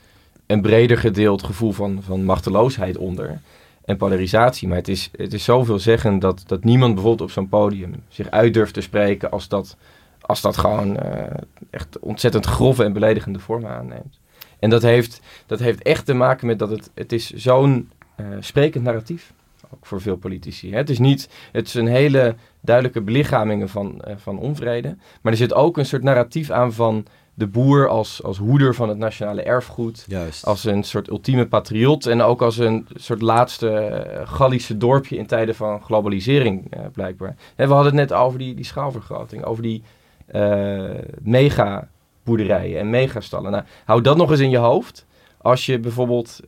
een 0.47 0.62
breder 0.62 0.97
gedeeld 0.97 1.43
gevoel 1.43 1.71
van, 1.71 2.03
van 2.03 2.23
machteloosheid 2.23 2.97
onder 2.97 3.41
en 3.86 3.97
polarisatie. 3.97 4.67
Maar 4.67 4.77
het 4.77 4.88
is, 4.88 5.10
het 5.15 5.33
is 5.33 5.43
zoveel 5.43 5.79
zeggen 5.79 6.19
dat, 6.19 6.43
dat 6.47 6.63
niemand 6.63 6.93
bijvoorbeeld 6.93 7.29
op 7.29 7.36
zo'n 7.36 7.49
podium 7.49 7.93
zich 8.07 8.29
uit 8.29 8.53
durft 8.53 8.73
te 8.73 8.81
spreken 8.81 9.31
als 9.31 9.47
dat, 9.47 9.77
als 10.21 10.41
dat 10.41 10.57
gewoon 10.57 10.89
uh, 10.89 11.23
echt 11.69 11.99
ontzettend 11.99 12.45
grove 12.45 12.83
en 12.83 12.93
beledigende 12.93 13.39
vormen 13.39 13.69
aanneemt. 13.69 14.19
En 14.60 14.69
dat 14.69 14.81
heeft, 14.81 15.21
dat 15.45 15.60
heeft 15.60 15.81
echt 15.81 16.05
te 16.05 16.13
maken 16.13 16.47
met 16.47 16.60
dat 16.60 16.69
het, 16.69 16.91
het 16.93 17.12
is 17.12 17.29
zo'n 17.29 17.89
uh, 18.19 18.25
sprekend 18.39 18.83
narratief 18.83 19.33
ook 19.73 19.86
voor 19.86 20.01
veel 20.01 20.17
politici. 20.17 20.71
Hè? 20.71 20.77
Het 20.77 20.89
is 20.89 20.99
niet, 20.99 21.29
het 21.51 21.67
is 21.67 21.73
een 21.73 21.88
hele 21.88 22.36
duidelijke 22.62 23.01
belichaming 23.01 23.71
van, 23.71 24.01
uh, 24.07 24.13
van 24.17 24.39
onvrede. 24.39 24.95
Maar 25.21 25.31
er 25.31 25.38
zit 25.38 25.53
ook 25.53 25.77
een 25.77 25.86
soort 25.86 26.03
narratief 26.03 26.49
aan 26.49 26.73
van 26.73 27.05
de 27.38 27.47
boer 27.47 27.88
als, 27.88 28.23
als 28.23 28.38
hoeder 28.38 28.76
van 28.76 28.89
het 28.89 28.97
nationale 28.97 29.41
erfgoed. 29.41 30.06
Juist. 30.08 30.45
Als 30.45 30.63
een 30.63 30.84
soort 30.84 31.10
ultieme 31.10 31.47
patriot. 31.47 32.06
En 32.06 32.21
ook 32.21 32.41
als 32.41 32.58
een 32.58 32.88
soort 32.95 33.21
laatste 33.21 33.67
uh, 34.12 34.28
Gallische 34.28 34.78
dorpje 34.78 35.17
in 35.17 35.26
tijden 35.26 35.56
van 35.56 35.82
globalisering, 35.82 36.76
uh, 36.78 36.86
blijkbaar. 36.93 37.36
En 37.56 37.67
we 37.67 37.73
hadden 37.73 37.97
het 37.97 38.10
net 38.10 38.19
over 38.19 38.39
die, 38.39 38.54
die 38.54 38.65
schaalvergroting. 38.65 39.43
Over 39.43 39.63
die 39.63 39.84
uh, 40.32 40.89
mega 41.21 41.88
boerderijen 42.23 42.80
en 42.80 42.89
megastallen. 42.89 43.52
Nou, 43.52 43.63
hou 43.86 44.02
dat 44.02 44.17
nog 44.17 44.32
eens 44.32 44.39
in 44.39 44.50
je 44.50 44.58
hoofd. 44.58 45.06
Als 45.38 45.65
je 45.65 45.80
bijvoorbeeld 45.80 46.39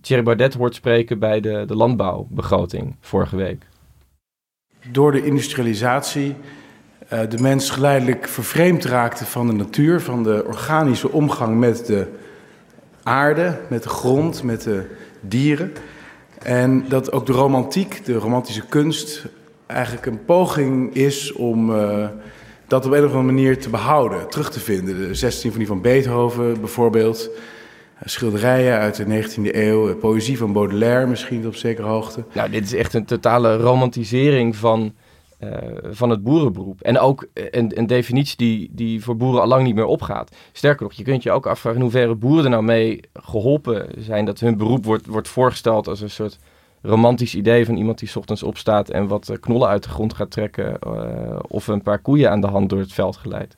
Thierry 0.00 0.22
Baudet 0.22 0.54
hoort 0.54 0.74
spreken 0.74 1.18
bij 1.18 1.40
de, 1.40 1.64
de 1.66 1.74
landbouwbegroting 1.74 2.96
vorige 3.00 3.36
week. 3.36 3.66
Door 4.92 5.12
de 5.12 5.24
industrialisatie 5.24 6.28
uh, 6.28 6.36
de 7.08 7.38
mens 7.40 7.70
geleidelijk 7.70 8.28
vervreemd 8.28 8.84
raakte 8.84 9.26
van 9.26 9.46
de 9.46 9.52
natuur, 9.52 10.00
van 10.00 10.22
de 10.22 10.44
organische 10.46 11.12
omgang 11.12 11.58
met 11.58 11.86
de 11.86 12.06
aarde, 13.02 13.58
met 13.68 13.82
de 13.82 13.88
grond, 13.88 14.42
met 14.42 14.62
de 14.62 14.86
dieren. 15.20 15.72
En 16.42 16.84
dat 16.88 17.12
ook 17.12 17.26
de 17.26 17.32
romantiek, 17.32 18.04
de 18.04 18.14
romantische 18.14 18.66
kunst, 18.68 19.26
eigenlijk 19.66 20.06
een 20.06 20.24
poging 20.24 20.94
is 20.94 21.32
om 21.32 21.70
uh, 21.70 22.08
dat 22.66 22.86
op 22.86 22.92
een 22.92 23.04
of 23.04 23.14
andere 23.14 23.32
manier 23.32 23.58
te 23.58 23.70
behouden, 23.70 24.28
terug 24.28 24.50
te 24.50 24.60
vinden. 24.60 24.96
De 24.96 25.14
16 25.14 25.40
symfonie 25.40 25.66
van 25.66 25.80
Beethoven 25.80 26.60
bijvoorbeeld, 26.60 27.30
schilderijen 28.04 28.78
uit 28.78 28.96
de 28.96 29.04
19e 29.04 29.54
eeuw, 29.54 29.96
poëzie 29.96 30.38
van 30.38 30.52
Baudelaire 30.52 31.06
misschien 31.06 31.46
op 31.46 31.54
zekere 31.54 31.86
hoogte. 31.86 32.24
Nou, 32.32 32.50
dit 32.50 32.64
is 32.64 32.74
echt 32.74 32.94
een 32.94 33.04
totale 33.04 33.56
romantisering 33.56 34.56
van 34.56 34.94
uh, 35.40 35.50
van 35.90 36.10
het 36.10 36.22
boerenberoep. 36.22 36.80
En 36.80 36.98
ook 36.98 37.26
een, 37.34 37.78
een, 37.78 37.86
definitie 37.86 38.36
die, 38.36 38.70
die 38.72 39.02
voor 39.02 39.16
boeren 39.16 39.40
al 39.40 39.46
lang 39.46 39.64
niet 39.64 39.74
meer 39.74 39.84
opgaat. 39.84 40.36
Sterker 40.52 40.82
nog, 40.82 40.92
je 40.92 41.02
kunt 41.02 41.22
je 41.22 41.30
ook 41.30 41.46
afvragen 41.46 41.78
in 41.78 41.84
hoeverre 41.84 42.14
boeren 42.14 42.44
er 42.44 42.50
nou 42.50 42.62
mee 42.62 43.00
geholpen 43.12 43.88
zijn 43.98 44.24
dat 44.24 44.40
hun 44.40 44.56
beroep 44.56 44.84
wordt, 44.84 45.06
wordt 45.06 45.28
voorgesteld 45.28 45.88
als 45.88 46.00
een 46.00 46.10
soort 46.10 46.38
romantisch 46.82 47.34
idee 47.34 47.64
van 47.66 47.76
iemand 47.76 47.98
die 47.98 48.08
's 48.08 48.16
ochtends 48.16 48.42
opstaat 48.42 48.88
en 48.88 49.06
wat 49.06 49.32
knollen 49.40 49.68
uit 49.68 49.82
de 49.82 49.88
grond 49.88 50.14
gaat 50.14 50.30
trekken 50.30 50.78
uh, 50.86 51.38
of 51.48 51.66
een 51.66 51.82
paar 51.82 51.98
koeien 51.98 52.30
aan 52.30 52.40
de 52.40 52.46
hand 52.46 52.68
door 52.68 52.78
het 52.78 52.92
veld 52.92 53.16
geleidt. 53.16 53.56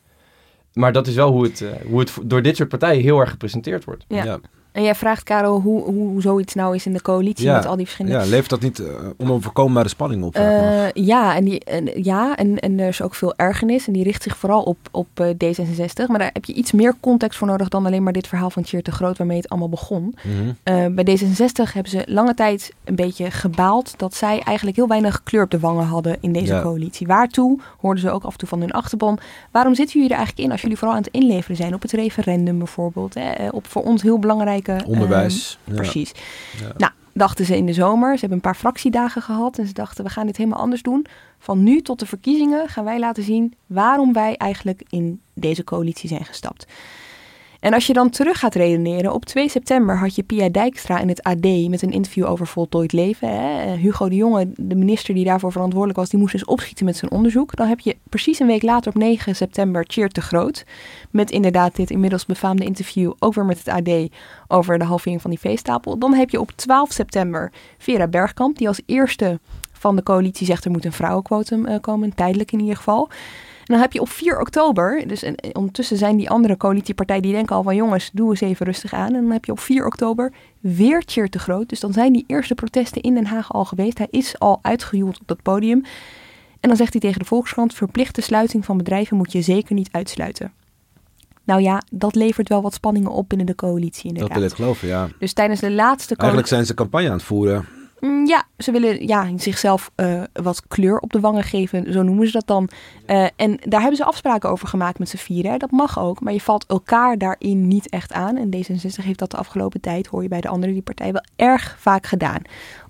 Maar 0.72 0.92
dat 0.92 1.06
is 1.06 1.14
wel 1.14 1.30
hoe 1.30 1.42
het, 1.42 1.60
uh, 1.60 1.70
hoe 1.86 1.98
het 1.98 2.18
door 2.24 2.42
dit 2.42 2.56
soort 2.56 2.68
partijen 2.68 3.02
heel 3.02 3.20
erg 3.20 3.30
gepresenteerd 3.30 3.84
wordt. 3.84 4.04
Ja. 4.08 4.24
ja. 4.24 4.40
En 4.72 4.82
jij 4.82 4.94
vraagt, 4.94 5.22
Karel, 5.22 5.60
hoe, 5.60 5.82
hoe 5.82 6.22
zoiets 6.22 6.54
nou 6.54 6.74
is 6.74 6.86
in 6.86 6.92
de 6.92 7.02
coalitie 7.02 7.44
ja, 7.44 7.56
met 7.56 7.66
al 7.66 7.76
die 7.76 7.84
verschillende... 7.84 8.18
Ja, 8.18 8.24
levert 8.24 8.50
dat 8.50 8.60
niet 8.60 8.78
uh, 8.78 8.86
onoverkombare 9.16 9.88
spanning 9.88 10.24
op? 10.24 10.36
Uh, 10.36 10.90
ja, 10.92 11.34
en, 11.34 11.44
die, 11.44 11.64
en, 11.64 12.02
ja 12.02 12.36
en, 12.36 12.58
en 12.58 12.78
er 12.78 12.88
is 12.88 13.02
ook 13.02 13.14
veel 13.14 13.34
ergernis. 13.36 13.86
En 13.86 13.92
die 13.92 14.02
richt 14.02 14.22
zich 14.22 14.36
vooral 14.36 14.62
op, 14.62 14.78
op 14.90 15.08
uh, 15.20 15.26
D66. 15.28 16.06
Maar 16.06 16.18
daar 16.18 16.30
heb 16.32 16.44
je 16.44 16.52
iets 16.52 16.72
meer 16.72 16.94
context 17.00 17.38
voor 17.38 17.46
nodig 17.46 17.68
dan 17.68 17.86
alleen 17.86 18.02
maar 18.02 18.12
dit 18.12 18.26
verhaal 18.26 18.50
van 18.50 18.62
Tjeerd 18.62 18.84
de 18.84 18.92
Groot... 18.92 19.18
waarmee 19.18 19.36
het 19.36 19.48
allemaal 19.48 19.68
begon. 19.68 20.14
Mhm. 20.22 20.36
Mm 20.36 20.56
-hmm. 20.64 20.94
bij 20.94 21.18
D66 21.18 21.72
hebben 21.72 21.90
ze 21.90 22.02
lange 22.06 22.34
tijd 22.34 22.72
een 22.84 22.94
beetje 22.94 23.30
gebaald... 23.30 23.94
dat 23.96 24.14
zij 24.14 24.40
eigenlijk 24.40 24.76
heel 24.76 24.88
weinig 24.88 25.22
kleur 25.22 25.42
op 25.42 25.50
de 25.50 25.58
wangen 25.58 25.86
hadden 25.86 26.16
in 26.20 26.32
deze 26.32 26.54
ja. 26.54 26.62
coalitie. 26.62 27.06
Waartoe, 27.06 27.58
hoorden 27.78 28.02
ze 28.02 28.10
ook 28.10 28.24
af 28.24 28.32
en 28.32 28.38
toe 28.38 28.48
van 28.48 28.60
hun 28.60 28.72
achterban... 28.72 29.18
waarom 29.50 29.74
zitten 29.74 29.94
jullie 29.94 30.10
er 30.10 30.16
eigenlijk 30.16 30.46
in 30.46 30.52
als 30.52 30.62
jullie 30.62 30.76
vooral 30.76 30.96
aan 30.96 31.02
het 31.02 31.12
inleveren 31.12 31.56
zijn... 31.56 31.74
op 31.74 31.82
het 31.82 31.92
referendum 31.92 32.58
bijvoorbeeld, 32.58 33.14
hè, 33.14 33.48
op 33.48 33.66
voor 33.66 33.82
ons 33.82 34.02
heel 34.02 34.18
belangrijke... 34.62 34.92
Onderwijs. 34.92 35.58
Um, 35.68 35.74
ja. 35.74 35.80
Precies. 35.80 36.12
Ja. 36.60 36.72
Nou, 36.76 36.92
dachten 37.12 37.44
ze 37.44 37.56
in 37.56 37.66
de 37.66 37.72
zomer. 37.72 38.14
Ze 38.14 38.20
hebben 38.20 38.38
een 38.38 38.44
paar 38.44 38.54
fractiedagen 38.54 39.22
gehad. 39.22 39.58
En 39.58 39.66
ze 39.66 39.72
dachten, 39.72 40.04
we 40.04 40.10
gaan 40.10 40.26
dit 40.26 40.36
helemaal 40.36 40.60
anders 40.60 40.82
doen. 40.82 41.06
Van 41.38 41.62
nu 41.62 41.82
tot 41.82 41.98
de 41.98 42.06
verkiezingen 42.06 42.68
gaan 42.68 42.84
wij 42.84 42.98
laten 42.98 43.22
zien 43.22 43.54
waarom 43.66 44.12
wij 44.12 44.36
eigenlijk 44.36 44.82
in 44.88 45.20
deze 45.34 45.64
coalitie 45.64 46.08
zijn 46.08 46.24
gestapt. 46.24 46.66
En 47.60 47.74
als 47.74 47.86
je 47.86 47.92
dan 47.92 48.10
terug 48.10 48.38
gaat 48.38 48.54
redeneren, 48.54 49.12
op 49.12 49.24
2 49.24 49.48
september 49.48 49.98
had 49.98 50.14
je 50.14 50.22
Pia 50.22 50.48
Dijkstra 50.48 50.98
in 50.98 51.08
het 51.08 51.22
AD 51.22 51.68
met 51.68 51.82
een 51.82 51.92
interview 51.92 52.26
over 52.26 52.46
voltooid 52.46 52.92
leven. 52.92 53.28
Hè. 53.28 53.74
Hugo 53.76 54.08
de 54.08 54.14
Jonge, 54.14 54.50
de 54.56 54.74
minister 54.74 55.14
die 55.14 55.24
daarvoor 55.24 55.52
verantwoordelijk 55.52 55.98
was, 55.98 56.08
die 56.08 56.18
moest 56.18 56.32
dus 56.32 56.44
opschieten 56.44 56.84
met 56.84 56.96
zijn 56.96 57.10
onderzoek. 57.10 57.56
Dan 57.56 57.66
heb 57.66 57.80
je 57.80 57.96
precies 58.08 58.38
een 58.38 58.46
week 58.46 58.62
later 58.62 58.92
op 58.92 58.98
9 58.98 59.36
september 59.36 59.84
Cheer 59.88 60.08
te 60.08 60.20
Groot. 60.20 60.64
Met 61.10 61.30
inderdaad 61.30 61.76
dit 61.76 61.90
inmiddels 61.90 62.26
befaamde 62.26 62.64
interview 62.64 63.12
over 63.18 63.44
met 63.44 63.58
het 63.64 63.68
AD 63.68 64.08
over 64.48 64.78
de 64.78 64.84
halvering 64.84 65.20
van 65.20 65.30
die 65.30 65.40
veestapel. 65.40 65.98
Dan 65.98 66.14
heb 66.14 66.30
je 66.30 66.40
op 66.40 66.50
12 66.50 66.92
september 66.92 67.52
Vera 67.78 68.06
Bergkamp, 68.06 68.58
die 68.58 68.68
als 68.68 68.80
eerste 68.86 69.40
van 69.72 69.96
de 69.96 70.02
coalitie 70.02 70.46
zegt 70.46 70.64
er 70.64 70.70
moet 70.70 70.84
een 70.84 70.92
vrouwenquotum 70.92 71.66
uh, 71.66 71.74
komen, 71.80 72.14
tijdelijk 72.14 72.52
in 72.52 72.60
ieder 72.60 72.76
geval 72.76 73.08
dan 73.70 73.80
heb 73.80 73.92
je 73.92 74.00
op 74.00 74.08
4 74.08 74.40
oktober, 74.40 75.08
dus 75.08 75.22
en, 75.22 75.34
ondertussen 75.52 75.96
zijn 75.96 76.16
die 76.16 76.30
andere 76.30 76.56
coalitiepartijen 76.56 77.22
die 77.22 77.32
denken 77.32 77.56
al 77.56 77.62
van 77.62 77.76
jongens, 77.76 78.10
doe 78.12 78.30
eens 78.30 78.40
even 78.40 78.66
rustig 78.66 78.92
aan. 78.92 79.14
En 79.14 79.22
dan 79.22 79.30
heb 79.30 79.44
je 79.44 79.52
op 79.52 79.60
4 79.60 79.86
oktober 79.86 80.32
weer 80.60 81.02
Cheer 81.06 81.30
te 81.30 81.38
groot. 81.38 81.68
Dus 81.68 81.80
dan 81.80 81.92
zijn 81.92 82.12
die 82.12 82.24
eerste 82.26 82.54
protesten 82.54 83.02
in 83.02 83.14
Den 83.14 83.26
Haag 83.26 83.52
al 83.52 83.64
geweest. 83.64 83.98
Hij 83.98 84.06
is 84.10 84.38
al 84.38 84.58
uitgejoeld 84.62 85.20
op 85.20 85.28
dat 85.28 85.42
podium. 85.42 85.82
En 86.60 86.68
dan 86.68 86.76
zegt 86.76 86.92
hij 86.92 87.00
tegen 87.00 87.18
de 87.18 87.24
Volkskrant, 87.24 87.74
verplichte 87.74 88.20
sluiting 88.20 88.64
van 88.64 88.76
bedrijven 88.76 89.16
moet 89.16 89.32
je 89.32 89.42
zeker 89.42 89.74
niet 89.74 89.88
uitsluiten. 89.92 90.52
Nou 91.44 91.62
ja, 91.62 91.82
dat 91.90 92.14
levert 92.14 92.48
wel 92.48 92.62
wat 92.62 92.74
spanningen 92.74 93.10
op 93.10 93.28
binnen 93.28 93.46
de 93.46 93.54
coalitie 93.54 94.08
inderdaad. 94.08 94.32
Dat 94.32 94.38
wil 94.38 94.50
ik 94.50 94.56
geloven, 94.56 94.88
ja. 94.88 95.08
Dus 95.18 95.32
tijdens 95.32 95.60
de 95.60 95.70
laatste... 95.70 96.16
Eigenlijk 96.16 96.48
zijn 96.48 96.66
ze 96.66 96.74
campagne 96.74 97.06
aan 97.06 97.12
het 97.12 97.22
voeren 97.22 97.68
ja, 98.24 98.44
ze 98.58 98.72
willen 98.72 99.06
ja, 99.06 99.28
zichzelf 99.36 99.90
uh, 99.96 100.22
wat 100.32 100.62
kleur 100.68 100.98
op 100.98 101.12
de 101.12 101.20
wangen 101.20 101.42
geven, 101.42 101.92
zo 101.92 102.02
noemen 102.02 102.26
ze 102.26 102.32
dat 102.32 102.46
dan. 102.46 102.68
Uh, 103.06 103.26
en 103.36 103.58
daar 103.60 103.80
hebben 103.80 103.96
ze 103.96 104.04
afspraken 104.04 104.50
over 104.50 104.68
gemaakt 104.68 104.98
met 104.98 105.08
z'n 105.08 105.16
vieren. 105.16 105.58
Dat 105.58 105.70
mag 105.70 105.98
ook, 106.00 106.20
maar 106.20 106.32
je 106.32 106.40
valt 106.40 106.66
elkaar 106.66 107.18
daarin 107.18 107.68
niet 107.68 107.88
echt 107.88 108.12
aan. 108.12 108.36
En 108.36 108.56
D66 108.56 109.04
heeft 109.04 109.18
dat 109.18 109.30
de 109.30 109.36
afgelopen 109.36 109.80
tijd, 109.80 110.06
hoor 110.06 110.22
je 110.22 110.28
bij 110.28 110.40
de 110.40 110.48
andere 110.48 110.72
die 110.72 110.82
partij, 110.82 111.12
wel 111.12 111.24
erg 111.36 111.76
vaak 111.78 112.06
gedaan. 112.06 112.42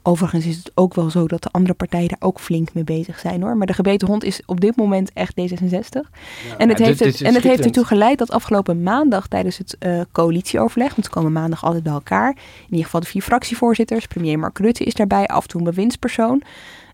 Overigens 0.02 0.46
is 0.46 0.56
het 0.56 0.72
ook 0.74 0.94
wel 0.94 1.10
zo 1.10 1.26
dat 1.26 1.42
de 1.42 1.48
andere 1.52 1.74
partijen 1.74 2.08
daar 2.08 2.28
ook 2.28 2.40
flink 2.40 2.74
mee 2.74 2.84
bezig 2.84 3.18
zijn 3.18 3.42
hoor. 3.42 3.56
Maar 3.56 3.66
de 3.66 3.72
gebeten 3.72 4.08
hond 4.08 4.24
is 4.24 4.42
op 4.46 4.60
dit 4.60 4.76
moment 4.76 5.12
echt 5.12 5.32
D66. 5.40 6.10
en 6.58 6.68
het, 6.68 6.78
heeft, 6.78 7.00
het, 7.00 7.20
en 7.20 7.34
het 7.34 7.42
heeft 7.42 7.64
ertoe 7.64 7.84
geleid 7.84 8.18
dat 8.18 8.30
afgelopen 8.30 8.82
maandag 8.82 9.26
tijdens 9.28 9.58
het 9.58 9.76
uh, 9.80 10.00
coalitieoverleg, 10.12 10.90
want 10.90 11.04
ze 11.04 11.10
komen 11.10 11.32
maandag 11.32 11.64
altijd 11.64 11.82
bij 11.82 11.92
elkaar. 11.92 12.30
In 12.30 12.64
ieder 12.70 12.84
geval 12.84 13.00
de 13.00 13.06
vier 13.06 13.22
fractievoorzitters. 13.22 14.06
Premier 14.06 14.38
Mark 14.38 14.58
Rutte 14.58 14.84
is 14.84 14.94
daarbij, 14.94 15.26
af 15.26 15.42
en 15.42 15.48
toe 15.48 15.60
een 15.60 15.66
bewindspersoon. 15.66 16.42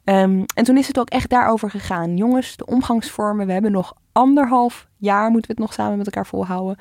Um, 0.05 0.45
en 0.55 0.65
toen 0.65 0.77
is 0.77 0.87
het 0.87 0.99
ook 0.99 1.09
echt 1.09 1.31
daarover 1.31 1.71
gegaan. 1.71 2.17
Jongens, 2.17 2.57
de 2.57 2.67
omgangsvormen, 2.67 3.47
we 3.47 3.53
hebben 3.53 3.73
nog 3.73 3.95
anderhalf 4.13 4.87
jaar, 4.97 5.31
moeten 5.31 5.51
we 5.51 5.57
het 5.57 5.67
nog 5.67 5.73
samen 5.73 5.97
met 5.97 6.07
elkaar 6.07 6.27
volhouden 6.27 6.77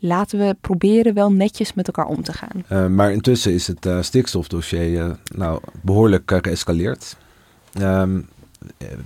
laten 0.00 0.38
we 0.38 0.56
proberen 0.60 1.14
wel 1.14 1.32
netjes 1.32 1.74
met 1.74 1.86
elkaar 1.86 2.06
om 2.06 2.22
te 2.22 2.32
gaan. 2.32 2.64
Uh, 2.72 2.86
maar 2.86 3.12
intussen 3.12 3.52
is 3.52 3.66
het 3.66 3.86
uh, 3.86 4.02
stikstofdossier 4.02 4.90
uh, 4.90 5.10
nou, 5.34 5.60
behoorlijk 5.82 6.32
geëscaleerd. 6.42 7.16
Um, 7.80 8.28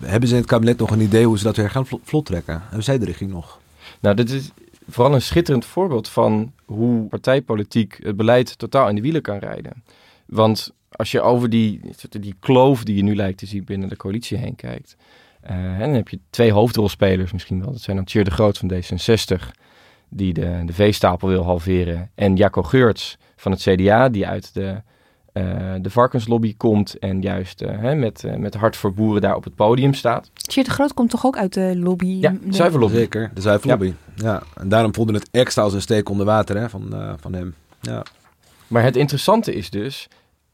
hebben 0.01 0.29
ze 0.29 0.35
in 0.35 0.41
het 0.41 0.51
kabinet 0.51 0.79
nog 0.79 0.91
een 0.91 1.01
idee 1.01 1.27
hoe 1.27 1.39
ze 1.39 1.45
dat 1.45 1.57
weer 1.57 1.71
gaan 1.71 1.87
vlot 1.87 2.27
trekken? 2.27 2.63
Hebben 2.63 2.85
zij 2.85 2.99
de 2.99 3.05
richting 3.05 3.31
nog? 3.31 3.61
Nou, 4.01 4.17
dit 4.17 4.31
is 4.31 4.51
vooral 4.89 5.15
een 5.15 5.23
schitterend 5.23 5.65
voorbeeld 5.65 6.09
van 6.09 6.53
hoe 6.65 7.09
partijpolitiek 7.09 7.99
het 8.03 8.17
beleid 8.17 8.59
totaal 8.59 8.89
in 8.89 8.95
de 8.95 9.01
wielen 9.01 9.23
kan 9.23 9.39
rijden. 9.39 9.83
Want 10.27 10.73
als 10.91 11.11
je 11.11 11.21
over 11.21 11.51
die, 11.51 11.81
die 12.11 12.35
kloof 12.41 12.85
die 12.85 12.97
je 12.97 13.03
nu 13.03 13.17
lijkt 13.17 13.39
te 13.39 13.47
zien 13.47 13.65
binnen 13.65 13.89
de 13.89 13.97
coalitie 13.97 14.39
heen 14.39 14.57
kijkt. 14.57 14.97
dan 15.79 15.91
heb 15.91 16.09
je 16.09 16.19
twee 16.31 16.53
hoofdrolspelers 16.53 17.33
misschien 17.33 17.61
wel. 17.61 17.73
Dat 17.73 17.81
zijn 17.81 17.97
dan 17.97 18.05
Tjeer 18.05 18.25
de 18.25 18.31
Groot 18.31 18.59
van 18.59 18.73
D66 18.73 19.51
die 20.15 20.33
de, 20.33 20.63
de 20.65 20.73
veestapel 20.73 21.29
wil 21.29 21.43
halveren. 21.43 22.11
En 22.15 22.37
Jacco 22.37 22.63
Geurts 22.63 23.19
van 23.37 23.53
het 23.53 23.61
CDA, 23.61 24.09
die 24.09 24.27
uit 24.27 24.55
de, 24.55 24.83
uh, 25.33 25.75
de 25.81 25.91
varkenslobby 25.91 26.57
komt 26.57 26.99
en 26.99 27.21
juist 27.21 27.63
uh, 27.63 27.69
hè, 27.71 27.95
met, 27.95 28.23
uh, 28.27 28.35
met 28.35 28.55
hart 28.55 28.77
voor 28.77 28.95
boeren 28.95 29.23
daar 29.23 29.37
op 29.37 29.45
het 29.45 29.55
podium 29.55 29.95
staat. 29.95 30.31
Tjeerd 30.35 30.67
de 30.67 30.73
Groot 30.73 30.95
komt 30.95 31.11
toch 31.11 31.27
ook 31.27 31.37
uit 31.37 31.55
de 31.55 31.77
lobby? 31.77 32.07
Ja, 32.21 32.35
zuiverlobby. 32.49 32.97
Zeker, 32.97 33.31
de 33.35 33.41
zuiverlobby. 33.41 33.93
Ja. 34.15 34.25
ja. 34.25 34.43
en 34.57 34.69
daarom 34.69 34.95
voelde 34.95 35.13
het 35.13 35.29
extra 35.31 35.63
als 35.63 35.73
een 35.73 35.81
steek 35.81 36.09
onder 36.09 36.27
water 36.27 36.57
hè, 36.57 36.69
van, 36.69 37.17
van 37.21 37.33
hem. 37.33 37.55
Ja. 37.81 38.03
Maar 38.67 38.83
het 38.83 38.97
interessante 38.97 39.55
is 39.55 39.71
dus, 39.71 40.09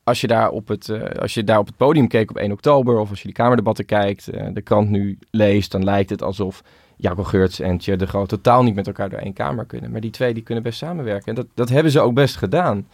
als 0.04 0.20
je, 0.20 0.26
daar 0.26 0.50
op 0.50 0.68
het, 0.68 0.90
als 1.20 1.34
je 1.34 1.44
daar 1.44 1.58
op 1.58 1.66
het 1.66 1.76
podium 1.76 2.08
keek 2.08 2.30
op 2.30 2.36
1 2.36 2.52
oktober, 2.52 2.98
of 2.98 3.10
als 3.10 3.18
je 3.18 3.24
die 3.24 3.34
Kamerdebatten 3.34 3.84
kijkt, 3.84 4.24
de 4.54 4.62
krant 4.62 4.90
nu 4.90 5.18
leest, 5.30 5.70
dan 5.70 5.84
lijkt 5.84 6.10
het 6.10 6.22
alsof 6.22 6.62
Jacco 7.00 7.24
Geurts 7.24 7.60
en 7.60 7.78
Tjer 7.78 7.98
de 7.98 8.06
Groot 8.06 8.28
totaal 8.28 8.62
niet 8.62 8.74
met 8.74 8.86
elkaar 8.86 9.10
door 9.10 9.18
één 9.18 9.32
kamer 9.32 9.64
kunnen. 9.64 9.90
Maar 9.90 10.00
die 10.00 10.10
twee 10.10 10.34
die 10.34 10.42
kunnen 10.42 10.64
best 10.64 10.78
samenwerken. 10.78 11.26
En 11.26 11.34
dat, 11.34 11.46
dat 11.54 11.68
hebben 11.68 11.92
ze 11.92 12.00
ook 12.00 12.14
best 12.14 12.36
gedaan. 12.36 12.88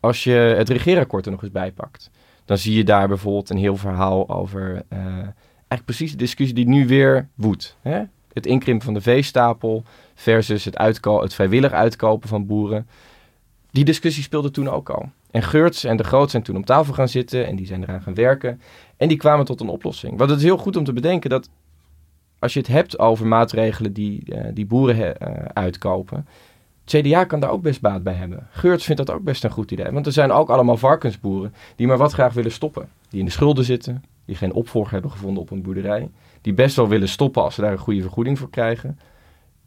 Als 0.00 0.24
je 0.24 0.30
het 0.30 0.68
regeerakkoord 0.68 1.24
er 1.26 1.32
nog 1.32 1.42
eens 1.42 1.52
bij 1.52 1.72
pakt. 1.72 2.10
Dan 2.44 2.58
zie 2.58 2.76
je 2.76 2.84
daar 2.84 3.08
bijvoorbeeld 3.08 3.50
een 3.50 3.56
heel 3.56 3.76
verhaal 3.76 4.28
over... 4.28 4.82
Uh, 4.92 4.98
eigenlijk 4.98 5.84
precies 5.84 6.10
de 6.10 6.16
discussie 6.16 6.54
die 6.54 6.68
nu 6.68 6.86
weer 6.86 7.28
woedt. 7.34 7.76
Hè? 7.80 8.02
Het 8.32 8.46
inkrimpen 8.46 8.84
van 8.84 8.94
de 8.94 9.00
veestapel 9.00 9.84
versus 10.14 10.64
het, 10.64 10.78
het 11.02 11.34
vrijwillig 11.34 11.72
uitkopen 11.72 12.28
van 12.28 12.46
boeren. 12.46 12.86
Die 13.70 13.84
discussie 13.84 14.22
speelde 14.22 14.50
toen 14.50 14.68
ook 14.68 14.90
al. 14.90 15.10
En 15.30 15.42
Geurts 15.42 15.84
en 15.84 15.96
de 15.96 16.04
Groot 16.04 16.30
zijn 16.30 16.42
toen 16.42 16.56
op 16.56 16.66
tafel 16.66 16.94
gaan 16.94 17.08
zitten 17.08 17.46
en 17.46 17.56
die 17.56 17.66
zijn 17.66 17.82
eraan 17.82 18.02
gaan 18.02 18.14
werken. 18.14 18.60
En 18.96 19.08
die 19.08 19.16
kwamen 19.16 19.44
tot 19.44 19.60
een 19.60 19.68
oplossing. 19.68 20.18
Want 20.18 20.30
het 20.30 20.38
is 20.38 20.44
heel 20.44 20.56
goed 20.56 20.76
om 20.76 20.84
te 20.84 20.92
bedenken 20.92 21.30
dat 21.30 21.48
als 22.44 22.52
je 22.52 22.58
het 22.58 22.68
hebt 22.68 22.98
over 22.98 23.26
maatregelen 23.26 23.92
die, 23.92 24.22
uh, 24.26 24.44
die 24.54 24.66
boeren 24.66 24.96
uh, 24.96 25.28
uitkopen. 25.52 26.26
CDA 26.84 27.24
kan 27.24 27.40
daar 27.40 27.50
ook 27.50 27.62
best 27.62 27.80
baat 27.80 28.02
bij 28.02 28.14
hebben. 28.14 28.46
Geurts 28.50 28.84
vindt 28.84 29.06
dat 29.06 29.16
ook 29.16 29.22
best 29.22 29.44
een 29.44 29.50
goed 29.50 29.70
idee. 29.70 29.90
Want 29.90 30.06
er 30.06 30.12
zijn 30.12 30.32
ook 30.32 30.48
allemaal 30.48 30.76
varkensboeren 30.76 31.54
die 31.76 31.86
maar 31.86 31.96
wat 31.98 32.12
graag 32.12 32.32
willen 32.32 32.52
stoppen. 32.52 32.88
Die 33.08 33.18
in 33.18 33.24
de 33.24 33.30
schulden 33.30 33.64
zitten, 33.64 34.04
die 34.24 34.36
geen 34.36 34.52
opvolger 34.52 34.92
hebben 34.92 35.10
gevonden 35.10 35.42
op 35.42 35.50
een 35.50 35.62
boerderij. 35.62 36.10
Die 36.40 36.54
best 36.54 36.76
wel 36.76 36.88
willen 36.88 37.08
stoppen 37.08 37.42
als 37.42 37.54
ze 37.54 37.60
daar 37.60 37.72
een 37.72 37.78
goede 37.78 38.00
vergoeding 38.00 38.38
voor 38.38 38.50
krijgen. 38.50 38.98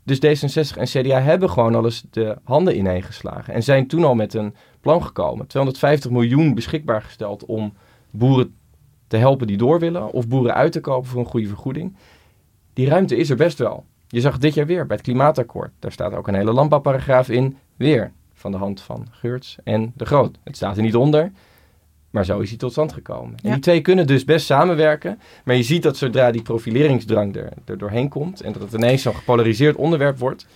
Dus 0.04 0.18
D66 0.18 0.78
en 0.78 0.86
CDA 0.86 1.22
hebben 1.22 1.50
gewoon 1.50 1.76
alles 1.76 2.04
de 2.12 2.38
handen 2.44 2.78
ineengeslagen. 2.78 3.54
En 3.54 3.64
zijn 3.64 3.88
toen 3.88 4.04
al 4.04 4.16
met 4.16 4.34
een 4.34 4.56
plan 4.82 5.04
gekomen. 5.04 5.48
250 5.48 6.12
miljoen 6.12 6.54
beschikbaar 6.54 7.02
gesteld 7.02 7.46
om 7.46 7.74
boeren 8.10 8.56
te 9.08 9.18
helpen 9.18 9.48
die 9.48 9.58
door 9.58 9.80
willen. 9.80 10.12
Of 10.12 10.28
boeren 10.28 10.54
uit 10.54 10.72
te 10.72 10.80
kopen 10.82 11.10
voor 11.10 11.20
een 11.20 11.26
goede 11.26 11.48
vergoeding 11.48 11.96
die 12.78 12.88
ruimte 12.88 13.16
is 13.16 13.30
er 13.30 13.36
best 13.36 13.58
wel. 13.58 13.86
Je 14.08 14.22
zag 14.22 14.38
dit 14.38 14.54
jaar 14.54 14.66
weer 14.66 14.86
bij 14.86 14.96
het 14.96 15.06
klimaatakkoord. 15.06 15.72
Daar 15.80 15.92
staat 15.92 16.14
ook 16.14 16.28
een 16.28 16.36
hele 16.36 16.52
landbouwparagraaf 16.52 17.30
in. 17.30 17.58
Weer 17.76 18.12
van 18.34 18.52
de 18.52 18.58
hand 18.58 18.82
van 18.82 19.08
Geurts 19.12 19.58
en 19.64 19.94
de 19.96 20.06
Groot. 20.06 20.38
Het 20.44 20.56
staat 20.56 20.78
er 20.78 20.84
niet 20.84 20.96
onder, 20.96 21.32
maar 22.10 22.26
zo 22.26 22.40
is 22.40 22.50
hij 22.50 22.58
tot 22.58 22.72
stand 22.72 22.94
gekomen. 22.94 23.36
En 23.44 23.52
die 23.52 23.60
twee 23.60 23.82
kunnen 23.82 24.08
dus 24.08 24.26
best 24.26 24.46
samenwerken. 24.46 25.20
Maar 25.44 25.56
je 25.56 25.64
ziet 25.64 25.84
dat 25.84 25.98
zodra 25.98 26.32
die 26.32 26.42
profileringsdrang 26.42 27.36
er, 27.36 27.50
er 27.66 27.78
doorheen 27.78 28.10
komt... 28.10 28.42
en 28.42 28.52
dat 28.52 28.62
het 28.62 28.74
ineens 28.74 29.02
zo'n 29.02 29.16
gepolariseerd 29.16 29.76
onderwerp 29.76 30.18
wordt... 30.18 30.48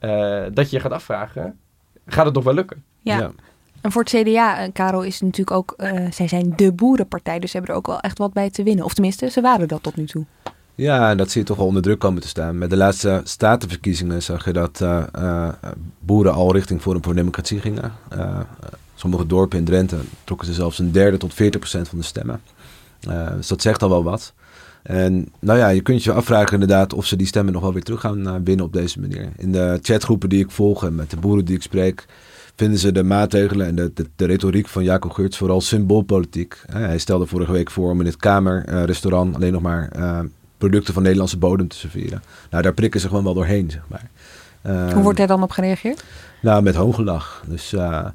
Uh, 0.00 0.44
dat 0.52 0.70
je 0.70 0.76
je 0.76 0.82
gaat 0.82 0.92
afvragen, 0.92 1.58
gaat 2.06 2.24
het 2.24 2.34
nog 2.34 2.44
wel 2.44 2.54
lukken? 2.54 2.84
ja. 3.02 3.18
ja. 3.18 3.32
En 3.80 3.92
voor 3.92 4.02
het 4.02 4.10
CDA, 4.10 4.62
uh, 4.62 4.72
Karel, 4.72 5.02
is 5.02 5.20
natuurlijk 5.20 5.56
ook, 5.56 5.74
uh, 5.78 6.10
zij 6.10 6.28
zijn 6.28 6.52
de 6.56 6.72
boerenpartij, 6.72 7.38
dus 7.38 7.50
ze 7.50 7.56
hebben 7.56 7.74
er 7.74 7.80
ook 7.80 7.86
wel 7.86 8.00
echt 8.00 8.18
wat 8.18 8.32
bij 8.32 8.50
te 8.50 8.62
winnen. 8.62 8.84
Of 8.84 8.94
tenminste, 8.94 9.30
ze 9.30 9.40
waren 9.40 9.68
dat 9.68 9.82
tot 9.82 9.96
nu 9.96 10.06
toe. 10.06 10.24
Ja, 10.78 11.14
dat 11.14 11.30
zie 11.30 11.40
je 11.40 11.46
toch 11.46 11.56
wel 11.56 11.66
onder 11.66 11.82
druk 11.82 11.98
komen 11.98 12.22
te 12.22 12.28
staan. 12.28 12.58
Met 12.58 12.70
de 12.70 12.76
laatste 12.76 13.20
statenverkiezingen 13.24 14.22
zag 14.22 14.44
je 14.44 14.52
dat 14.52 14.80
uh, 14.82 15.02
uh, 15.18 15.48
boeren 15.98 16.32
al 16.32 16.52
richting 16.52 16.80
Forum 16.80 17.04
voor 17.04 17.14
Democratie 17.14 17.60
gingen. 17.60 17.92
Uh, 18.16 18.40
sommige 18.94 19.26
dorpen 19.26 19.58
in 19.58 19.64
Drenthe 19.64 19.96
trokken 20.24 20.46
ze 20.46 20.52
zelfs 20.52 20.78
een 20.78 20.92
derde 20.92 21.16
tot 21.16 21.34
40 21.34 21.60
procent 21.60 21.88
van 21.88 21.98
de 21.98 22.04
stemmen. 22.04 22.40
dus 23.36 23.48
dat 23.48 23.62
zegt 23.62 23.82
al 23.82 23.88
wel 23.88 24.02
wat. 24.02 24.32
En 24.82 25.28
nou 25.38 25.58
ja, 25.58 25.68
je 25.68 25.80
kunt 25.80 26.04
je 26.04 26.12
afvragen 26.12 26.52
inderdaad 26.52 26.92
of 26.92 27.06
ze 27.06 27.16
die 27.16 27.26
stemmen 27.26 27.52
nog 27.52 27.62
wel 27.62 27.72
weer 27.72 27.82
terug 27.82 28.00
gaan 28.00 28.44
winnen 28.44 28.66
op 28.66 28.72
deze 28.72 29.00
manier. 29.00 29.28
In 29.36 29.52
de 29.52 29.78
chatgroepen 29.82 30.28
die 30.28 30.44
ik 30.44 30.50
volg 30.50 30.84
en 30.84 30.94
met 30.94 31.10
de 31.10 31.16
boeren 31.16 31.44
die 31.44 31.56
ik 31.56 31.62
spreek, 31.62 32.06
vinden 32.56 32.78
ze 32.78 32.92
de 32.92 33.02
maatregelen 33.02 33.66
en 33.66 33.74
de, 33.74 33.90
de, 33.94 34.06
de 34.16 34.24
retoriek 34.24 34.68
van 34.68 34.84
Jacob 34.84 35.10
Geurts 35.10 35.36
vooral 35.36 35.60
symboolpolitiek. 35.60 36.62
hij 36.70 36.98
stelde 36.98 37.26
vorige 37.26 37.52
week 37.52 37.70
voor 37.70 37.90
om 37.90 38.00
in 38.00 38.06
het 38.06 38.16
Kamerrestaurant 38.16 39.34
alleen 39.34 39.52
nog 39.52 39.62
maar 39.62 39.90
producten 40.58 40.94
van 40.94 41.02
Nederlandse 41.02 41.38
bodem 41.38 41.68
te 41.68 41.76
serveren. 41.76 42.22
Nou, 42.50 42.62
daar 42.62 42.74
prikken 42.74 43.00
ze 43.00 43.08
gewoon 43.08 43.24
wel 43.24 43.34
doorheen, 43.34 43.70
zeg 43.70 43.82
maar. 43.88 44.10
Um, 44.66 44.92
Hoe 44.92 45.02
wordt 45.02 45.18
daar 45.18 45.26
dan 45.26 45.42
op 45.42 45.50
gereageerd? 45.50 46.04
Nou, 46.42 46.62
met 46.62 46.74
hoongelach. 46.74 47.42
Dus, 47.46 47.72
uh, 47.72 48.06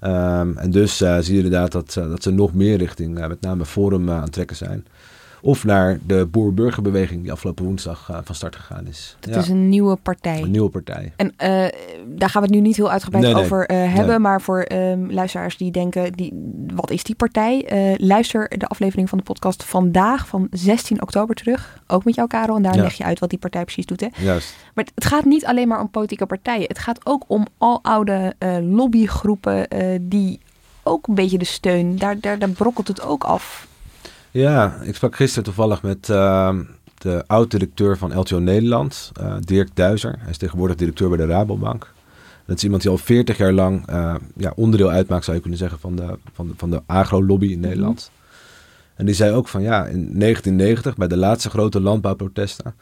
um, 0.00 0.58
en 0.58 0.70
dus 0.70 1.02
uh, 1.02 1.18
zie 1.18 1.36
je 1.36 1.42
inderdaad 1.42 1.72
dat, 1.72 1.94
uh, 1.98 2.08
dat 2.08 2.22
ze 2.22 2.30
nog 2.30 2.54
meer 2.54 2.76
richting 2.76 3.28
met 3.28 3.40
name 3.40 3.64
Forum 3.64 4.10
aan 4.10 4.22
het 4.22 4.32
trekken 4.32 4.56
zijn. 4.56 4.86
Of 5.40 5.64
naar 5.64 5.98
de 6.06 6.26
boer-burgerbeweging 6.30 7.22
die 7.22 7.32
afgelopen 7.32 7.64
woensdag 7.64 8.08
uh, 8.10 8.18
van 8.24 8.34
start 8.34 8.56
gegaan 8.56 8.86
is. 8.86 9.16
Dat 9.20 9.36
is 9.36 9.48
een 9.48 9.68
nieuwe 9.68 9.96
partij. 9.96 10.42
Een 10.42 10.50
nieuwe 10.50 10.70
partij. 10.70 11.12
En 11.16 11.26
uh, 11.26 11.36
daar 12.18 12.30
gaan 12.30 12.42
we 12.42 12.48
het 12.48 12.50
nu 12.50 12.60
niet 12.60 12.76
heel 12.76 12.90
uitgebreid 12.90 13.24
nee, 13.24 13.34
nee. 13.34 13.42
over 13.42 13.70
uh, 13.70 13.76
hebben. 13.76 14.06
Nee. 14.06 14.18
Maar 14.18 14.40
voor 14.40 14.66
um, 14.72 15.12
luisteraars 15.12 15.56
die 15.56 15.70
denken, 15.70 16.12
die, 16.12 16.32
wat 16.74 16.90
is 16.90 17.02
die 17.02 17.14
partij? 17.14 17.44
luister 17.96 18.58
de 18.58 18.66
aflevering 18.66 19.08
van 19.08 19.18
de 19.18 19.24
podcast 19.24 19.64
vandaag 19.64 20.28
van 20.28 20.46
16 20.50 21.02
oktober 21.02 21.34
terug. 21.34 21.82
Ook 21.86 22.04
met 22.04 22.14
jou 22.14 22.28
Karel. 22.28 22.56
En 22.56 22.62
daar 22.62 22.74
Ja. 22.76 22.82
leg 22.82 22.94
je 22.94 23.04
uit 23.04 23.18
wat 23.18 23.30
die 23.30 23.38
partij 23.38 23.64
precies 23.64 23.86
doet. 23.86 24.00
Hè? 24.00 24.06
Juist. 24.16 24.56
Maar 24.74 24.86
het 24.94 25.04
gaat 25.04 25.24
niet 25.24 25.46
alleen 25.46 25.68
maar 25.68 25.80
om 25.80 25.90
politieke 25.90 26.26
partijen. 26.26 26.66
Het 26.68 26.78
gaat 26.78 27.06
ook 27.06 27.24
om 27.26 27.46
al 27.58 27.78
oude 27.82 28.34
lobbygroepen 28.62 29.66
die 30.00 30.40
ook 30.82 31.06
een 31.06 31.14
beetje 31.14 31.38
de 31.38 31.44
steun, 31.44 31.98
daar, 31.98 32.20
daar, 32.20 32.38
daar 32.38 32.48
brokkelt 32.48 32.88
het 32.88 33.02
ook 33.02 33.24
af. 33.24 33.66
Ja, 34.36 34.80
ik 34.82 34.94
sprak 34.94 35.16
gisteren 35.16 35.44
toevallig 35.44 35.82
met 35.82 36.08
uh, 36.08 36.58
de 36.98 37.24
oud-directeur 37.26 37.98
van 37.98 38.18
LTO 38.18 38.38
Nederland, 38.38 39.12
uh, 39.20 39.36
Dirk 39.40 39.68
Duizer. 39.74 40.14
Hij 40.18 40.30
is 40.30 40.36
tegenwoordig 40.36 40.76
directeur 40.76 41.08
bij 41.08 41.18
de 41.18 41.26
Rabobank. 41.26 41.92
Dat 42.46 42.56
is 42.56 42.64
iemand 42.64 42.82
die 42.82 42.90
al 42.90 42.98
40 42.98 43.36
jaar 43.36 43.52
lang 43.52 43.90
uh, 43.90 44.14
ja, 44.36 44.52
onderdeel 44.56 44.90
uitmaakt, 44.90 45.24
zou 45.24 45.36
je 45.36 45.42
kunnen 45.42 45.60
zeggen, 45.60 45.78
van 45.78 45.96
de, 45.96 46.18
van 46.32 46.46
de, 46.46 46.52
van 46.56 46.70
de 46.70 46.82
agro-lobby 46.86 47.46
in 47.46 47.60
Nederland. 47.60 48.10
-hmm. 48.12 48.24
En 48.94 49.06
die 49.06 49.14
zei 49.14 49.32
ook 49.32 49.48
van 49.48 49.62
ja, 49.62 49.86
in 49.86 50.18
1990, 50.18 50.96
bij 50.96 51.08
de 51.08 51.16
laatste 51.16 51.50
grote 51.50 51.80
landbouwprotesten, 51.80 52.74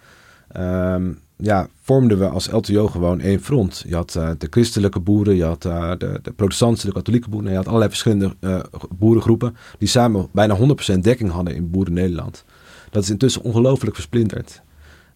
um, 0.56 1.18
ja, 1.36 1.68
vormden 1.80 2.18
we 2.18 2.28
als 2.28 2.50
LTO 2.50 2.86
gewoon 2.86 3.20
één 3.20 3.40
front. 3.40 3.84
Je 3.86 3.94
had 3.94 4.14
uh, 4.18 4.30
de 4.38 4.46
christelijke 4.50 5.00
boeren, 5.00 5.36
je 5.36 5.44
had 5.44 5.64
uh, 5.64 5.90
de, 5.98 6.18
de 6.22 6.32
protestantse, 6.32 6.86
de 6.86 6.92
katholieke 6.92 7.28
boeren. 7.28 7.50
Je 7.50 7.56
had 7.56 7.66
allerlei 7.66 7.90
verschillende 7.90 8.34
uh, 8.40 8.60
boerengroepen 8.90 9.56
die 9.78 9.88
samen 9.88 10.28
bijna 10.32 10.56
100% 10.94 10.98
dekking 10.98 11.30
hadden 11.30 11.54
in 11.54 11.70
boeren 11.70 11.92
Nederland. 11.92 12.44
Dat 12.90 13.02
is 13.02 13.10
intussen 13.10 13.42
ongelooflijk 13.42 13.94
versplinterd. 13.94 14.62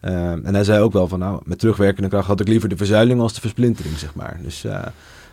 Ehm, 0.01 0.41
en 0.45 0.55
hij 0.55 0.65
zei 0.65 0.81
ook 0.81 0.93
wel 0.93 1.09
van 1.09 1.19
nou, 1.19 1.41
met 1.45 1.59
terugwerkende 1.59 2.09
kracht 2.09 2.27
had 2.27 2.41
ik 2.41 2.49
liever 2.49 2.69
de 2.69 2.77
verzuiling 2.77 3.21
als 3.21 3.35
de 3.35 3.41
versplintering, 3.41 3.99
zeg 3.99 4.15
maar. 4.15 4.41
Dus, 4.43 4.67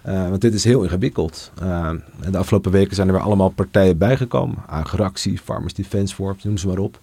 want 0.04 0.42
dit 0.42 0.54
is 0.54 0.64
heel 0.64 0.84
ingewikkeld. 0.84 1.52
Ehm, 1.60 1.98
en 2.20 2.32
de 2.32 2.38
afgelopen 2.38 2.72
weken 2.72 2.96
zijn 2.96 3.08
er 3.08 3.14
weer 3.14 3.24
allemaal 3.24 3.50
partijen 3.50 3.98
bijgekomen. 3.98 4.58
Agractie, 4.68 5.40
Farmers 5.40 5.74
Defence 5.74 6.16
Force, 6.16 6.48
noem 6.48 6.58
ze 6.58 6.68
maar 6.68 6.78
op. 6.78 7.00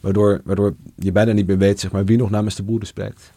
Waardoor, 0.00 0.40
waardoor 0.44 0.74
je 0.94 1.12
bijna 1.12 1.32
niet 1.32 1.46
meer 1.46 1.58
weet 1.58 1.80
zeg 1.80 1.92
maar, 1.92 2.04
wie 2.04 2.16
nog 2.16 2.30
namens 2.30 2.54
de 2.54 2.62
boeren 2.62 2.86
spreekt. 2.86 3.32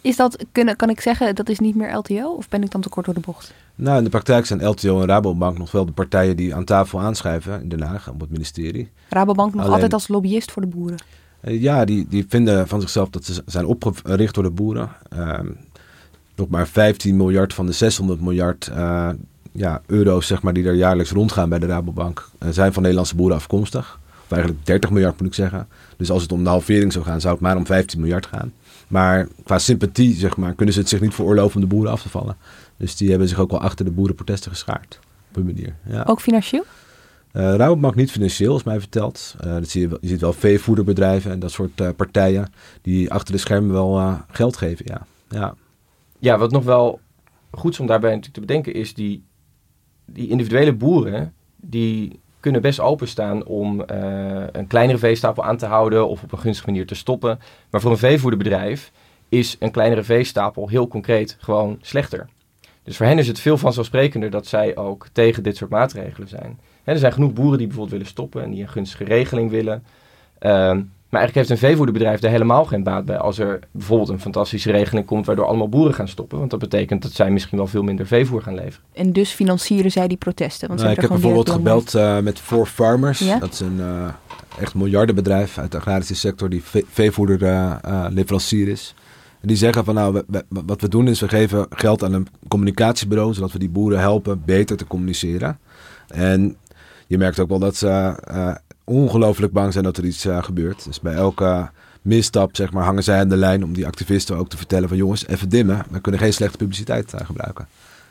Is 0.00 0.16
dat, 0.16 0.44
kunnen, 0.52 0.76
kan 0.76 0.90
ik 0.90 1.00
zeggen, 1.00 1.34
dat 1.34 1.48
is 1.48 1.58
niet 1.58 1.74
meer 1.74 1.94
LTO? 1.96 2.34
Of 2.34 2.48
ben 2.48 2.62
ik 2.62 2.70
dan 2.70 2.80
te 2.80 2.88
kort 2.88 3.06
door 3.06 3.14
de 3.14 3.20
bocht? 3.20 3.54
Nou, 3.74 3.98
in 3.98 4.04
de 4.04 4.10
praktijk 4.10 4.46
zijn 4.46 4.66
LTO 4.66 5.00
en 5.00 5.06
Rabobank 5.06 5.58
nog 5.58 5.70
wel 5.70 5.86
de 5.86 5.92
partijen 5.92 6.36
die 6.36 6.54
aan 6.54 6.64
tafel 6.64 7.00
aanschrijven 7.00 7.62
in 7.62 7.68
Den 7.68 7.82
Haag 7.82 8.10
op 8.10 8.20
het 8.20 8.30
ministerie. 8.30 8.90
Rabobank 9.08 9.52
nog 9.52 9.60
Alleen, 9.60 9.74
altijd 9.74 9.92
als 9.92 10.08
lobbyist 10.08 10.50
voor 10.50 10.62
de 10.62 10.68
boeren? 10.68 10.98
Uh, 11.40 11.62
ja, 11.62 11.84
die, 11.84 12.06
die 12.08 12.24
vinden 12.28 12.68
van 12.68 12.80
zichzelf 12.80 13.10
dat 13.10 13.24
ze 13.24 13.42
zijn 13.46 13.66
opgericht 13.66 14.34
door 14.34 14.44
de 14.44 14.50
boeren. 14.50 14.88
Uh, 15.16 15.38
nog 16.36 16.48
maar 16.48 16.68
15 16.68 17.16
miljard 17.16 17.54
van 17.54 17.66
de 17.66 17.72
600 17.72 18.20
miljard 18.20 18.70
uh, 18.76 19.08
ja, 19.52 19.82
euro's 19.86 20.26
zeg 20.26 20.42
maar, 20.42 20.52
die 20.52 20.66
er 20.66 20.74
jaarlijks 20.74 21.10
rondgaan 21.10 21.48
bij 21.48 21.58
de 21.58 21.66
Rabobank 21.66 22.28
uh, 22.42 22.48
zijn 22.52 22.72
van 22.72 22.82
Nederlandse 22.82 23.16
boeren 23.16 23.36
afkomstig. 23.36 23.98
Of 24.24 24.30
eigenlijk 24.30 24.66
30 24.66 24.90
miljard 24.90 25.18
moet 25.18 25.28
ik 25.28 25.34
zeggen. 25.34 25.68
Dus 25.96 26.10
als 26.10 26.22
het 26.22 26.32
om 26.32 26.44
de 26.44 26.50
halvering 26.50 26.92
zou 26.92 27.04
gaan, 27.04 27.20
zou 27.20 27.32
het 27.32 27.42
maar 27.42 27.56
om 27.56 27.66
15 27.66 28.00
miljard 28.00 28.26
gaan. 28.26 28.52
Maar 28.88 29.28
qua 29.44 29.58
sympathie, 29.58 30.14
zeg 30.14 30.36
maar, 30.36 30.54
kunnen 30.54 30.74
ze 30.74 30.80
het 30.80 30.88
zich 30.88 31.00
niet 31.00 31.14
veroorloven 31.14 31.54
om 31.54 31.60
de 31.60 31.74
boeren 31.74 31.92
af 31.92 32.02
te 32.02 32.08
vallen. 32.08 32.36
Dus 32.76 32.96
die 32.96 33.10
hebben 33.10 33.28
zich 33.28 33.38
ook 33.38 33.50
wel 33.50 33.60
achter 33.60 33.84
de 33.84 33.90
boerenprotesten 33.90 34.50
geschaard. 34.50 34.98
Op 35.28 35.36
een 35.36 35.44
manier. 35.44 35.74
Ja. 35.86 36.02
Ook 36.06 36.20
financieel? 36.20 36.64
Uh, 37.32 37.54
Rabobank 37.54 37.94
niet 37.94 38.10
financieel, 38.10 38.56
is 38.56 38.62
mij 38.62 38.80
verteld. 38.80 39.34
Uh, 39.44 39.52
dat 39.52 39.68
zie 39.68 39.80
je, 39.80 39.88
wel, 39.88 39.98
je 40.00 40.08
ziet 40.08 40.20
wel 40.20 40.32
veevoederbedrijven 40.32 41.30
en 41.30 41.38
dat 41.38 41.50
soort 41.50 41.80
uh, 41.80 41.88
partijen 41.96 42.52
die 42.82 43.12
achter 43.12 43.32
de 43.32 43.40
schermen 43.40 43.72
wel 43.72 43.98
uh, 43.98 44.20
geld 44.30 44.56
geven. 44.56 44.84
Ja. 44.88 45.06
Ja. 45.28 45.54
ja, 46.18 46.38
wat 46.38 46.50
nog 46.50 46.64
wel 46.64 47.00
goed 47.50 47.72
is 47.72 47.80
om 47.80 47.86
daarbij 47.86 48.10
natuurlijk 48.10 48.34
te 48.34 48.40
bedenken 48.46 48.74
is 48.74 48.94
die, 48.94 49.24
die 50.04 50.28
individuele 50.28 50.72
boeren 50.72 51.34
die 51.56 52.20
kunnen 52.44 52.62
best 52.62 52.80
openstaan 52.80 53.44
om 53.44 53.80
uh, 53.80 53.86
een 54.52 54.66
kleinere 54.66 54.98
veestapel 54.98 55.44
aan 55.44 55.56
te 55.56 55.66
houden 55.66 56.08
of 56.08 56.22
op 56.22 56.32
een 56.32 56.38
gunstige 56.38 56.70
manier 56.70 56.86
te 56.86 56.94
stoppen. 56.94 57.38
Maar 57.70 57.80
voor 57.80 57.90
een 57.90 57.98
veevoederbedrijf 57.98 58.92
is 59.28 59.56
een 59.58 59.70
kleinere 59.70 60.02
veestapel 60.02 60.68
heel 60.68 60.88
concreet 60.88 61.36
gewoon 61.40 61.78
slechter. 61.80 62.28
Dus 62.82 62.96
voor 62.96 63.06
hen 63.06 63.18
is 63.18 63.26
het 63.26 63.40
veel 63.40 63.58
vanzelfsprekender 63.58 64.30
dat 64.30 64.46
zij 64.46 64.76
ook 64.76 65.06
tegen 65.12 65.42
dit 65.42 65.56
soort 65.56 65.70
maatregelen 65.70 66.28
zijn. 66.28 66.58
Er 66.84 66.98
zijn 66.98 67.12
genoeg 67.12 67.32
boeren 67.32 67.58
die 67.58 67.66
bijvoorbeeld 67.66 67.96
willen 67.96 68.12
stoppen 68.12 68.42
en 68.42 68.50
die 68.50 68.62
een 68.62 68.68
gunstige 68.68 69.04
regeling 69.04 69.50
willen. 69.50 69.84
Uh, 70.40 70.76
maar 71.14 71.22
eigenlijk 71.22 71.48
heeft 71.48 71.60
een 71.60 71.68
veevoederbedrijf 71.68 72.22
er 72.22 72.30
helemaal 72.30 72.64
geen 72.64 72.82
baat 72.82 73.04
bij 73.04 73.18
als 73.18 73.38
er 73.38 73.58
bijvoorbeeld 73.70 74.08
een 74.08 74.20
fantastische 74.20 74.70
regeling 74.70 75.06
komt 75.06 75.26
waardoor 75.26 75.46
allemaal 75.46 75.68
boeren 75.68 75.94
gaan 75.94 76.08
stoppen. 76.08 76.38
Want 76.38 76.50
dat 76.50 76.60
betekent 76.60 77.02
dat 77.02 77.12
zij 77.12 77.30
misschien 77.30 77.58
wel 77.58 77.66
veel 77.66 77.82
minder 77.82 78.06
veevoer 78.06 78.42
gaan 78.42 78.54
leveren. 78.54 78.80
En 78.92 79.12
dus 79.12 79.30
financieren 79.30 79.90
zij 79.90 80.08
die 80.08 80.16
protesten? 80.16 80.68
Want 80.68 80.80
nou, 80.80 80.92
ik 80.92 81.00
heb 81.00 81.10
bijvoorbeeld 81.10 81.50
gebeld 81.50 81.94
uh, 81.94 82.18
met 82.18 82.38
Four 82.38 82.66
Farmers. 82.66 83.18
Ja? 83.18 83.38
Dat 83.38 83.52
is 83.52 83.60
een 83.60 83.76
uh, 83.78 84.08
echt 84.60 84.74
miljardenbedrijf 84.74 85.58
uit 85.58 85.70
de 85.70 85.76
agrarische 85.76 86.14
sector 86.14 86.48
die 86.50 86.62
ve 86.62 86.84
veevoederleverancier 86.88 88.66
uh, 88.66 88.72
is. 88.72 88.94
En 89.40 89.48
die 89.48 89.56
zeggen 89.56 89.84
van 89.84 89.94
nou, 89.94 90.12
we, 90.12 90.24
we, 90.48 90.62
wat 90.66 90.80
we 90.80 90.88
doen 90.88 91.08
is 91.08 91.20
we 91.20 91.28
geven 91.28 91.66
geld 91.70 92.04
aan 92.04 92.12
een 92.12 92.28
communicatiebureau 92.48 93.34
zodat 93.34 93.52
we 93.52 93.58
die 93.58 93.70
boeren 93.70 93.98
helpen 93.98 94.42
beter 94.44 94.76
te 94.76 94.86
communiceren. 94.86 95.58
En 96.08 96.56
je 97.06 97.18
merkt 97.18 97.40
ook 97.40 97.48
wel 97.48 97.58
dat 97.58 97.76
ze 97.76 98.16
uh, 98.30 98.54
ongelooflijk 98.84 99.52
bang 99.52 99.72
zijn 99.72 99.84
dat 99.84 99.96
er 99.96 100.04
iets 100.04 100.26
uh, 100.26 100.42
gebeurt. 100.42 100.84
Dus 100.84 101.00
bij 101.00 101.14
elke 101.14 101.70
misstap 102.02 102.56
zeg 102.56 102.72
maar, 102.72 102.84
hangen 102.84 103.02
zij 103.02 103.18
aan 103.18 103.28
de 103.28 103.36
lijn 103.36 103.64
om 103.64 103.72
die 103.72 103.86
activisten 103.86 104.36
ook 104.36 104.48
te 104.48 104.56
vertellen 104.56 104.88
van 104.88 104.96
jongens, 104.96 105.26
even 105.26 105.48
dimmen. 105.48 105.84
We 105.90 106.00
kunnen 106.00 106.20
geen 106.20 106.32
slechte 106.32 106.56
publiciteit 106.56 107.12
uh, 107.14 107.20
gebruiken. 107.20 107.68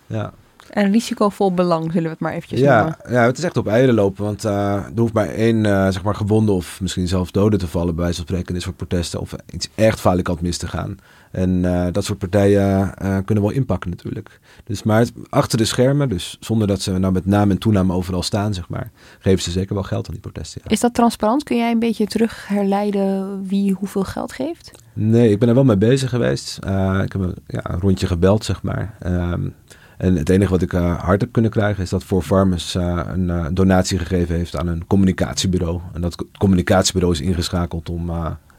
Ja. 0.07 0.33
Een 0.69 0.91
risicovol 0.91 1.53
belang, 1.53 1.85
zullen 1.85 2.03
we 2.03 2.09
het 2.09 2.19
maar 2.19 2.33
eventjes 2.33 2.59
ja, 2.59 2.77
noemen. 2.77 2.97
Ja, 3.09 3.25
het 3.25 3.37
is 3.37 3.43
echt 3.43 3.57
op 3.57 3.67
eieren 3.67 3.95
lopen. 3.95 4.23
Want 4.23 4.45
uh, 4.45 4.73
er 4.73 4.91
hoeft 4.95 5.13
maar 5.13 5.27
één 5.27 5.63
zeg 5.93 6.03
maar 6.03 6.15
gewonde 6.15 6.51
of 6.51 6.81
misschien 6.81 7.07
zelfs 7.07 7.31
doden 7.31 7.59
te 7.59 7.67
vallen... 7.67 7.95
bij 7.95 8.05
van 8.05 8.13
spreken 8.13 8.53
dit 8.53 8.63
soort 8.63 8.75
protesten. 8.75 9.19
Of 9.19 9.35
iets 9.49 9.69
echt 9.75 9.99
falikant 9.99 10.41
mis 10.41 10.57
te 10.57 10.67
gaan. 10.67 10.97
En 11.33 11.49
uh, 11.49 11.87
dat 11.91 12.03
soort 12.03 12.19
partijen 12.19 12.93
kunnen 13.25 13.43
wel 13.43 13.53
inpakken 13.53 13.89
natuurlijk. 13.89 14.39
Dus, 14.63 14.83
maar 14.83 15.07
achter 15.29 15.57
de 15.57 15.65
schermen, 15.65 16.09
dus 16.09 16.37
zonder 16.39 16.67
dat 16.67 16.81
ze 16.81 16.97
nou 16.97 17.13
met 17.13 17.25
naam 17.25 17.51
en 17.51 17.57
toenaam 17.57 17.91
overal 17.91 18.23
staan... 18.23 18.53
zeg 18.53 18.69
maar, 18.69 18.91
geven 19.19 19.43
ze 19.43 19.51
zeker 19.51 19.73
wel 19.73 19.83
geld 19.83 20.07
aan 20.07 20.13
die 20.13 20.21
protesten. 20.21 20.61
Ja. 20.63 20.69
Is 20.69 20.79
dat 20.79 20.93
transparant? 20.93 21.43
Kun 21.43 21.57
jij 21.57 21.71
een 21.71 21.79
beetje 21.79 22.05
terug 22.05 22.47
herleiden 22.47 23.43
wie 23.47 23.73
hoeveel 23.73 24.03
geld 24.03 24.31
geeft? 24.31 24.71
Nee, 24.93 25.29
ik 25.29 25.39
ben 25.39 25.49
er 25.49 25.55
wel 25.55 25.63
mee 25.63 25.77
bezig 25.77 26.09
geweest. 26.09 26.57
ik 27.03 27.11
heb 27.11 27.21
een, 27.21 27.35
ja, 27.47 27.71
een 27.71 27.79
rondje 27.79 28.07
gebeld, 28.07 28.45
zeg 28.45 28.61
maar... 28.61 28.97
Um, 29.05 29.53
En 29.97 30.15
het 30.15 30.29
enige 30.29 30.51
wat 30.51 30.61
ik 30.61 30.73
uh, 30.73 31.03
hard 31.03 31.21
heb 31.21 31.31
kunnen 31.31 31.51
krijgen 31.51 31.83
is 31.83 31.89
dat 31.89 32.03
voor 32.03 32.21
Farmers 32.21 32.75
uh, 32.75 33.01
een 33.05 33.53
donatie 33.53 33.97
gegeven 33.97 34.35
heeft 34.35 34.57
aan 34.57 34.67
een 34.67 34.87
communicatiebureau. 34.87 35.81
En 35.93 36.01
dat 36.01 36.25
communicatiebureau 36.37 37.13
is 37.13 37.21
ingeschakeld 37.21 37.89
om 37.89 38.11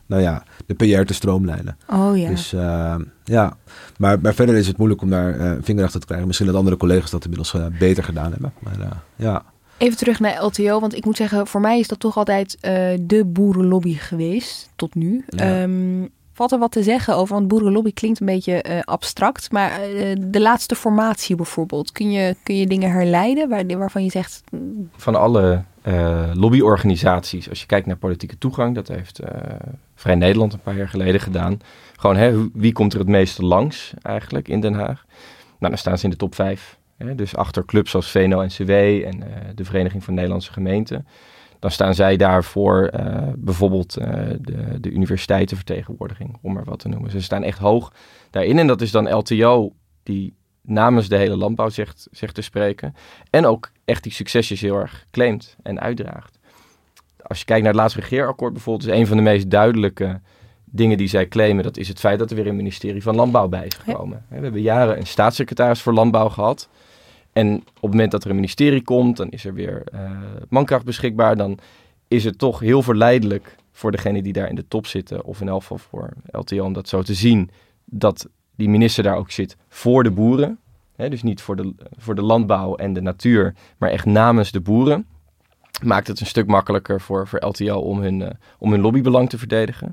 nou 0.07 0.23
ja, 0.23 0.43
de 0.67 0.75
PR 0.75 1.03
te 1.03 1.15
stroomlijnen. 1.15 1.77
Oh 1.91 2.19
ja. 2.19 2.29
Dus 2.29 2.51
ja, 3.25 3.57
maar, 3.99 4.21
maar 4.21 4.35
verder 4.35 4.55
is 4.55 4.67
het 4.67 4.77
moeilijk 4.77 5.03
om 5.03 5.11
daar 5.11 5.41
een 5.41 5.65
vinger 5.65 5.85
achter 5.85 6.01
te 6.01 6.07
krijgen. 6.07 6.27
Misschien 6.27 6.49
dat 6.49 6.57
andere 6.57 6.77
collega's 6.77 7.11
dat 7.11 7.25
inmiddels 7.25 7.57
beter 7.79 8.05
gedaan 8.05 8.33
hebben. 8.33 8.53
Maar 8.59 9.03
ja. 9.17 9.43
Even 9.79 9.97
terug 9.97 10.21
naar 10.21 10.45
LTO, 10.45 10.81
want 10.81 10.97
ik 10.97 11.05
moet 11.05 11.17
zeggen, 11.17 11.47
voor 11.47 11.61
mij 11.61 11.79
is 11.79 11.89
dat 11.89 12.01
toch 12.01 12.17
altijd 12.17 12.59
de 13.01 13.23
boerenlobby 13.27 13.95
geweest, 13.95 14.71
tot 14.77 14.95
nu. 14.95 15.25
Ja. 15.29 15.63
Um, 15.63 16.11
valt 16.35 16.53
er 16.53 16.59
wat 16.59 16.73
te 16.73 16.83
zeggen 16.83 17.17
over? 17.17 17.35
Want 17.35 17.49
boerenlobby 17.49 17.93
klinkt 17.93 18.21
een 18.21 18.27
beetje 18.27 18.65
uh, 18.69 18.81
abstract. 18.81 19.53
Maar 19.53 19.91
uh, 19.91 20.17
de 20.19 20.41
laatste 20.41 20.75
formatie 20.75 21.37
bijvoorbeeld. 21.37 21.93
Kun 21.93 22.11
je, 22.11 22.37
kun 22.43 22.57
je 22.57 22.67
dingen 22.67 22.91
herleiden 22.91 23.49
waar, 23.49 23.67
waarvan 23.67 24.05
je 24.05 24.11
zegt... 24.11 24.43
Van 24.97 25.15
alle 25.15 25.63
uh, 25.87 26.31
lobbyorganisaties, 26.35 27.49
als 27.49 27.61
je 27.61 27.67
kijkt 27.67 27.87
naar 27.87 27.97
politieke 27.97 28.39
toegang... 28.39 28.75
dat 28.75 28.89
heeft 28.89 29.21
Vrij 30.05 30.17
Nederland 30.17 30.53
een 30.53 30.61
paar 30.61 30.77
jaar 30.77 30.89
geleden 30.89 31.21
gedaan. 31.21 31.59
Gewoon, 31.97 32.17
hè, 32.17 32.49
wie 32.53 32.73
komt 32.73 32.93
er 32.93 32.99
het 32.99 33.09
meeste 33.09 33.45
langs 33.45 33.93
eigenlijk 34.03 34.49
in 34.49 34.61
Den 34.61 34.75
Haag? 34.75 35.05
Nou, 35.59 35.73
dan 35.73 35.79
staan 35.79 35.99
ze 35.99 36.05
in 36.05 36.11
de 36.11 36.17
top 36.17 36.35
vijf. 36.35 36.79
Hè, 36.97 37.15
dus 37.15 37.37
achter 37.37 37.65
clubs 37.65 37.91
zoals 37.91 38.11
VNO-NCW 38.11 38.71
en 38.71 39.25
de 39.55 39.65
Vereniging 39.65 40.05
van 40.05 40.15
Nederlandse 40.15 40.53
Gemeenten 40.53 41.07
dan 41.65 41.71
staan 41.71 41.95
zij 41.95 42.17
daar 42.17 42.45
voor 42.45 42.91
uh, 42.95 43.17
bijvoorbeeld 43.37 43.99
uh, 43.99 44.05
de, 44.41 44.81
de 44.81 44.91
universiteitenvertegenwoordiging, 44.91 46.39
om 46.43 46.53
maar 46.53 46.65
wat 46.65 46.79
te 46.79 46.89
noemen. 46.89 47.11
Ze 47.11 47.23
staan 47.23 47.43
echt 47.43 47.59
hoog 47.59 47.93
daarin. 48.31 48.59
En 48.59 48.67
dat 48.67 48.81
is 48.81 48.91
dan 48.91 49.15
LTO 49.15 49.73
die 50.03 50.35
namens 50.63 51.09
de 51.09 51.17
hele 51.17 51.37
landbouw 51.37 51.69
zegt, 51.69 52.09
zegt 52.11 52.35
te 52.35 52.43
spreken. 52.43 52.95
En 53.31 53.47
ook 53.47 53.71
echt 53.85 54.03
die 54.03 54.13
succesjes 54.13 54.61
heel 54.61 54.77
erg 54.77 55.07
claimt 55.11 55.57
en 55.63 55.81
uitdraagt. 55.81 56.39
Als 57.27 57.39
je 57.39 57.45
kijkt 57.45 57.63
naar 57.63 57.73
het 57.73 57.81
laatste 57.81 58.01
regeerakkoord 58.01 58.53
bijvoorbeeld, 58.53 58.91
is 58.91 58.99
een 58.99 59.07
van 59.07 59.17
de 59.17 59.23
meest 59.23 59.51
duidelijke 59.51 60.21
dingen 60.65 60.99
die 60.99 61.09
zij 61.09 61.29
claimen, 61.29 61.65
dat 61.65 61.77
is 61.77 61.89
het 61.89 62.01
feit 62.01 62.19
dat 62.19 62.31
er 62.31 62.37
weer 62.37 62.47
een 62.47 62.57
ministerie 62.57 63.03
van 63.03 63.15
Landbouw 63.15 63.49
bij 63.49 63.67
is 63.67 63.75
gekomen. 63.75 64.25
Ja. 64.31 64.37
We 64.37 64.43
hebben 64.43 64.61
jaren 64.61 64.99
een 64.99 65.07
staatssecretaris 65.07 65.83
voor 65.83 65.93
Landbouw 65.93 66.29
gehad. 66.29 66.69
En 67.33 67.57
op 67.57 67.65
het 67.81 67.91
moment 67.91 68.11
dat 68.11 68.25
er 68.25 68.31
een 68.31 68.37
ministerie 68.37 68.83
komt, 68.83 69.17
dan 69.17 69.29
is 69.29 69.45
er 69.45 69.55
weer 69.55 69.83
uh, 69.95 70.11
mankracht 70.49 70.85
beschikbaar. 70.85 71.37
Dan 71.37 71.59
is 72.09 72.25
het 72.25 72.39
toch 72.39 72.61
heel 72.61 72.83
verleidelijk 72.83 73.57
voor 73.73 73.91
degene 73.91 74.23
die 74.23 74.33
daar 74.33 74.49
in 74.49 74.55
de 74.55 74.69
top 74.69 74.87
zitten, 74.87 75.25
of 75.25 75.41
in 75.41 75.49
elk 75.49 75.61
geval 75.61 75.79
voor 75.79 76.13
LTO, 76.31 76.65
om 76.65 76.73
dat 76.73 76.89
zo 76.89 77.03
te 77.03 77.15
zien, 77.15 77.51
dat 77.85 78.29
die 78.57 78.69
minister 78.69 79.03
daar 79.03 79.17
ook 79.17 79.31
zit 79.31 79.57
voor 79.69 80.03
de 80.03 80.11
boeren. 80.11 80.59
Dus 80.97 81.23
niet 81.23 81.41
voor 81.43 81.57
de, 81.57 81.75
voor 81.97 82.15
de 82.15 82.23
landbouw 82.23 82.77
en 82.77 82.93
de 82.93 83.01
natuur, 83.01 83.55
maar 83.79 83.91
echt 83.91 84.05
namens 84.05 84.51
de 84.53 84.61
boeren. 84.61 85.07
Maakt 85.83 86.07
het 86.07 86.21
een 86.21 86.27
stuk 86.27 86.47
makkelijker 86.47 87.01
voor, 87.01 87.29
voor 87.29 87.45
LTO 87.45 87.79
om 87.79 88.01
hun, 88.01 88.21
uh, 88.21 88.29
om 88.59 88.71
hun 88.71 88.81
lobbybelang 88.81 89.29
te 89.29 89.39
verdedigen. 89.39 89.93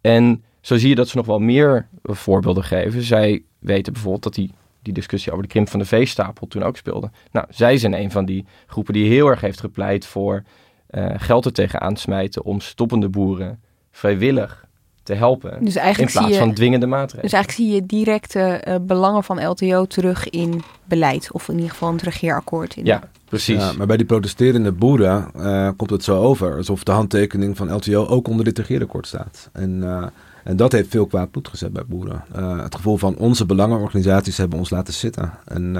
En 0.00 0.44
zo 0.60 0.76
zie 0.76 0.88
je 0.88 0.94
dat 0.94 1.08
ze 1.08 1.16
nog 1.16 1.26
wel 1.26 1.38
meer 1.38 1.88
voorbeelden 2.02 2.64
geven. 2.64 3.02
Zij 3.02 3.42
weten 3.58 3.92
bijvoorbeeld 3.92 4.22
dat 4.22 4.34
die, 4.34 4.52
die 4.82 4.92
discussie 4.92 5.32
over 5.32 5.44
de 5.44 5.50
krimp 5.50 5.68
van 5.68 5.78
de 5.78 5.86
veestapel 5.86 6.46
toen 6.46 6.62
ook 6.62 6.76
speelde. 6.76 7.10
Nou, 7.30 7.46
zij 7.50 7.78
zijn 7.78 7.94
een 7.94 8.10
van 8.10 8.24
die 8.24 8.46
groepen 8.66 8.92
die 8.92 9.08
heel 9.08 9.26
erg 9.26 9.40
heeft 9.40 9.60
gepleit 9.60 10.06
voor 10.06 10.42
uh, 10.90 11.10
geld 11.16 11.44
er 11.44 11.52
tegenaan 11.52 11.96
smijten 11.96 12.44
om 12.44 12.60
stoppende 12.60 13.08
boeren 13.08 13.60
vrijwillig 13.90 14.67
te 15.08 15.14
helpen. 15.14 15.64
Dus 15.64 15.76
eigenlijk 15.76 15.98
in 15.98 16.18
plaats 16.18 16.26
zie 16.26 16.38
je, 16.38 16.46
van 16.46 16.54
dwingende 16.54 16.86
maatregelen. 16.86 17.22
Dus 17.22 17.32
eigenlijk 17.32 17.62
zie 17.64 17.74
je 17.74 17.86
directe 17.86 18.64
uh, 18.68 18.74
belangen 18.80 19.24
van 19.24 19.46
LTO 19.46 19.84
terug 19.84 20.30
in 20.30 20.62
beleid. 20.84 21.28
Of 21.32 21.48
in 21.48 21.54
ieder 21.54 21.70
geval 21.70 21.88
in 21.88 21.94
het 21.94 22.04
regeerakkoord. 22.04 22.76
In 22.76 22.84
ja, 22.84 23.02
precies. 23.24 23.58
Ja, 23.58 23.72
maar 23.72 23.86
bij 23.86 23.96
die 23.96 24.06
protesterende 24.06 24.72
boeren 24.72 25.30
uh, 25.36 25.70
komt 25.76 25.90
het 25.90 26.04
zo 26.04 26.22
over. 26.22 26.56
Alsof 26.56 26.84
de 26.84 26.92
handtekening 26.92 27.56
van 27.56 27.74
LTO 27.74 28.06
ook 28.06 28.28
onder 28.28 28.44
dit 28.44 28.58
regeerakkoord 28.58 29.06
staat. 29.06 29.50
En, 29.52 29.76
uh, 29.82 30.06
en 30.44 30.56
dat 30.56 30.72
heeft 30.72 30.88
veel 30.88 31.06
kwaad 31.06 31.30
bloed 31.30 31.48
gezet 31.48 31.72
bij 31.72 31.84
boeren. 31.86 32.24
het 32.62 32.74
gevoel 32.74 32.96
van 32.96 33.16
onze 33.16 33.46
belangenorganisaties 33.46 34.36
hebben 34.36 34.58
ons 34.58 34.70
laten 34.70 34.94
zitten. 34.94 35.32
En... 35.44 35.76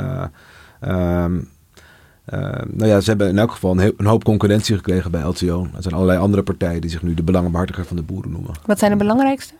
Um, 0.88 1.48
uh, 2.34 2.40
nou 2.66 2.90
ja, 2.90 3.00
ze 3.00 3.08
hebben 3.08 3.28
in 3.28 3.38
elk 3.38 3.50
geval 3.50 3.70
een, 3.70 3.78
heel, 3.78 3.92
een, 3.96 4.06
hoop 4.06 4.24
concurrentie 4.24 4.76
gekregen 4.76 5.10
bij 5.10 5.22
LTO. 5.22 5.68
Er 5.74 5.82
zijn 5.82 5.94
allerlei 5.94 6.18
andere 6.18 6.42
partijen 6.42 6.80
die 6.80 6.90
zich 6.90 7.02
nu 7.02 7.14
de 7.14 7.22
belangenbehartiger 7.22 7.84
van 7.84 7.96
de 7.96 8.02
boeren 8.02 8.30
noemen. 8.30 8.50
Wat 8.66 8.78
zijn 8.78 8.90
de 8.90 8.96
belangrijkste? 8.96 9.54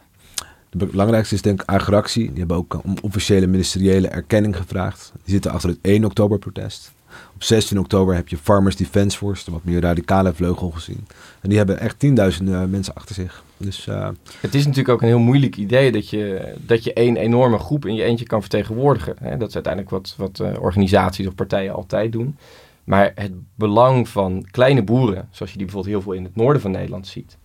De 0.70 0.86
belangrijkste 0.86 1.34
is 1.34 1.42
denk 1.42 1.62
ik 1.62 1.68
Agractie. 1.68 2.28
Die 2.28 2.38
hebben 2.38 2.56
ook 2.56 2.80
om 2.84 2.94
officiële 3.02 3.46
ministeriële 3.46 4.08
erkenning 4.08 4.56
gevraagd. 4.56 5.12
Die 5.24 5.32
zitten 5.32 5.50
achter 5.50 5.68
het 5.68 5.78
1 5.82 6.04
oktober 6.04 6.38
protest. 6.38 6.92
Op 7.34 7.42
16 7.42 7.78
oktober 7.78 8.14
heb 8.14 8.28
je 8.28 8.36
Farmers 8.36 8.76
Defence 8.76 9.18
Force, 9.18 9.44
de 9.44 9.50
wat 9.50 9.64
meer 9.64 9.80
radicale 9.80 10.34
vleugel 10.34 10.70
gezien. 10.70 11.06
En 11.40 11.48
die 11.48 11.58
hebben 11.58 11.80
echt 11.80 11.98
tienduizenden 11.98 12.70
mensen 12.70 12.94
achter 12.94 13.14
zich. 13.14 13.42
Dus, 13.59 13.86
uh... 13.86 14.09
Het 14.40 14.54
is 14.54 14.62
natuurlijk 14.62 14.88
ook 14.88 15.02
een 15.02 15.09
heel 15.09 15.18
moeilijk 15.18 15.56
idee 15.56 15.92
dat 15.92 16.09
je, 16.09 16.54
dat 16.59 16.84
je 16.84 16.92
één 16.92 17.16
enorme 17.16 17.59
groep 17.59 17.86
in 17.86 17.94
je 17.94 18.02
eentje 18.02 18.26
kan 18.26 18.40
vertegenwoordigen. 18.40 19.16
Hè? 19.20 19.36
Dat 19.36 19.48
is 19.48 19.54
uiteindelijk 19.54 19.92
wat, 19.92 20.14
wat 20.16 20.38
uh, 20.38 20.61
organisaties 20.61 21.26
of 21.26 21.34
partijen 21.34 21.74
altijd 21.74 22.12
doen. 22.12 22.36
Maar 22.84 23.12
het 23.14 23.32
belang 23.54 24.09
van 24.09 24.46
kleine 24.50 24.82
boeren, 24.82 25.28
zoals 25.30 25.52
je 25.52 25.59
die 25.59 25.66
bijvoorbeeld 25.66 25.94
heel 25.94 26.02
veel 26.02 26.12
in 26.12 26.24
het 26.24 26.36
noorden 26.36 26.62
van 26.62 26.70
Nederland 26.70 27.06
ziet. 27.06 27.38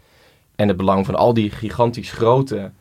En 0.56 0.68
het 0.68 0.78
belang 0.78 1.06
van 1.06 1.16
al 1.16 1.34
die 1.34 1.50
gigantisch 1.50 2.12
grote 2.12 2.72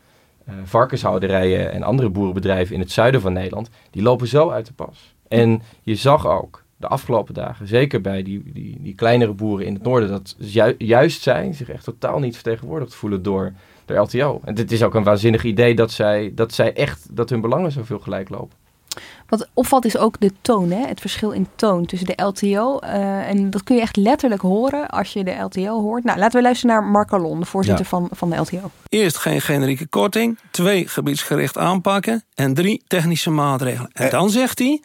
uh, 0.49 0.53
varkenshouderijen 0.63 1.71
en 1.71 1.83
andere 1.83 2.09
boerenbedrijven 2.09 2.73
in 2.75 2.81
het 2.81 2.91
zuiden 2.91 3.21
van 3.21 3.33
Nederland, 3.33 3.69
die 3.91 4.01
lopen 4.01 4.27
zo 4.27 4.49
uit 4.49 4.65
de 4.65 4.73
pas. 4.73 5.15
En 5.27 5.61
je 5.81 5.95
zag 5.95 6.27
ook 6.27 6.62
de 6.83 6.89
afgelopen 6.89 7.33
dagen, 7.33 7.67
zeker 7.67 8.01
bij 8.01 8.23
die, 8.23 8.41
die, 8.53 8.77
die 8.81 8.95
kleinere 8.95 9.33
boeren 9.33 9.65
in 9.65 9.73
het 9.73 9.83
noorden, 9.83 10.09
dat 10.09 10.35
ju 10.37 10.75
juist 10.77 11.21
zij 11.21 11.53
zich 11.53 11.69
echt 11.69 11.83
totaal 11.83 12.19
niet 12.19 12.33
vertegenwoordigd 12.33 12.95
voelen 12.95 13.23
door 13.23 13.53
de 13.85 13.93
LTO. 13.93 14.41
En 14.43 14.53
dit 14.55 14.71
is 14.71 14.83
ook 14.83 14.95
een 14.95 15.03
waanzinnig 15.03 15.43
idee 15.43 15.75
dat 15.75 15.91
zij, 15.91 16.31
dat 16.35 16.53
zij 16.53 16.73
echt, 16.73 17.15
dat 17.15 17.29
hun 17.29 17.41
belangen 17.41 17.71
zoveel 17.71 17.99
gelijk 17.99 18.29
lopen. 18.29 18.57
Wat 19.27 19.49
opvalt 19.53 19.85
is 19.85 19.97
ook 19.97 20.19
de 20.19 20.31
toon, 20.41 20.71
hè? 20.71 20.87
het 20.87 20.99
verschil 20.99 21.31
in 21.31 21.47
toon 21.55 21.85
tussen 21.85 22.07
de 22.07 22.23
LTO. 22.23 22.79
Uh, 22.83 23.29
en 23.29 23.49
dat 23.49 23.63
kun 23.63 23.75
je 23.75 23.81
echt 23.81 23.95
letterlijk 23.95 24.41
horen 24.41 24.87
als 24.89 25.13
je 25.13 25.23
de 25.23 25.31
LTO 25.31 25.81
hoort. 25.81 26.03
Nou, 26.03 26.19
laten 26.19 26.37
we 26.37 26.43
luisteren 26.43 26.75
naar 26.75 26.83
Mark 26.83 27.13
Alon, 27.13 27.39
de 27.39 27.45
voorzitter 27.45 27.83
ja. 27.83 27.89
van, 27.89 28.09
van 28.11 28.29
de 28.29 28.35
LTO. 28.35 28.71
Eerst 28.89 29.17
geen 29.17 29.41
generieke 29.41 29.87
korting, 29.87 30.39
twee 30.51 30.87
gebiedsgericht 30.87 31.57
aanpakken 31.57 32.23
en 32.35 32.53
drie 32.53 32.83
technische 32.87 33.29
maatregelen. 33.29 33.89
En 33.93 34.09
dan 34.09 34.29
zegt 34.29 34.59
hij, 34.59 34.81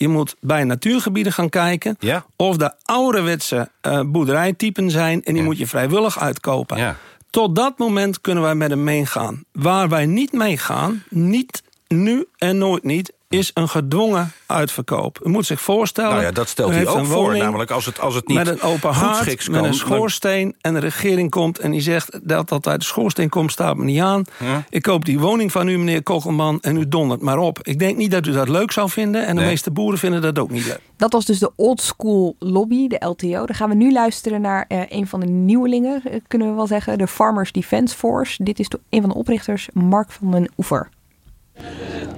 je 0.00 0.08
moet 0.08 0.36
bij 0.40 0.64
natuurgebieden 0.64 1.32
gaan 1.32 1.48
kijken 1.48 1.96
ja. 1.98 2.24
of 2.36 2.56
de 2.56 2.72
ouderwetse 2.82 3.70
uh, 3.86 4.00
boerderijtypen 4.06 4.90
zijn 4.90 5.24
en 5.24 5.32
die 5.32 5.42
Ja. 5.42 5.48
moet 5.48 5.58
je 5.58 5.66
vrijwillig 5.66 6.18
uitkopen. 6.18 6.76
Ja. 6.78 6.96
Tot 7.30 7.56
dat 7.56 7.78
moment 7.78 8.20
kunnen 8.20 8.42
wij 8.42 8.54
met 8.54 8.70
hem 8.70 8.84
meegaan. 8.84 9.44
Waar 9.52 9.88
wij 9.88 10.06
niet 10.06 10.32
meegaan, 10.32 11.02
niet 11.08 11.62
nu 11.88 12.26
en 12.38 12.58
nooit 12.58 12.82
niet, 12.84 13.12
is 13.30 13.50
een 13.54 13.68
gedwongen 13.68 14.32
uitverkoop. 14.46 15.20
U 15.24 15.28
moet 15.28 15.46
zich 15.46 15.60
voorstellen... 15.60 16.10
Nou 16.10 16.22
ja, 16.22 16.30
dat 16.30 16.48
stelt 16.48 16.68
u 16.68 16.72
hij 16.72 16.80
heeft 16.80 16.92
ook 16.92 16.98
een 17.00 17.06
voor. 17.06 17.22
woning 17.22 17.42
Namelijk 17.42 17.70
als 17.70 17.86
het, 17.86 18.00
als 18.00 18.14
het 18.14 18.28
niet 18.28 18.36
met 18.36 18.46
een 18.46 18.60
open 18.60 18.92
haard, 18.92 19.16
schiks 19.16 19.48
met 19.48 19.60
kan, 19.60 19.68
een 19.68 19.74
schoorsteen... 19.74 20.56
en 20.60 20.74
de 20.74 20.80
regering 20.80 21.30
komt 21.30 21.58
en 21.58 21.70
die 21.70 21.80
zegt 21.80 22.20
dat 22.22 22.48
dat 22.48 22.66
uit 22.66 22.80
de 22.80 22.86
schoorsteen 22.86 23.28
komt... 23.28 23.52
staat 23.52 23.76
me 23.76 23.84
niet 23.84 24.00
aan. 24.00 24.24
Ja. 24.38 24.64
Ik 24.70 24.82
koop 24.82 25.04
die 25.04 25.18
woning 25.18 25.52
van 25.52 25.68
u, 25.68 25.78
meneer 25.78 26.02
Kogelman, 26.02 26.58
en 26.60 26.76
u 26.76 26.88
dondert 26.88 27.20
maar 27.20 27.38
op. 27.38 27.58
Ik 27.62 27.78
denk 27.78 27.96
niet 27.96 28.10
dat 28.10 28.26
u 28.26 28.32
dat 28.32 28.48
leuk 28.48 28.72
zou 28.72 28.90
vinden... 28.90 29.26
en 29.26 29.34
de 29.34 29.40
Nee. 29.40 29.50
meeste 29.50 29.70
boeren 29.70 29.98
vinden 29.98 30.22
dat 30.22 30.38
ook 30.38 30.50
niet 30.50 30.66
leuk. 30.66 30.80
Dat 30.96 31.12
was 31.12 31.24
dus 31.24 31.38
de 31.38 31.52
old 31.56 31.80
school 31.80 32.36
lobby, 32.38 32.86
de 32.88 33.04
LTO. 33.06 33.46
Dan 33.46 33.54
gaan 33.54 33.68
we 33.68 33.74
nu 33.74 33.92
luisteren 33.92 34.40
naar 34.40 34.64
eh, 34.68 34.80
een 34.88 35.06
van 35.06 35.20
de 35.20 35.26
nieuwelingen, 35.26 36.02
eh, 36.04 36.20
kunnen 36.26 36.48
we 36.48 36.54
wel 36.54 36.66
zeggen. 36.66 36.98
De 36.98 37.06
Farmers 37.06 37.52
Defence 37.52 37.96
Force. 37.96 38.44
Dit 38.44 38.58
is 38.58 38.68
de, 38.68 38.80
een 38.88 39.00
van 39.00 39.10
de 39.10 39.16
oprichters, 39.16 39.68
Mark 39.72 40.10
van 40.10 40.30
den 40.30 40.50
Oever. 40.58 40.88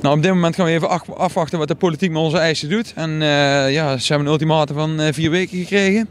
Nou, 0.02 0.16
op 0.16 0.22
dit 0.22 0.32
moment 0.32 0.54
gaan 0.54 0.64
we 0.66 0.70
even 0.72 0.88
af- 0.88 1.10
afwachten 1.10 1.58
wat 1.58 1.68
de 1.68 1.74
politiek 1.74 2.10
met 2.10 2.22
onze 2.22 2.38
eisen 2.38 2.68
doet. 2.68 2.92
En 2.96 3.10
eh, 3.22 3.72
ja, 3.72 3.96
ze 3.96 4.06
hebben 4.08 4.26
een 4.26 4.32
ultimatum 4.32 4.76
van 4.76 5.00
eh, 5.00 5.12
vier 5.12 5.30
weken 5.30 5.58
gekregen. 5.58 6.08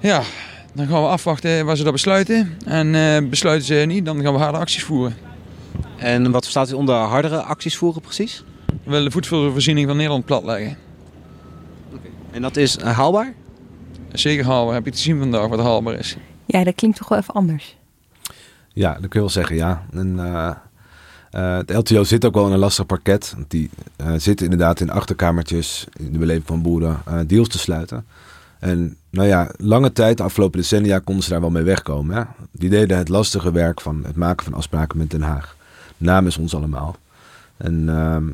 Ja, 0.00 0.22
dan 0.74 0.86
gaan 0.86 1.02
we 1.02 1.08
afwachten 1.08 1.66
waar 1.66 1.76
ze 1.76 1.82
dat 1.82 1.92
besluiten. 1.92 2.56
En 2.64 2.94
eh, 2.94 3.28
besluiten 3.28 3.66
ze 3.66 3.74
niet, 3.74 4.04
dan 4.04 4.22
gaan 4.22 4.32
we 4.32 4.38
harde 4.38 4.58
acties 4.58 4.84
voeren. 4.84 5.16
En 5.96 6.30
wat 6.30 6.42
verstaat 6.42 6.70
u 6.70 6.74
onder 6.74 6.94
hardere 6.94 7.42
acties 7.42 7.76
voeren 7.76 8.02
precies? 8.02 8.44
We 8.66 8.90
willen 8.90 9.04
de 9.04 9.10
voedselvoorziening 9.10 9.86
van 9.86 9.96
Nederland 9.96 10.24
platleggen. 10.24 10.76
En 12.30 12.42
dat 12.42 12.56
is 12.56 12.80
haalbaar? 12.80 13.34
Zeker 14.12 14.44
haalbaar. 14.44 14.74
Heb 14.74 14.84
je 14.84 14.90
te 14.90 14.98
zien 14.98 15.18
vandaag 15.18 15.48
wat 15.48 15.60
haalbaar 15.60 15.94
is. 15.94 16.16
Ja, 16.46 16.64
dat 16.64 16.74
klinkt 16.74 16.96
toch 16.98 17.08
wel 17.08 17.18
even 17.18 17.34
anders. 17.34 17.76
Ja, 18.72 18.92
dat 18.92 19.00
kun 19.00 19.08
je 19.12 19.18
wel 19.18 19.28
zeggen, 19.28 19.56
ja. 19.56 19.86
En, 19.92 20.18
eh, 21.30 21.48
eh, 21.48 21.56
het 21.56 21.72
LTO 21.72 22.04
zit 22.04 22.24
ook 22.24 22.34
wel 22.34 22.46
in 22.46 22.52
een 22.52 22.58
lastig 22.58 22.86
parket. 22.86 23.32
Want 23.36 23.50
die 23.50 23.70
eh, 23.96 24.12
zitten 24.16 24.44
inderdaad 24.44 24.80
in 24.80 24.90
achterkamertjes 24.90 25.86
in 25.96 26.12
de 26.12 26.18
beleving 26.18 26.46
van 26.46 26.62
boeren 26.62 27.00
eh, 27.06 27.18
deals 27.26 27.48
te 27.48 27.58
sluiten. 27.58 28.06
En 28.58 28.96
nou 29.10 29.28
ja, 29.28 29.50
lange 29.56 29.92
tijd, 29.92 30.16
de 30.16 30.22
afgelopen 30.22 30.60
decennia, 30.60 30.98
konden 30.98 31.24
ze 31.24 31.30
daar 31.30 31.40
wel 31.40 31.50
mee 31.50 31.62
wegkomen. 31.62 32.16
Hè? 32.16 32.22
Die 32.52 32.70
deden 32.70 32.98
het 32.98 33.08
lastige 33.08 33.52
werk 33.52 33.80
van 33.80 34.02
het 34.06 34.16
maken 34.16 34.44
van 34.44 34.54
afspraken 34.54 34.98
met 34.98 35.10
Den 35.10 35.22
Haag. 35.22 35.56
Namens 35.96 36.38
ons 36.38 36.54
allemaal. 36.54 36.96
En 37.56 37.88
ehm, 37.88 38.28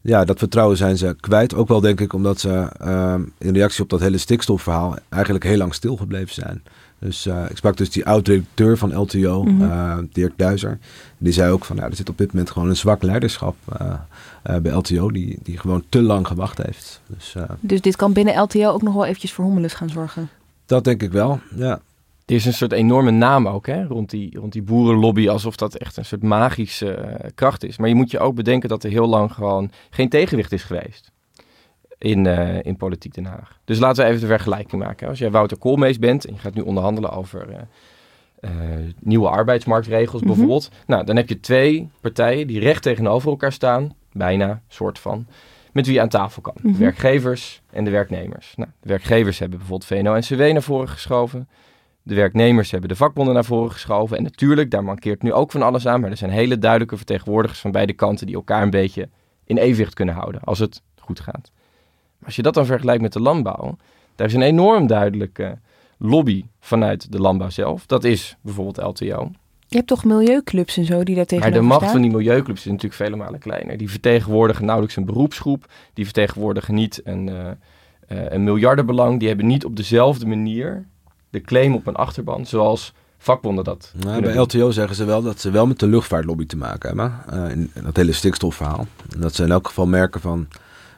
ja, 0.00 0.24
dat 0.24 0.38
vertrouwen 0.38 0.76
zijn 0.76 0.96
ze 0.98 1.16
kwijt. 1.20 1.54
Ook 1.54 1.68
wel 1.68 1.80
denk 1.80 2.00
ik 2.00 2.12
omdat 2.12 2.40
ze 2.40 2.68
ehm, 2.78 3.22
in 3.38 3.54
reactie 3.54 3.82
op 3.82 3.90
dat 3.90 4.00
hele 4.00 4.18
stikstofverhaal 4.18 4.96
eigenlijk 5.08 5.44
heel 5.44 5.56
lang 5.56 5.74
stilgebleven 5.74 6.34
zijn. 6.34 6.62
Dus 7.00 7.26
eh, 7.26 7.44
ik 7.50 7.56
sprak 7.56 7.76
dus 7.76 7.90
die 7.90 8.06
oud-directeur 8.06 8.78
van 8.78 8.96
LTO, 8.98 9.42
Mhm. 9.42 9.62
eh, 9.70 9.98
Dirk 10.12 10.32
Duizer. 10.36 10.78
Die 11.18 11.32
zei 11.32 11.52
ook 11.52 11.64
van, 11.64 11.76
nou, 11.76 11.90
er 11.90 11.96
zit 11.96 12.08
op 12.08 12.18
dit 12.18 12.32
moment 12.32 12.50
gewoon 12.50 12.68
een 12.68 12.76
zwak 12.76 13.02
leiderschap 13.02 13.56
eh, 13.78 13.92
eh, 14.42 14.56
bij 14.60 14.72
LTO, 14.72 15.10
die, 15.10 15.38
die 15.42 15.58
gewoon 15.58 15.84
te 15.88 16.02
lang 16.02 16.26
gewacht 16.26 16.58
heeft. 16.62 17.00
Dus 17.06 17.34
eh, 17.34 17.42
Dus 17.60 17.80
dit 17.80 17.96
kan 17.96 18.12
binnen 18.12 18.40
LTO 18.40 18.70
ook 18.70 18.82
nog 18.82 18.94
wel 18.94 19.04
eventjes 19.04 19.32
voor 19.32 19.44
hommeles 19.44 19.74
gaan 19.74 19.90
zorgen. 19.90 20.28
dat 20.66 20.84
denk 20.84 21.02
ik 21.02 21.12
wel, 21.12 21.40
ja. 21.56 21.80
Er 22.26 22.34
is 22.34 22.44
een 22.44 22.52
soort 22.52 22.72
enorme 22.72 23.10
naam 23.10 23.48
ook 23.48 23.66
hè, 23.66 23.84
rond, 23.84 24.10
die, 24.10 24.38
rond 24.38 24.52
die 24.52 24.62
boerenlobby, 24.62 25.28
alsof 25.28 25.56
dat 25.56 25.74
echt 25.74 25.96
een 25.96 26.04
soort 26.04 26.22
magische 26.22 27.16
kracht 27.34 27.64
is. 27.64 27.76
Maar 27.78 27.88
je 27.88 27.94
moet 27.94 28.10
je 28.10 28.18
ook 28.18 28.34
bedenken 28.34 28.68
dat 28.68 28.84
er 28.84 28.90
heel 28.90 29.06
lang 29.08 29.32
gewoon 29.32 29.70
geen 29.90 30.08
tegenwicht 30.08 30.52
is 30.52 30.62
geweest 30.62 31.10
in, 31.98 32.26
eh, 32.26 32.62
in 32.62 32.76
politiek 32.76 33.14
Den 33.14 33.24
Haag. 33.24 33.58
Dus 33.64 33.78
laten 33.78 34.02
we 34.04 34.08
even 34.08 34.20
de 34.20 34.26
vergelijking 34.26 34.82
maken. 34.82 35.08
Als 35.08 35.18
jij 35.18 35.30
Wouter 35.30 35.56
Koolmees 35.58 35.98
bent 35.98 36.24
en 36.26 36.34
je 36.34 36.40
gaat 36.40 36.54
nu 36.54 36.62
onderhandelen 36.62 37.10
over 37.10 37.48
eh, 37.50 37.60
eh, 38.40 38.50
nieuwe 39.00 39.28
arbeidsmarktregels 39.28 40.20
Mhm. 40.20 40.30
bijvoorbeeld. 40.30 40.70
Nou, 40.86 41.04
dan 41.04 41.16
heb 41.16 41.28
je 41.28 41.40
twee 41.40 41.88
partijen 42.00 42.46
die 42.46 42.60
recht 42.60 42.82
tegenover 42.82 43.28
elkaar 43.30 43.52
staan, 43.52 43.94
bijna, 44.12 44.62
soort 44.68 44.98
van, 44.98 45.26
met 45.72 45.86
wie 45.86 45.94
je 45.94 46.00
aan 46.00 46.08
tafel 46.08 46.42
kan. 46.42 46.54
Mhm. 46.62 46.72
De 46.72 46.78
werkgevers 46.78 47.62
en 47.70 47.84
de 47.84 47.90
werknemers. 47.90 48.52
Nou, 48.56 48.70
de 48.80 48.88
werkgevers 48.88 49.38
hebben 49.38 49.58
bijvoorbeeld 49.58 49.90
VNO-NCW 49.90 50.40
naar 50.52 50.62
voren 50.62 50.88
geschoven. 50.88 51.48
De 52.02 52.14
werknemers 52.14 52.70
hebben 52.70 52.88
de 52.88 52.96
vakbonden 52.96 53.34
naar 53.34 53.44
voren 53.44 53.72
geschoven. 53.72 54.16
En 54.16 54.22
natuurlijk, 54.22 54.70
daar 54.70 54.84
mankeert 54.84 55.22
nu 55.22 55.32
ook 55.32 55.50
van 55.50 55.62
alles 55.62 55.86
aan. 55.86 56.00
Maar 56.00 56.10
er 56.10 56.16
zijn 56.16 56.30
hele 56.30 56.58
duidelijke 56.58 56.96
vertegenwoordigers 56.96 57.60
van 57.60 57.70
beide 57.70 57.92
kanten 57.92 58.26
die 58.26 58.34
elkaar 58.34 58.62
een 58.62 58.70
beetje 58.70 59.08
in 59.44 59.56
evenwicht 59.56 59.94
kunnen 59.94 60.14
houden 60.14 60.40
als 60.40 60.58
het 60.58 60.82
goed 61.00 61.20
gaat. 61.20 61.50
Maar 62.18 62.26
als 62.26 62.36
je 62.36 62.42
dat 62.42 62.54
dan 62.54 62.66
vergelijkt 62.66 63.02
met 63.02 63.12
de 63.12 63.20
landbouw, 63.20 63.76
daar 64.16 64.26
is 64.26 64.34
een 64.34 64.42
enorm 64.42 64.86
duidelijke 64.86 65.58
lobby 65.98 66.44
vanuit 66.60 67.12
de 67.12 67.20
landbouw 67.20 67.50
zelf. 67.50 67.86
Dat 67.86 68.04
is 68.04 68.36
bijvoorbeeld 68.40 68.76
LTO. 69.00 69.30
Je 69.70 69.76
hebt 69.76 69.88
toch 69.88 70.04
milieuclubs 70.04 70.76
en 70.76 70.84
zo 70.84 71.02
die 71.04 71.14
daar 71.14 71.14
Maar 71.14 71.26
tegenover 71.26 71.52
de 71.60 71.66
macht 71.66 71.80
staan? 71.80 71.92
van 71.92 72.02
die 72.02 72.10
milieuclubs 72.10 72.60
is 72.60 72.66
natuurlijk 72.66 72.94
vele 72.94 73.16
malen 73.16 73.38
kleiner. 73.40 73.76
Die 73.76 73.90
vertegenwoordigen 73.90 74.64
nauwelijks 74.64 74.96
een 74.96 75.04
beroepsgroep. 75.04 75.66
Die 75.94 76.04
vertegenwoordigen 76.04 76.74
niet 76.74 77.00
een, 77.04 77.28
eh, 77.28 77.50
eh, 78.08 78.32
een 78.32 78.44
miljardenbelang. 78.44 79.18
Die 79.18 79.28
hebben 79.28 79.46
niet 79.46 79.64
op 79.64 79.76
dezelfde 79.76 80.26
manier 80.26 80.84
de 81.30 81.40
claim 81.40 81.74
op 81.74 81.86
een 81.86 81.94
achterban, 81.94 82.46
zoals 82.46 82.92
vakbonden 83.18 83.64
dat 83.64 83.92
Nou, 84.04 84.20
bij 84.22 84.32
doen. 84.32 84.40
LTO 84.42 84.70
zeggen 84.70 84.96
ze 84.96 85.04
wel 85.04 85.22
dat 85.22 85.40
ze 85.40 85.50
wel 85.50 85.66
met 85.66 85.78
de 85.78 85.86
luchtvaartlobby 85.86 86.46
te 86.46 86.56
maken 86.56 86.88
hebben. 86.88 87.12
eh, 87.28 87.50
in, 87.50 87.70
in 87.74 87.82
dat 87.82 87.96
hele 87.96 88.12
stikstofverhaal. 88.12 88.86
En 89.14 89.20
dat 89.20 89.34
ze 89.34 89.42
in 89.44 89.50
elk 89.50 89.66
geval 89.66 89.86
merken 89.86 90.20
van... 90.20 90.48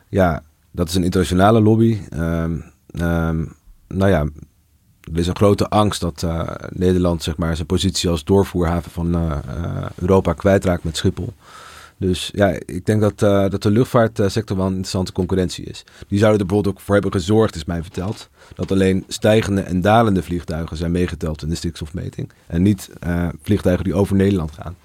Ja, 0.08 0.42
dat 0.70 0.88
is 0.88 0.94
een 0.94 1.04
internationale 1.04 1.60
lobby. 1.60 1.98
Ehm, 2.10 2.56
ehm, 2.86 3.44
nou 3.88 4.10
ja, 4.10 4.26
er 5.12 5.18
is 5.18 5.26
een 5.26 5.36
grote 5.36 5.68
angst 5.68 6.00
dat 6.00 6.22
eh, 6.22 6.48
Nederland 6.68 7.22
zeg 7.22 7.36
maar, 7.36 7.54
zijn 7.54 7.66
positie 7.66 8.08
als 8.08 8.24
doorvoerhaven 8.24 8.90
van 8.90 9.14
eh, 9.14 9.30
eh, 9.30 9.86
Europa 9.94 10.32
kwijtraakt 10.32 10.84
met 10.84 10.96
Schiphol. 10.96 11.32
Dus 11.96 12.30
ja, 12.32 12.48
ik 12.66 12.86
denk 12.86 13.00
dat, 13.00 13.18
dat 13.50 13.62
de 13.62 13.70
luchtvaartsector 13.70 14.56
wel 14.56 14.66
een 14.66 14.72
interessante 14.72 15.12
concurrentie 15.12 15.64
is. 15.64 15.84
Die 16.08 16.18
zouden 16.18 16.40
er 16.40 16.46
bijvoorbeeld 16.46 16.74
ook 16.74 16.80
voor 16.80 16.94
hebben 16.94 17.12
gezorgd, 17.12 17.54
is 17.54 17.64
mij 17.64 17.82
verteld, 17.82 18.28
dat 18.54 18.72
alleen 18.72 19.04
stijgende 19.08 19.60
en 19.60 19.80
dalende 19.80 20.22
vliegtuigen 20.22 20.76
zijn 20.76 20.90
meegeteld 20.90 21.42
in 21.42 21.48
de 21.48 21.54
stikstofmeting. 21.54 22.32
En 22.46 22.62
niet 22.62 22.90
vliegtuigen 23.42 23.84
die 23.84 23.94
over 23.94 24.16
Nederland 24.16 24.52
gaan. 24.52 24.76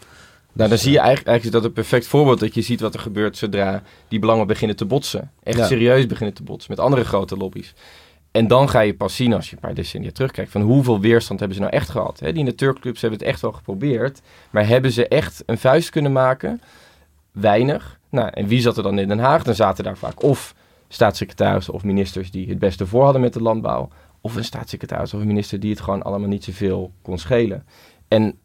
Nou, 0.55 0.69
dan 0.69 0.77
zie 0.77 0.91
je 0.91 0.97
eigenlijk, 0.99 1.27
eigenlijk 1.27 1.43
is 1.55 1.61
dat 1.61 1.63
een 1.63 1.75
perfect 1.75 2.07
voorbeeld 2.07 2.39
dat 2.39 2.53
je 2.53 2.61
ziet 2.61 2.79
wat 2.81 2.93
er 2.93 2.99
gebeurt 2.99 3.37
zodra 3.37 3.83
die 4.07 4.19
belangen 4.19 4.47
beginnen 4.47 4.75
te 4.75 4.85
botsen. 4.85 5.31
Echt 5.43 5.57
Ja. 5.57 5.65
serieus 5.65 6.05
beginnen 6.07 6.35
te 6.35 6.43
botsen 6.43 6.71
met 6.71 6.79
andere 6.79 7.03
grote 7.03 7.37
lobby's. 7.37 7.73
En 8.31 8.47
dan 8.47 8.69
ga 8.69 8.79
je 8.79 8.93
pas 8.95 9.15
zien 9.15 9.33
als 9.33 9.49
je 9.49 9.55
een 9.55 9.61
paar 9.61 9.73
decennia 9.73 10.11
terugkijkt 10.11 10.51
van 10.51 10.61
hoeveel 10.61 10.99
weerstand 10.99 11.39
hebben 11.39 11.57
ze 11.57 11.63
nou 11.63 11.75
echt 11.75 11.89
gehad. 11.89 12.19
Hè? 12.19 12.31
Die 12.33 12.43
natuurclubs 12.43 13.01
hebben 13.01 13.19
het 13.19 13.27
echt 13.27 13.41
wel 13.41 13.51
geprobeerd, 13.51 14.21
maar 14.49 14.67
hebben 14.67 14.91
ze 14.91 15.07
echt 15.07 15.43
een 15.45 15.57
vuist 15.57 15.89
kunnen 15.89 16.11
maken? 16.11 16.61
Weinig. 17.31 17.99
Nou, 18.09 18.29
en 18.33 18.47
wie 18.47 18.61
zat 18.61 18.77
er 18.77 18.83
dan 18.83 18.99
in 18.99 19.07
Den 19.07 19.19
Haag? 19.19 19.43
Dan 19.43 19.55
zaten 19.55 19.83
daar 19.83 19.97
vaak 19.97 20.23
of 20.23 20.55
staatssecretarissen 20.87 21.73
of 21.73 21.83
ministers 21.83 22.31
die 22.31 22.49
het 22.49 22.59
beste 22.59 22.87
voor 22.87 23.03
hadden 23.03 23.21
met 23.21 23.33
de 23.33 23.41
landbouw. 23.41 23.89
Of 24.21 24.35
een 24.35 24.43
staatssecretaris 24.43 25.13
of 25.13 25.21
een 25.21 25.27
minister 25.27 25.59
die 25.59 25.69
het 25.71 25.81
gewoon 25.81 26.03
allemaal 26.03 26.29
niet 26.29 26.43
zoveel 26.43 26.91
kon 27.01 27.17
schelen. 27.17 27.65
En 28.07 28.37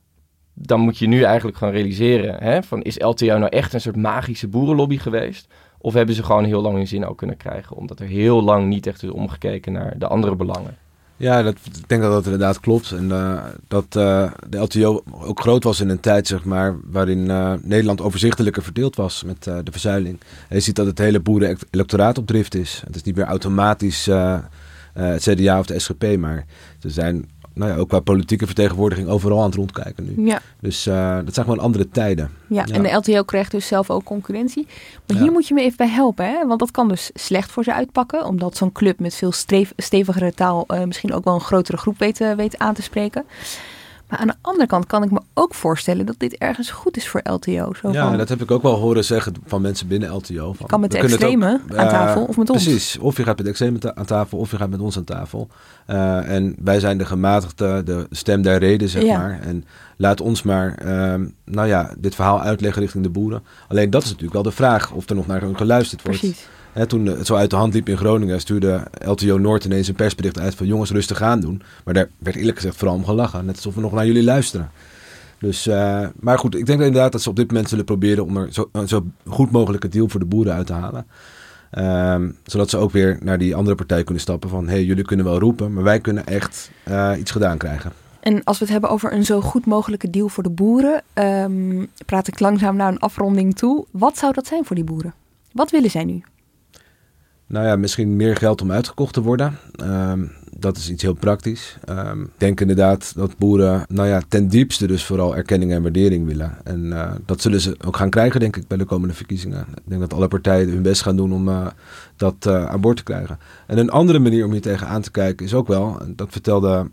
dan 0.62 0.80
moet 0.80 0.98
je 0.98 1.06
nu 1.06 1.22
eigenlijk 1.22 1.56
gewoon 1.56 1.72
realiseren: 1.72 2.42
hè, 2.42 2.62
van, 2.62 2.82
is 2.82 2.98
LTO 2.98 3.38
nou 3.38 3.48
echt 3.48 3.72
een 3.72 3.80
soort 3.80 3.96
magische 3.96 4.48
boerenlobby 4.48 4.98
geweest? 4.98 5.46
Of 5.78 5.94
hebben 5.94 6.14
ze 6.14 6.22
gewoon 6.22 6.44
heel 6.44 6.60
lang 6.60 6.76
hun 6.76 6.88
zin 6.88 7.06
ook 7.06 7.18
kunnen 7.18 7.36
krijgen? 7.36 7.76
Omdat 7.76 8.00
er 8.00 8.06
heel 8.06 8.42
lang 8.42 8.68
niet 8.68 8.86
echt 8.86 9.02
is 9.02 9.10
omgekeken 9.10 9.72
naar 9.72 9.98
de 9.98 10.06
andere 10.06 10.36
belangen. 10.36 10.76
Ja, 11.20 11.42
dat, 11.42 11.54
ik 11.54 11.88
denk 11.88 12.02
dat 12.02 12.12
dat 12.12 12.24
inderdaad 12.24 12.60
klopt. 12.60 12.90
En 12.90 13.10
eh, 13.12 13.44
dat 13.68 13.84
eh, 13.96 14.32
de 14.48 14.58
LTO 14.58 15.02
ook 15.20 15.40
groot 15.40 15.64
was 15.64 15.80
in 15.80 15.88
een 15.88 16.00
tijd, 16.00 16.26
zeg 16.26 16.44
maar, 16.44 16.76
waarin 16.84 17.30
eh, 17.30 17.52
Nederland 17.62 18.00
overzichtelijker 18.00 18.62
verdeeld 18.62 18.96
was 18.96 19.22
met 19.24 19.44
de 19.44 19.70
verzuiling. 19.70 20.20
En 20.48 20.56
je 20.56 20.62
ziet 20.62 20.76
dat 20.76 20.86
het 20.86 20.98
hele 20.98 21.20
boeren-electoraat 21.20 22.18
op 22.18 22.26
drift 22.26 22.54
is. 22.54 22.82
Het 22.86 22.96
is 22.96 23.02
niet 23.02 23.16
meer 23.16 23.24
automatisch 23.24 24.08
het 24.92 25.22
CDA 25.22 25.58
of 25.58 25.66
de 25.66 25.78
SGP, 25.78 26.16
maar 26.18 26.46
ze 26.78 26.90
zijn 26.90 27.28
nou 27.60 27.72
ja, 27.72 27.78
ook 27.78 27.88
qua 27.88 28.00
politieke 28.00 28.46
vertegenwoordiging 28.46 29.08
overal 29.08 29.38
aan 29.38 29.44
het 29.44 29.54
rondkijken 29.54 30.14
nu. 30.14 30.26
Ja. 30.26 30.40
Dus 30.60 30.86
eh, 30.86 31.18
dat 31.24 31.34
zijn 31.34 31.46
gewoon 31.46 31.62
andere 31.62 31.88
tijden. 31.88 32.30
Ja, 32.46 32.64
en 32.64 32.82
de 32.82 32.92
LTO 32.92 33.22
krijgt 33.22 33.50
dus 33.50 33.66
zelf 33.66 33.90
ook 33.90 34.04
concurrentie. 34.04 34.66
Maar 35.06 35.16
hier 35.16 35.32
moet 35.32 35.48
je 35.48 35.54
me 35.54 35.60
even 35.60 35.76
bij 35.76 35.88
helpen, 35.88 36.24
hè? 36.26 36.46
want 36.46 36.60
dat 36.60 36.70
kan 36.70 36.88
dus 36.88 37.10
slecht 37.14 37.50
voor 37.50 37.64
ze 37.64 37.74
uitpakken. 37.74 38.24
Omdat 38.24 38.56
zo'n 38.56 38.72
club 38.72 38.98
met 39.00 39.14
veel 39.14 39.32
stevigere 39.76 40.34
taal 40.34 40.64
eh, 40.66 40.84
misschien 40.84 41.12
ook 41.12 41.24
wel 41.24 41.34
een 41.34 41.40
grotere 41.40 41.76
groep 41.76 41.98
weet, 41.98 42.20
eh, 42.20 42.32
weet 42.32 42.58
aan 42.58 42.74
te 42.74 42.82
spreken. 42.82 43.24
Maar 44.10 44.18
aan 44.18 44.26
de 44.26 44.34
andere 44.40 44.66
kant 44.66 44.86
kan 44.86 45.02
ik 45.02 45.10
me 45.10 45.20
ook 45.34 45.54
voorstellen 45.54 46.06
dat 46.06 46.14
dit 46.18 46.36
ergens 46.38 46.70
goed 46.70 46.96
is 46.96 47.08
voor 47.08 47.20
LTO. 47.24 47.72
Zo 47.80 47.92
Ja, 47.92 48.08
van, 48.08 48.18
dat 48.18 48.28
heb 48.28 48.42
ik 48.42 48.50
ook 48.50 48.62
wel 48.62 48.74
horen 48.74 49.04
zeggen 49.04 49.34
van 49.46 49.62
mensen 49.62 49.86
binnen 49.88 50.10
LTO. 50.14 50.52
Van, 50.52 50.66
kan 50.66 50.80
met 50.80 50.90
de 50.90 50.98
ook, 50.98 51.04
extreme 51.04 51.60
aan 51.76 51.88
tafel 51.88 52.24
of 52.24 52.36
met 52.36 52.50
ons. 52.50 52.62
Precies, 52.64 52.98
of 52.98 53.16
je 53.16 53.22
gaat 53.24 53.36
met 53.36 53.44
de 53.44 53.50
extreme 53.50 53.94
aan 53.94 54.04
tafel 54.04 54.38
of 54.38 54.50
je 54.50 54.56
gaat 54.56 54.70
met 54.70 54.80
ons 54.80 54.96
aan 54.96 55.04
tafel. 55.04 55.48
Eh, 55.86 56.28
en 56.34 56.56
wij 56.62 56.80
zijn 56.80 56.98
de 56.98 57.04
gematigde, 57.04 57.82
de 57.82 58.06
stem 58.10 58.42
der 58.42 58.58
reden, 58.58 58.88
zeg 58.88 59.02
Ja. 59.02 59.18
maar. 59.18 59.40
En 59.40 59.64
laat 59.96 60.20
ons 60.20 60.42
maar, 60.42 60.74
ehm, 60.74 61.26
nou 61.44 61.68
ja, 61.68 61.94
dit 61.98 62.14
verhaal 62.14 62.40
uitleggen 62.40 62.82
richting 62.82 63.02
de 63.04 63.10
boeren. 63.10 63.42
Alleen 63.68 63.90
dat 63.90 64.02
is 64.02 64.08
natuurlijk 64.08 64.34
wel 64.34 64.42
de 64.42 64.50
vraag 64.52 64.90
of 64.92 65.08
er 65.08 65.14
nog 65.14 65.26
naar 65.26 65.40
hun 65.40 65.56
geluisterd 65.56 66.02
wordt. 66.02 66.18
Precies. 66.18 66.48
Toen 66.86 67.06
het 67.06 67.26
zo 67.26 67.34
uit 67.34 67.50
de 67.50 67.56
hand 67.56 67.74
liep 67.74 67.88
in 67.88 67.96
Groningen, 67.96 68.40
stuurde 68.40 68.82
LTO 69.04 69.38
Noord 69.38 69.64
ineens 69.64 69.88
een 69.88 69.94
persbericht 69.94 70.38
uit 70.38 70.54
van 70.54 70.66
jongens 70.66 70.90
rustig 70.90 71.22
aan 71.22 71.40
doen. 71.40 71.62
Maar 71.84 71.94
daar 71.94 72.08
werd 72.18 72.36
eerlijk 72.36 72.56
gezegd 72.56 72.76
vooral 72.76 72.96
om 72.96 73.04
gelachen. 73.04 73.44
Net 73.44 73.56
alsof 73.56 73.74
we 73.74 73.80
nog 73.80 73.92
naar 73.92 74.06
jullie 74.06 74.24
luisteren. 74.24 74.70
Dus, 75.38 75.66
eh, 75.66 76.06
maar 76.20 76.38
goed, 76.38 76.54
ik 76.54 76.66
denk 76.66 76.80
inderdaad 76.80 77.12
dat 77.12 77.22
ze 77.22 77.28
op 77.28 77.36
dit 77.36 77.50
moment 77.50 77.68
zullen 77.68 77.84
proberen 77.84 78.24
om 78.24 78.36
er 78.36 78.52
zo, 78.52 78.68
een 78.72 78.88
zo 78.88 79.06
goed 79.26 79.50
mogelijke 79.50 79.88
deal 79.88 80.08
voor 80.08 80.20
de 80.20 80.26
boeren 80.26 80.54
uit 80.54 80.66
te 80.66 80.72
halen. 80.72 81.06
Ehm, 81.70 82.30
zodat 82.44 82.70
ze 82.70 82.76
ook 82.76 82.90
weer 82.90 83.18
naar 83.22 83.38
die 83.38 83.54
andere 83.54 83.76
partij 83.76 84.04
kunnen 84.04 84.22
stappen 84.22 84.50
van... 84.50 84.64
hé, 84.64 84.72
hey, 84.72 84.84
jullie 84.84 85.04
kunnen 85.04 85.26
wel 85.26 85.38
roepen, 85.38 85.72
maar 85.72 85.82
wij 85.82 86.00
kunnen 86.00 86.26
echt 86.26 86.70
eh, 86.84 87.12
iets 87.18 87.30
gedaan 87.30 87.58
krijgen. 87.58 87.92
En 88.20 88.44
als 88.44 88.58
we 88.58 88.64
het 88.64 88.72
hebben 88.72 88.90
over 88.90 89.12
een 89.12 89.24
zo 89.24 89.40
goed 89.40 89.66
mogelijke 89.66 90.10
deal 90.10 90.28
voor 90.28 90.42
de 90.42 90.50
boeren, 90.50 91.02
ehm, 91.12 91.84
praat 92.06 92.28
ik 92.28 92.40
langzaam 92.40 92.76
naar 92.76 92.88
een 92.88 92.98
afronding 92.98 93.56
toe. 93.56 93.86
Wat 93.90 94.18
zou 94.18 94.32
dat 94.32 94.46
zijn 94.46 94.64
voor 94.64 94.76
die 94.76 94.84
boeren? 94.84 95.14
Wat 95.52 95.70
willen 95.70 95.90
zij 95.90 96.04
nu? 96.04 96.22
Nou 97.50 97.66
ja, 97.66 97.76
misschien 97.76 98.16
meer 98.16 98.36
geld 98.36 98.62
om 98.62 98.72
uitgekocht 98.72 99.12
te 99.12 99.22
worden. 99.22 99.58
Ehm, 99.76 100.24
dat 100.56 100.76
is 100.76 100.90
iets 100.90 101.02
heel 101.02 101.14
praktisch. 101.14 101.76
Ehm, 101.84 102.22
ik 102.22 102.30
denk 102.36 102.60
inderdaad 102.60 103.12
dat 103.16 103.38
boeren 103.38 103.84
nou 103.88 104.08
ja, 104.08 104.22
ten 104.28 104.48
diepste 104.48 104.86
dus 104.86 105.04
vooral 105.04 105.36
erkenning 105.36 105.72
en 105.72 105.82
waardering 105.82 106.26
willen. 106.26 106.56
En 106.64 106.92
eh, 106.92 107.10
dat 107.26 107.40
zullen 107.40 107.60
ze 107.60 107.76
ook 107.86 107.96
gaan 107.96 108.10
krijgen, 108.10 108.40
denk 108.40 108.56
ik, 108.56 108.66
bij 108.66 108.78
de 108.78 108.84
komende 108.84 109.14
verkiezingen. 109.14 109.60
Ik 109.60 109.82
denk 109.84 110.00
dat 110.00 110.12
alle 110.12 110.28
partijen 110.28 110.68
hun 110.68 110.82
best 110.82 111.02
gaan 111.02 111.16
doen 111.16 111.32
om 111.32 111.48
eh, 111.48 111.66
dat 112.16 112.46
eh, 112.46 112.66
aan 112.66 112.80
boord 112.80 112.96
te 112.96 113.02
krijgen. 113.02 113.38
En 113.66 113.78
een 113.78 113.90
andere 113.90 114.18
manier 114.18 114.44
om 114.44 114.52
hier 114.52 114.60
tegenaan 114.60 115.02
te 115.02 115.10
kijken 115.10 115.46
is 115.46 115.54
ook 115.54 115.68
wel, 115.68 116.02
dat 116.06 116.28
vertelde 116.30 116.90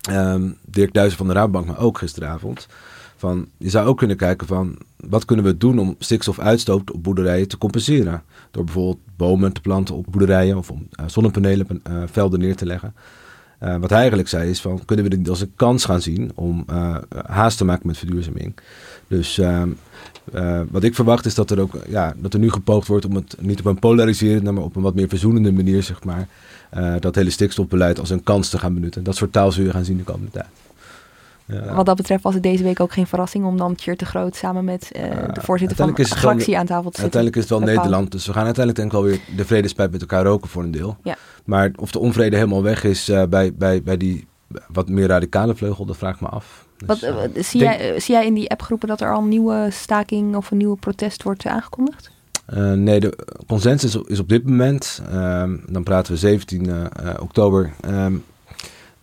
ehm, 0.00 0.48
Dirk 0.64 0.92
Duizen 0.92 1.18
van 1.18 1.26
de 1.26 1.32
Raadbank 1.32 1.66
me 1.66 1.76
ook 1.76 1.98
gisteravond... 1.98 2.66
Van, 3.20 3.46
je 3.56 3.70
zou 3.70 3.86
ook 3.86 3.98
kunnen 3.98 4.16
kijken 4.16 4.46
van 4.46 4.76
wat 4.96 5.24
kunnen 5.24 5.44
we 5.44 5.56
doen 5.56 5.78
om 5.78 5.94
stikstofuitstoot 5.98 6.90
op 6.92 7.02
boerderijen 7.02 7.48
te 7.48 7.58
compenseren. 7.58 8.22
Door 8.50 8.64
bijvoorbeeld 8.64 8.98
bomen 9.16 9.52
te 9.52 9.60
planten 9.60 9.94
op 9.94 10.06
boerderijen 10.10 10.56
of 10.56 10.70
om 10.70 10.88
uh, 11.00 11.06
zonnepanelen 11.08 11.66
op 11.70 11.90
uh, 11.90 12.02
velden 12.06 12.40
neer 12.40 12.56
te 12.56 12.66
leggen. 12.66 12.94
Uh, 13.62 13.76
wat 13.76 13.90
hij 13.90 13.98
eigenlijk 13.98 14.28
zei 14.28 14.50
is 14.50 14.60
van 14.60 14.84
kunnen 14.84 15.04
we 15.04 15.16
dit 15.16 15.28
als 15.28 15.40
een 15.40 15.52
kans 15.56 15.84
gaan 15.84 16.02
zien 16.02 16.30
om 16.34 16.64
haast 17.26 17.58
te 17.58 17.64
maken 17.64 17.86
met 17.86 17.98
verduurzaming. 17.98 18.54
Dus 19.08 19.38
uh, 19.38 19.62
wat 20.70 20.82
ik 20.82 20.94
verwacht 20.94 21.26
is 21.26 21.34
dat 21.34 21.50
er 21.50 21.60
ook 21.60 21.72
ja, 21.88 22.14
dat 22.18 22.34
er 22.34 22.40
nu 22.40 22.50
gepoogd 22.50 22.88
wordt 22.88 23.04
om 23.04 23.14
het 23.14 23.36
niet 23.40 23.58
op 23.58 23.64
een 23.64 23.78
polariserende, 23.78 24.52
maar 24.52 24.64
op 24.64 24.76
een 24.76 24.82
wat 24.82 24.94
meer 24.94 25.08
verzoenende 25.08 25.52
manier, 25.52 25.82
zeg 25.82 26.04
maar, 26.04 26.28
dat 27.00 27.14
hele 27.14 27.30
stikstofbeleid 27.30 27.98
als 28.00 28.10
een 28.10 28.22
kans 28.22 28.48
te 28.48 28.58
gaan 28.58 28.74
benutten. 28.74 29.04
Dat 29.04 29.16
soort 29.16 29.32
taal 29.32 29.52
zul 29.52 29.64
je 29.64 29.70
gaan 29.70 29.84
zien 29.84 29.96
de 29.96 30.02
komende 30.02 30.30
tijd. 30.30 30.46
Ja. 31.50 31.74
Wat 31.74 31.86
dat 31.86 31.96
betreft 31.96 32.22
was 32.22 32.34
het 32.34 32.42
deze 32.42 32.62
week 32.62 32.80
ook 32.80 32.92
geen 32.92 33.06
verrassing 33.06 33.44
om 33.44 33.56
dan 33.56 33.74
Tjeerd 33.74 33.98
de 33.98 34.04
Groot 34.04 34.36
samen 34.36 34.64
met 34.64 34.90
uh, 34.96 35.02
de 35.32 35.40
voorzitter 35.40 35.76
van 35.76 35.94
de 35.94 36.04
fractie 36.04 36.58
aan 36.58 36.66
tafel 36.66 36.90
te 36.90 37.00
zitten. 37.00 37.02
Uiteindelijk 37.02 37.36
is 37.36 37.50
het 37.50 37.58
wel 37.58 37.74
Nederland, 37.74 38.12
dus 38.12 38.26
we 38.26 38.32
gaan 38.32 38.44
uiteindelijk 38.44 38.76
denk 38.76 38.92
ik 38.92 39.00
wel 39.00 39.10
weer 39.10 39.36
de 39.36 39.44
vredespijp 39.44 39.92
met 39.92 40.00
elkaar 40.00 40.24
roken 40.24 40.48
voor 40.48 40.62
een 40.62 40.70
deel. 40.70 40.96
Ja. 41.02 41.16
Maar 41.44 41.70
of 41.76 41.90
de 41.90 41.98
onvrede 41.98 42.36
helemaal 42.36 42.62
weg 42.62 42.84
is 42.84 43.08
uh, 43.08 43.22
bij, 43.28 43.54
bij, 43.54 43.82
bij 43.82 43.96
die 43.96 44.28
wat 44.72 44.88
meer 44.88 45.06
radicale 45.06 45.54
vleugel, 45.54 45.84
dat 45.84 45.96
vraag 45.96 46.14
ik 46.14 46.20
me 46.20 46.28
af. 46.28 46.66
Dus, 46.76 46.86
wat, 46.86 47.02
uh, 47.02 47.42
zie, 47.42 47.60
denk... 47.60 47.80
jij, 47.80 48.00
zie 48.00 48.14
jij 48.14 48.26
in 48.26 48.34
die 48.34 48.50
appgroepen 48.50 48.88
dat 48.88 49.00
er 49.00 49.14
al 49.14 49.22
een 49.22 49.28
nieuwe 49.28 49.68
staking 49.70 50.36
of 50.36 50.50
een 50.50 50.56
nieuwe 50.56 50.76
protest 50.76 51.22
wordt 51.22 51.46
aangekondigd? 51.46 52.10
Uh, 52.54 52.72
nee, 52.72 53.00
de 53.00 53.18
consensus 53.46 53.96
is 54.06 54.18
op 54.18 54.28
dit 54.28 54.46
moment, 54.46 55.02
um, 55.12 55.64
dan 55.68 55.82
praten 55.82 56.12
we 56.12 56.18
17 56.18 56.68
uh, 56.68 56.84
oktober, 57.20 57.72
um, 57.86 58.24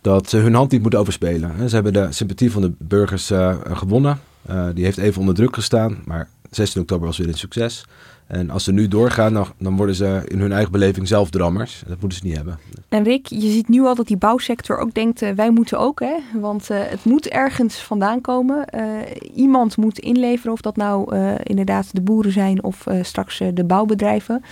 dat 0.00 0.28
ze 0.28 0.36
hun 0.36 0.54
hand 0.54 0.70
niet 0.70 0.82
moeten 0.82 1.00
overspelen. 1.00 1.68
Ze 1.68 1.74
hebben 1.74 1.92
de 1.92 2.06
sympathie 2.10 2.52
van 2.52 2.62
de 2.62 2.72
burgers 2.78 3.30
uh, 3.30 3.56
gewonnen. 3.72 4.20
Uh, 4.50 4.66
die 4.74 4.84
heeft 4.84 4.98
even 4.98 5.20
onder 5.20 5.34
druk 5.34 5.54
gestaan, 5.54 5.98
maar 6.04 6.28
16 6.50 6.80
oktober 6.80 7.06
was 7.06 7.18
weer 7.18 7.28
een 7.28 7.34
succes. 7.34 7.84
En 8.26 8.50
als 8.50 8.64
ze 8.64 8.72
nu 8.72 8.88
doorgaan, 8.88 9.46
dan, 9.58 9.76
worden 9.76 9.94
ze 9.94 10.22
in 10.24 10.40
hun 10.40 10.52
eigen 10.52 10.72
beleving 10.72 11.08
zelf 11.08 11.30
drammers. 11.30 11.82
Dat 11.86 12.00
moeten 12.00 12.18
ze 12.18 12.26
niet 12.26 12.36
hebben. 12.36 12.58
En 12.88 13.02
Rick, 13.02 13.26
je 13.26 13.50
ziet 13.50 13.68
nu 13.68 13.82
al 13.82 13.94
dat 13.94 14.06
die 14.06 14.16
bouwsector 14.16 14.78
ook 14.78 14.94
denkt, 14.94 15.22
uh, 15.22 15.30
wij 15.30 15.50
moeten 15.50 15.78
ook, 15.78 16.00
hè? 16.00 16.14
Want 16.40 16.68
het 16.68 17.04
moet 17.04 17.28
ergens 17.28 17.78
vandaan 17.82 18.20
komen. 18.20 18.64
iemand 19.34 19.76
moet 19.76 19.98
inleveren, 19.98 20.52
of 20.52 20.60
dat 20.60 20.76
nou 20.76 21.16
inderdaad 21.42 21.94
de 21.94 22.00
boeren 22.00 22.32
zijn 22.32 22.62
of 22.62 22.84
straks 23.02 23.42
de 23.54 23.64
bouwbedrijven. 23.64 24.42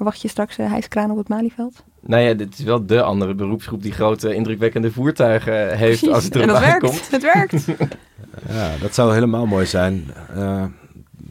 Verwacht 0.00 0.22
je 0.22 0.28
straks 0.28 0.56
hijskraan 0.56 1.10
op 1.10 1.16
het 1.16 1.28
Malieveld? 1.28 1.82
Nou 2.00 2.22
ja, 2.22 2.34
dit 2.34 2.58
is 2.58 2.64
wel 2.64 2.86
de 2.86 3.02
andere 3.02 3.34
beroepsgroep 3.34 3.82
die 3.82 3.92
grote 3.92 4.34
indrukwekkende 4.34 4.92
voertuigen 4.92 5.76
heeft 5.76 5.98
Precies. 5.98 6.08
als 6.08 6.24
het 6.24 6.34
erop 6.34 6.46
en 6.46 6.52
dat 6.54 6.62
werkt. 6.62 6.84
komt. 6.84 7.10
Het 7.10 7.22
werkt. 7.22 7.64
ja, 8.56 8.76
dat 8.80 8.94
zou 8.94 9.12
helemaal 9.12 9.46
mooi 9.46 9.66
zijn. 9.66 10.10
Uh, 10.36 10.64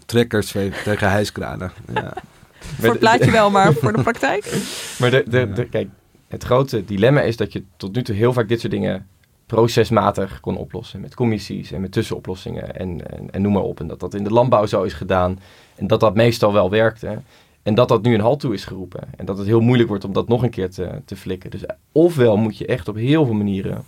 trekkers 0.06 0.52
tegen 0.84 1.10
hijskranen. 1.10 1.72
Ja. 1.94 2.14
voor 2.80 2.90
het 2.90 3.00
plaatje 3.00 3.32
wel, 3.32 3.50
maar 3.50 3.74
voor 3.74 3.94
de 3.94 4.02
praktijk? 4.02 4.46
Maar 5.00 5.12
de, 5.12 5.24
de, 5.28 5.52
de, 5.52 5.66
kijk, 5.66 5.90
het 6.28 6.44
grote 6.44 6.86
dilemma 6.86 7.22
is 7.22 7.38
dat 7.38 7.54
je 7.54 7.64
tot 7.78 7.96
nu 7.96 8.04
toe 8.04 8.16
heel 8.16 8.34
vaak 8.34 8.48
dit 8.48 8.60
soort 8.60 8.72
dingen 8.72 9.08
procesmatig 9.46 10.40
kon 10.40 10.58
oplossen. 10.58 11.00
Met 11.02 11.16
commissies 11.16 11.72
en 11.72 11.82
met 11.82 11.92
tussenoplossingen 11.92 12.76
en, 12.76 13.12
en, 13.18 13.32
en 13.32 13.42
noem 13.42 13.54
maar 13.54 13.62
op. 13.62 13.80
En 13.80 13.88
dat 13.88 14.00
dat 14.00 14.14
in 14.14 14.24
de 14.24 14.34
landbouw 14.34 14.66
zo 14.66 14.84
is 14.84 14.94
gedaan. 14.94 15.40
En 15.76 15.88
dat 15.88 16.00
dat 16.00 16.16
meestal 16.16 16.54
wel 16.54 16.70
werkte. 16.70 17.22
En 17.64 17.76
dat 17.76 17.88
dat 17.88 18.02
nu 18.02 18.14
een 18.14 18.22
halt 18.22 18.40
toe 18.40 18.54
is 18.54 18.66
geroepen. 18.66 19.02
En 19.18 19.26
dat 19.26 19.38
het 19.38 19.48
heel 19.48 19.62
moeilijk 19.62 19.90
wordt 19.90 20.04
om 20.04 20.14
dat 20.14 20.28
nog 20.28 20.44
een 20.44 20.50
keer 20.50 20.70
te, 20.70 21.02
te 21.06 21.16
flikken. 21.16 21.50
Dus 21.50 21.64
ofwel 21.92 22.38
moet 22.38 22.58
je 22.58 22.66
echt 22.66 22.88
op 22.88 22.96
heel 22.96 23.26
veel 23.26 23.34
manieren 23.34 23.84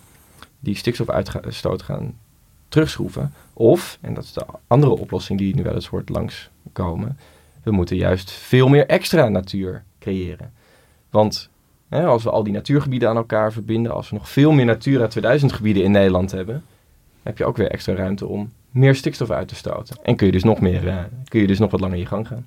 die 0.59 0.75
stikstofuitstoot 0.75 1.81
gaan 1.81 2.13
terugschroeven. 2.67 3.33
Of, 3.53 3.97
en 4.01 4.13
dat 4.13 4.23
is 4.23 4.33
de 4.33 4.45
andere 4.67 4.97
oplossing 4.97 5.39
die 5.39 5.55
nu 5.55 5.63
wel 5.63 5.73
eens 5.73 5.87
hoort 5.87 6.09
langskomen, 6.09 7.17
we 7.63 7.71
moeten 7.71 7.95
juist 7.95 8.31
veel 8.31 8.67
meer 8.67 8.85
extra 8.85 9.29
natuur 9.29 9.83
creëren. 9.99 10.53
Want 11.09 11.49
hè, 11.89 12.05
als 12.05 12.23
we 12.23 12.29
al 12.29 12.43
die 12.43 12.53
natuurgebieden 12.53 13.09
aan 13.09 13.15
elkaar 13.15 13.51
verbinden, 13.51 13.93
als 13.93 14.09
we 14.09 14.15
nog 14.15 14.29
veel 14.29 14.51
meer 14.51 14.65
Natura 14.65 15.07
2000 15.07 15.51
gebieden 15.51 15.83
in 15.83 15.91
Nederland 15.91 16.31
hebben, 16.31 16.63
heb 17.23 17.37
je 17.37 17.45
ook 17.45 17.57
weer 17.57 17.71
extra 17.71 17.93
ruimte 17.93 18.27
om 18.27 18.51
meer 18.71 18.95
stikstof 18.95 19.29
uit 19.29 19.47
te 19.47 19.55
stoten. 19.55 19.95
En 20.03 20.15
kun 20.15 20.25
je 20.25 20.31
dus 20.31 20.43
nog, 20.43 20.59
meer, 20.59 20.87
uh, 20.87 20.97
kun 21.27 21.41
je 21.41 21.47
dus 21.47 21.59
nog 21.59 21.71
wat 21.71 21.79
langer 21.79 21.97
je 21.97 22.05
gang 22.05 22.27
gaan. 22.27 22.45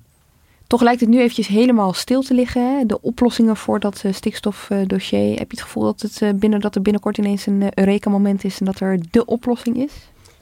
Toch 0.67 0.81
lijkt 0.81 0.99
het 0.99 1.09
nu 1.09 1.19
eventjes 1.19 1.47
helemaal 1.47 1.93
stil 1.93 2.21
te 2.21 2.33
liggen. 2.33 2.77
Hè? 2.77 2.85
De 2.85 3.01
oplossingen 3.01 3.57
voor 3.57 3.79
dat 3.79 4.01
uh, 4.05 4.13
stikstofdossier. 4.13 5.29
Heb 5.29 5.51
je 5.51 5.57
het 5.57 5.61
gevoel 5.61 5.83
dat, 5.83 6.01
het, 6.01 6.21
uh, 6.21 6.29
binnen, 6.33 6.59
dat 6.59 6.75
er 6.75 6.81
binnenkort 6.81 7.17
ineens 7.17 7.45
een 7.45 7.79
Eureka-moment 7.79 8.43
is 8.43 8.59
en 8.59 8.65
dat 8.65 8.79
er 8.79 8.99
de 9.11 9.25
oplossing 9.25 9.77
is? 9.77 9.91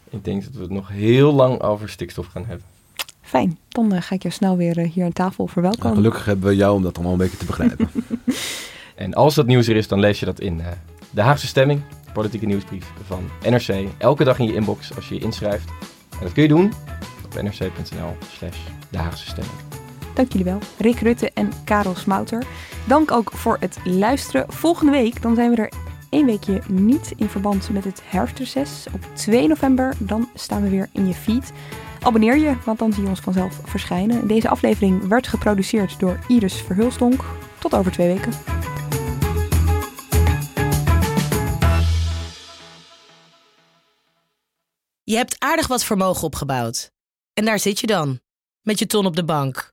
Ik 0.09 0.23
denk 0.23 0.43
dat 0.43 0.53
we 0.53 0.61
het 0.61 0.71
nog 0.71 0.89
heel 0.89 1.33
lang 1.33 1.61
over 1.61 1.89
stikstof 1.89 2.25
gaan 2.25 2.45
hebben. 2.45 2.65
Fijn, 3.21 3.57
dan 3.69 4.01
ga 4.01 4.15
ik 4.15 4.21
jou 4.21 4.33
snel 4.33 4.57
weer 4.57 4.79
hier 4.79 5.05
aan 5.05 5.13
tafel 5.13 5.47
verwelkomen. 5.47 5.87
Nou, 5.87 5.95
gelukkig 5.95 6.25
hebben 6.25 6.49
we 6.49 6.55
jou 6.55 6.75
om 6.75 6.83
dat 6.83 6.95
allemaal 6.95 7.13
een 7.13 7.19
beetje 7.19 7.37
te 7.37 7.45
begrijpen. 7.45 7.89
en 8.95 9.13
als 9.13 9.35
dat 9.35 9.45
nieuws 9.45 9.67
er 9.67 9.75
is, 9.75 9.87
dan 9.87 9.99
lees 9.99 10.19
je 10.19 10.25
dat 10.25 10.39
in 10.39 10.61
de 11.11 11.21
Haagse 11.21 11.47
Stemming 11.47 11.81
politieke 12.13 12.45
nieuwsbrief 12.45 12.91
van 13.05 13.29
NRC. 13.49 13.87
Elke 13.97 14.23
dag 14.23 14.39
in 14.39 14.45
je 14.45 14.53
inbox 14.53 14.95
als 14.95 15.09
je 15.09 15.15
je 15.15 15.21
inschrijft. 15.21 15.69
En 16.11 16.19
dat 16.21 16.31
kun 16.31 16.43
je 16.43 16.49
doen 16.49 16.73
op 17.25 17.41
nrc.nl 17.41 18.15
slash 18.37 18.57
de 18.89 18.97
Haagse 18.97 19.25
Stemming. 19.25 19.82
Dank 20.13 20.31
jullie 20.31 20.45
wel, 20.45 20.59
Rick 20.77 20.99
Rutte 20.99 21.31
en 21.33 21.51
Karel 21.65 21.95
Smouter. 21.95 22.43
Dank 22.87 23.11
ook 23.11 23.31
voor 23.31 23.57
het 23.59 23.77
luisteren. 23.83 24.45
Volgende 24.53 24.91
week 24.91 25.21
dan 25.21 25.35
zijn 25.35 25.49
we 25.49 25.55
er 25.55 25.71
één 26.09 26.25
weekje 26.25 26.61
niet 26.67 27.13
in 27.15 27.29
verband 27.29 27.69
met 27.69 27.83
het 27.83 28.01
herfstreces. 28.05 28.85
Op 28.93 29.05
2 29.15 29.47
november 29.47 29.93
dan 29.99 30.29
staan 30.33 30.61
we 30.61 30.69
weer 30.69 30.89
in 30.93 31.07
je 31.07 31.13
feed. 31.13 31.51
Abonneer 31.99 32.37
je, 32.37 32.55
want 32.65 32.79
dan 32.79 32.93
zie 32.93 33.03
je 33.03 33.09
ons 33.09 33.19
vanzelf 33.19 33.59
verschijnen. 33.63 34.27
Deze 34.27 34.49
aflevering 34.49 35.07
werd 35.07 35.27
geproduceerd 35.27 35.99
door 35.99 36.19
Iris 36.27 36.53
Verhulstonk. 36.53 37.23
Tot 37.59 37.73
over 37.75 37.91
twee 37.91 38.07
weken. 38.07 38.31
Je 45.03 45.15
hebt 45.15 45.35
aardig 45.39 45.67
wat 45.67 45.83
vermogen 45.83 46.23
opgebouwd. 46.23 46.91
En 47.33 47.45
daar 47.45 47.59
zit 47.59 47.79
je 47.79 47.87
dan, 47.87 48.19
met 48.61 48.79
je 48.79 48.85
ton 48.85 49.05
op 49.05 49.15
de 49.15 49.25
bank. 49.25 49.72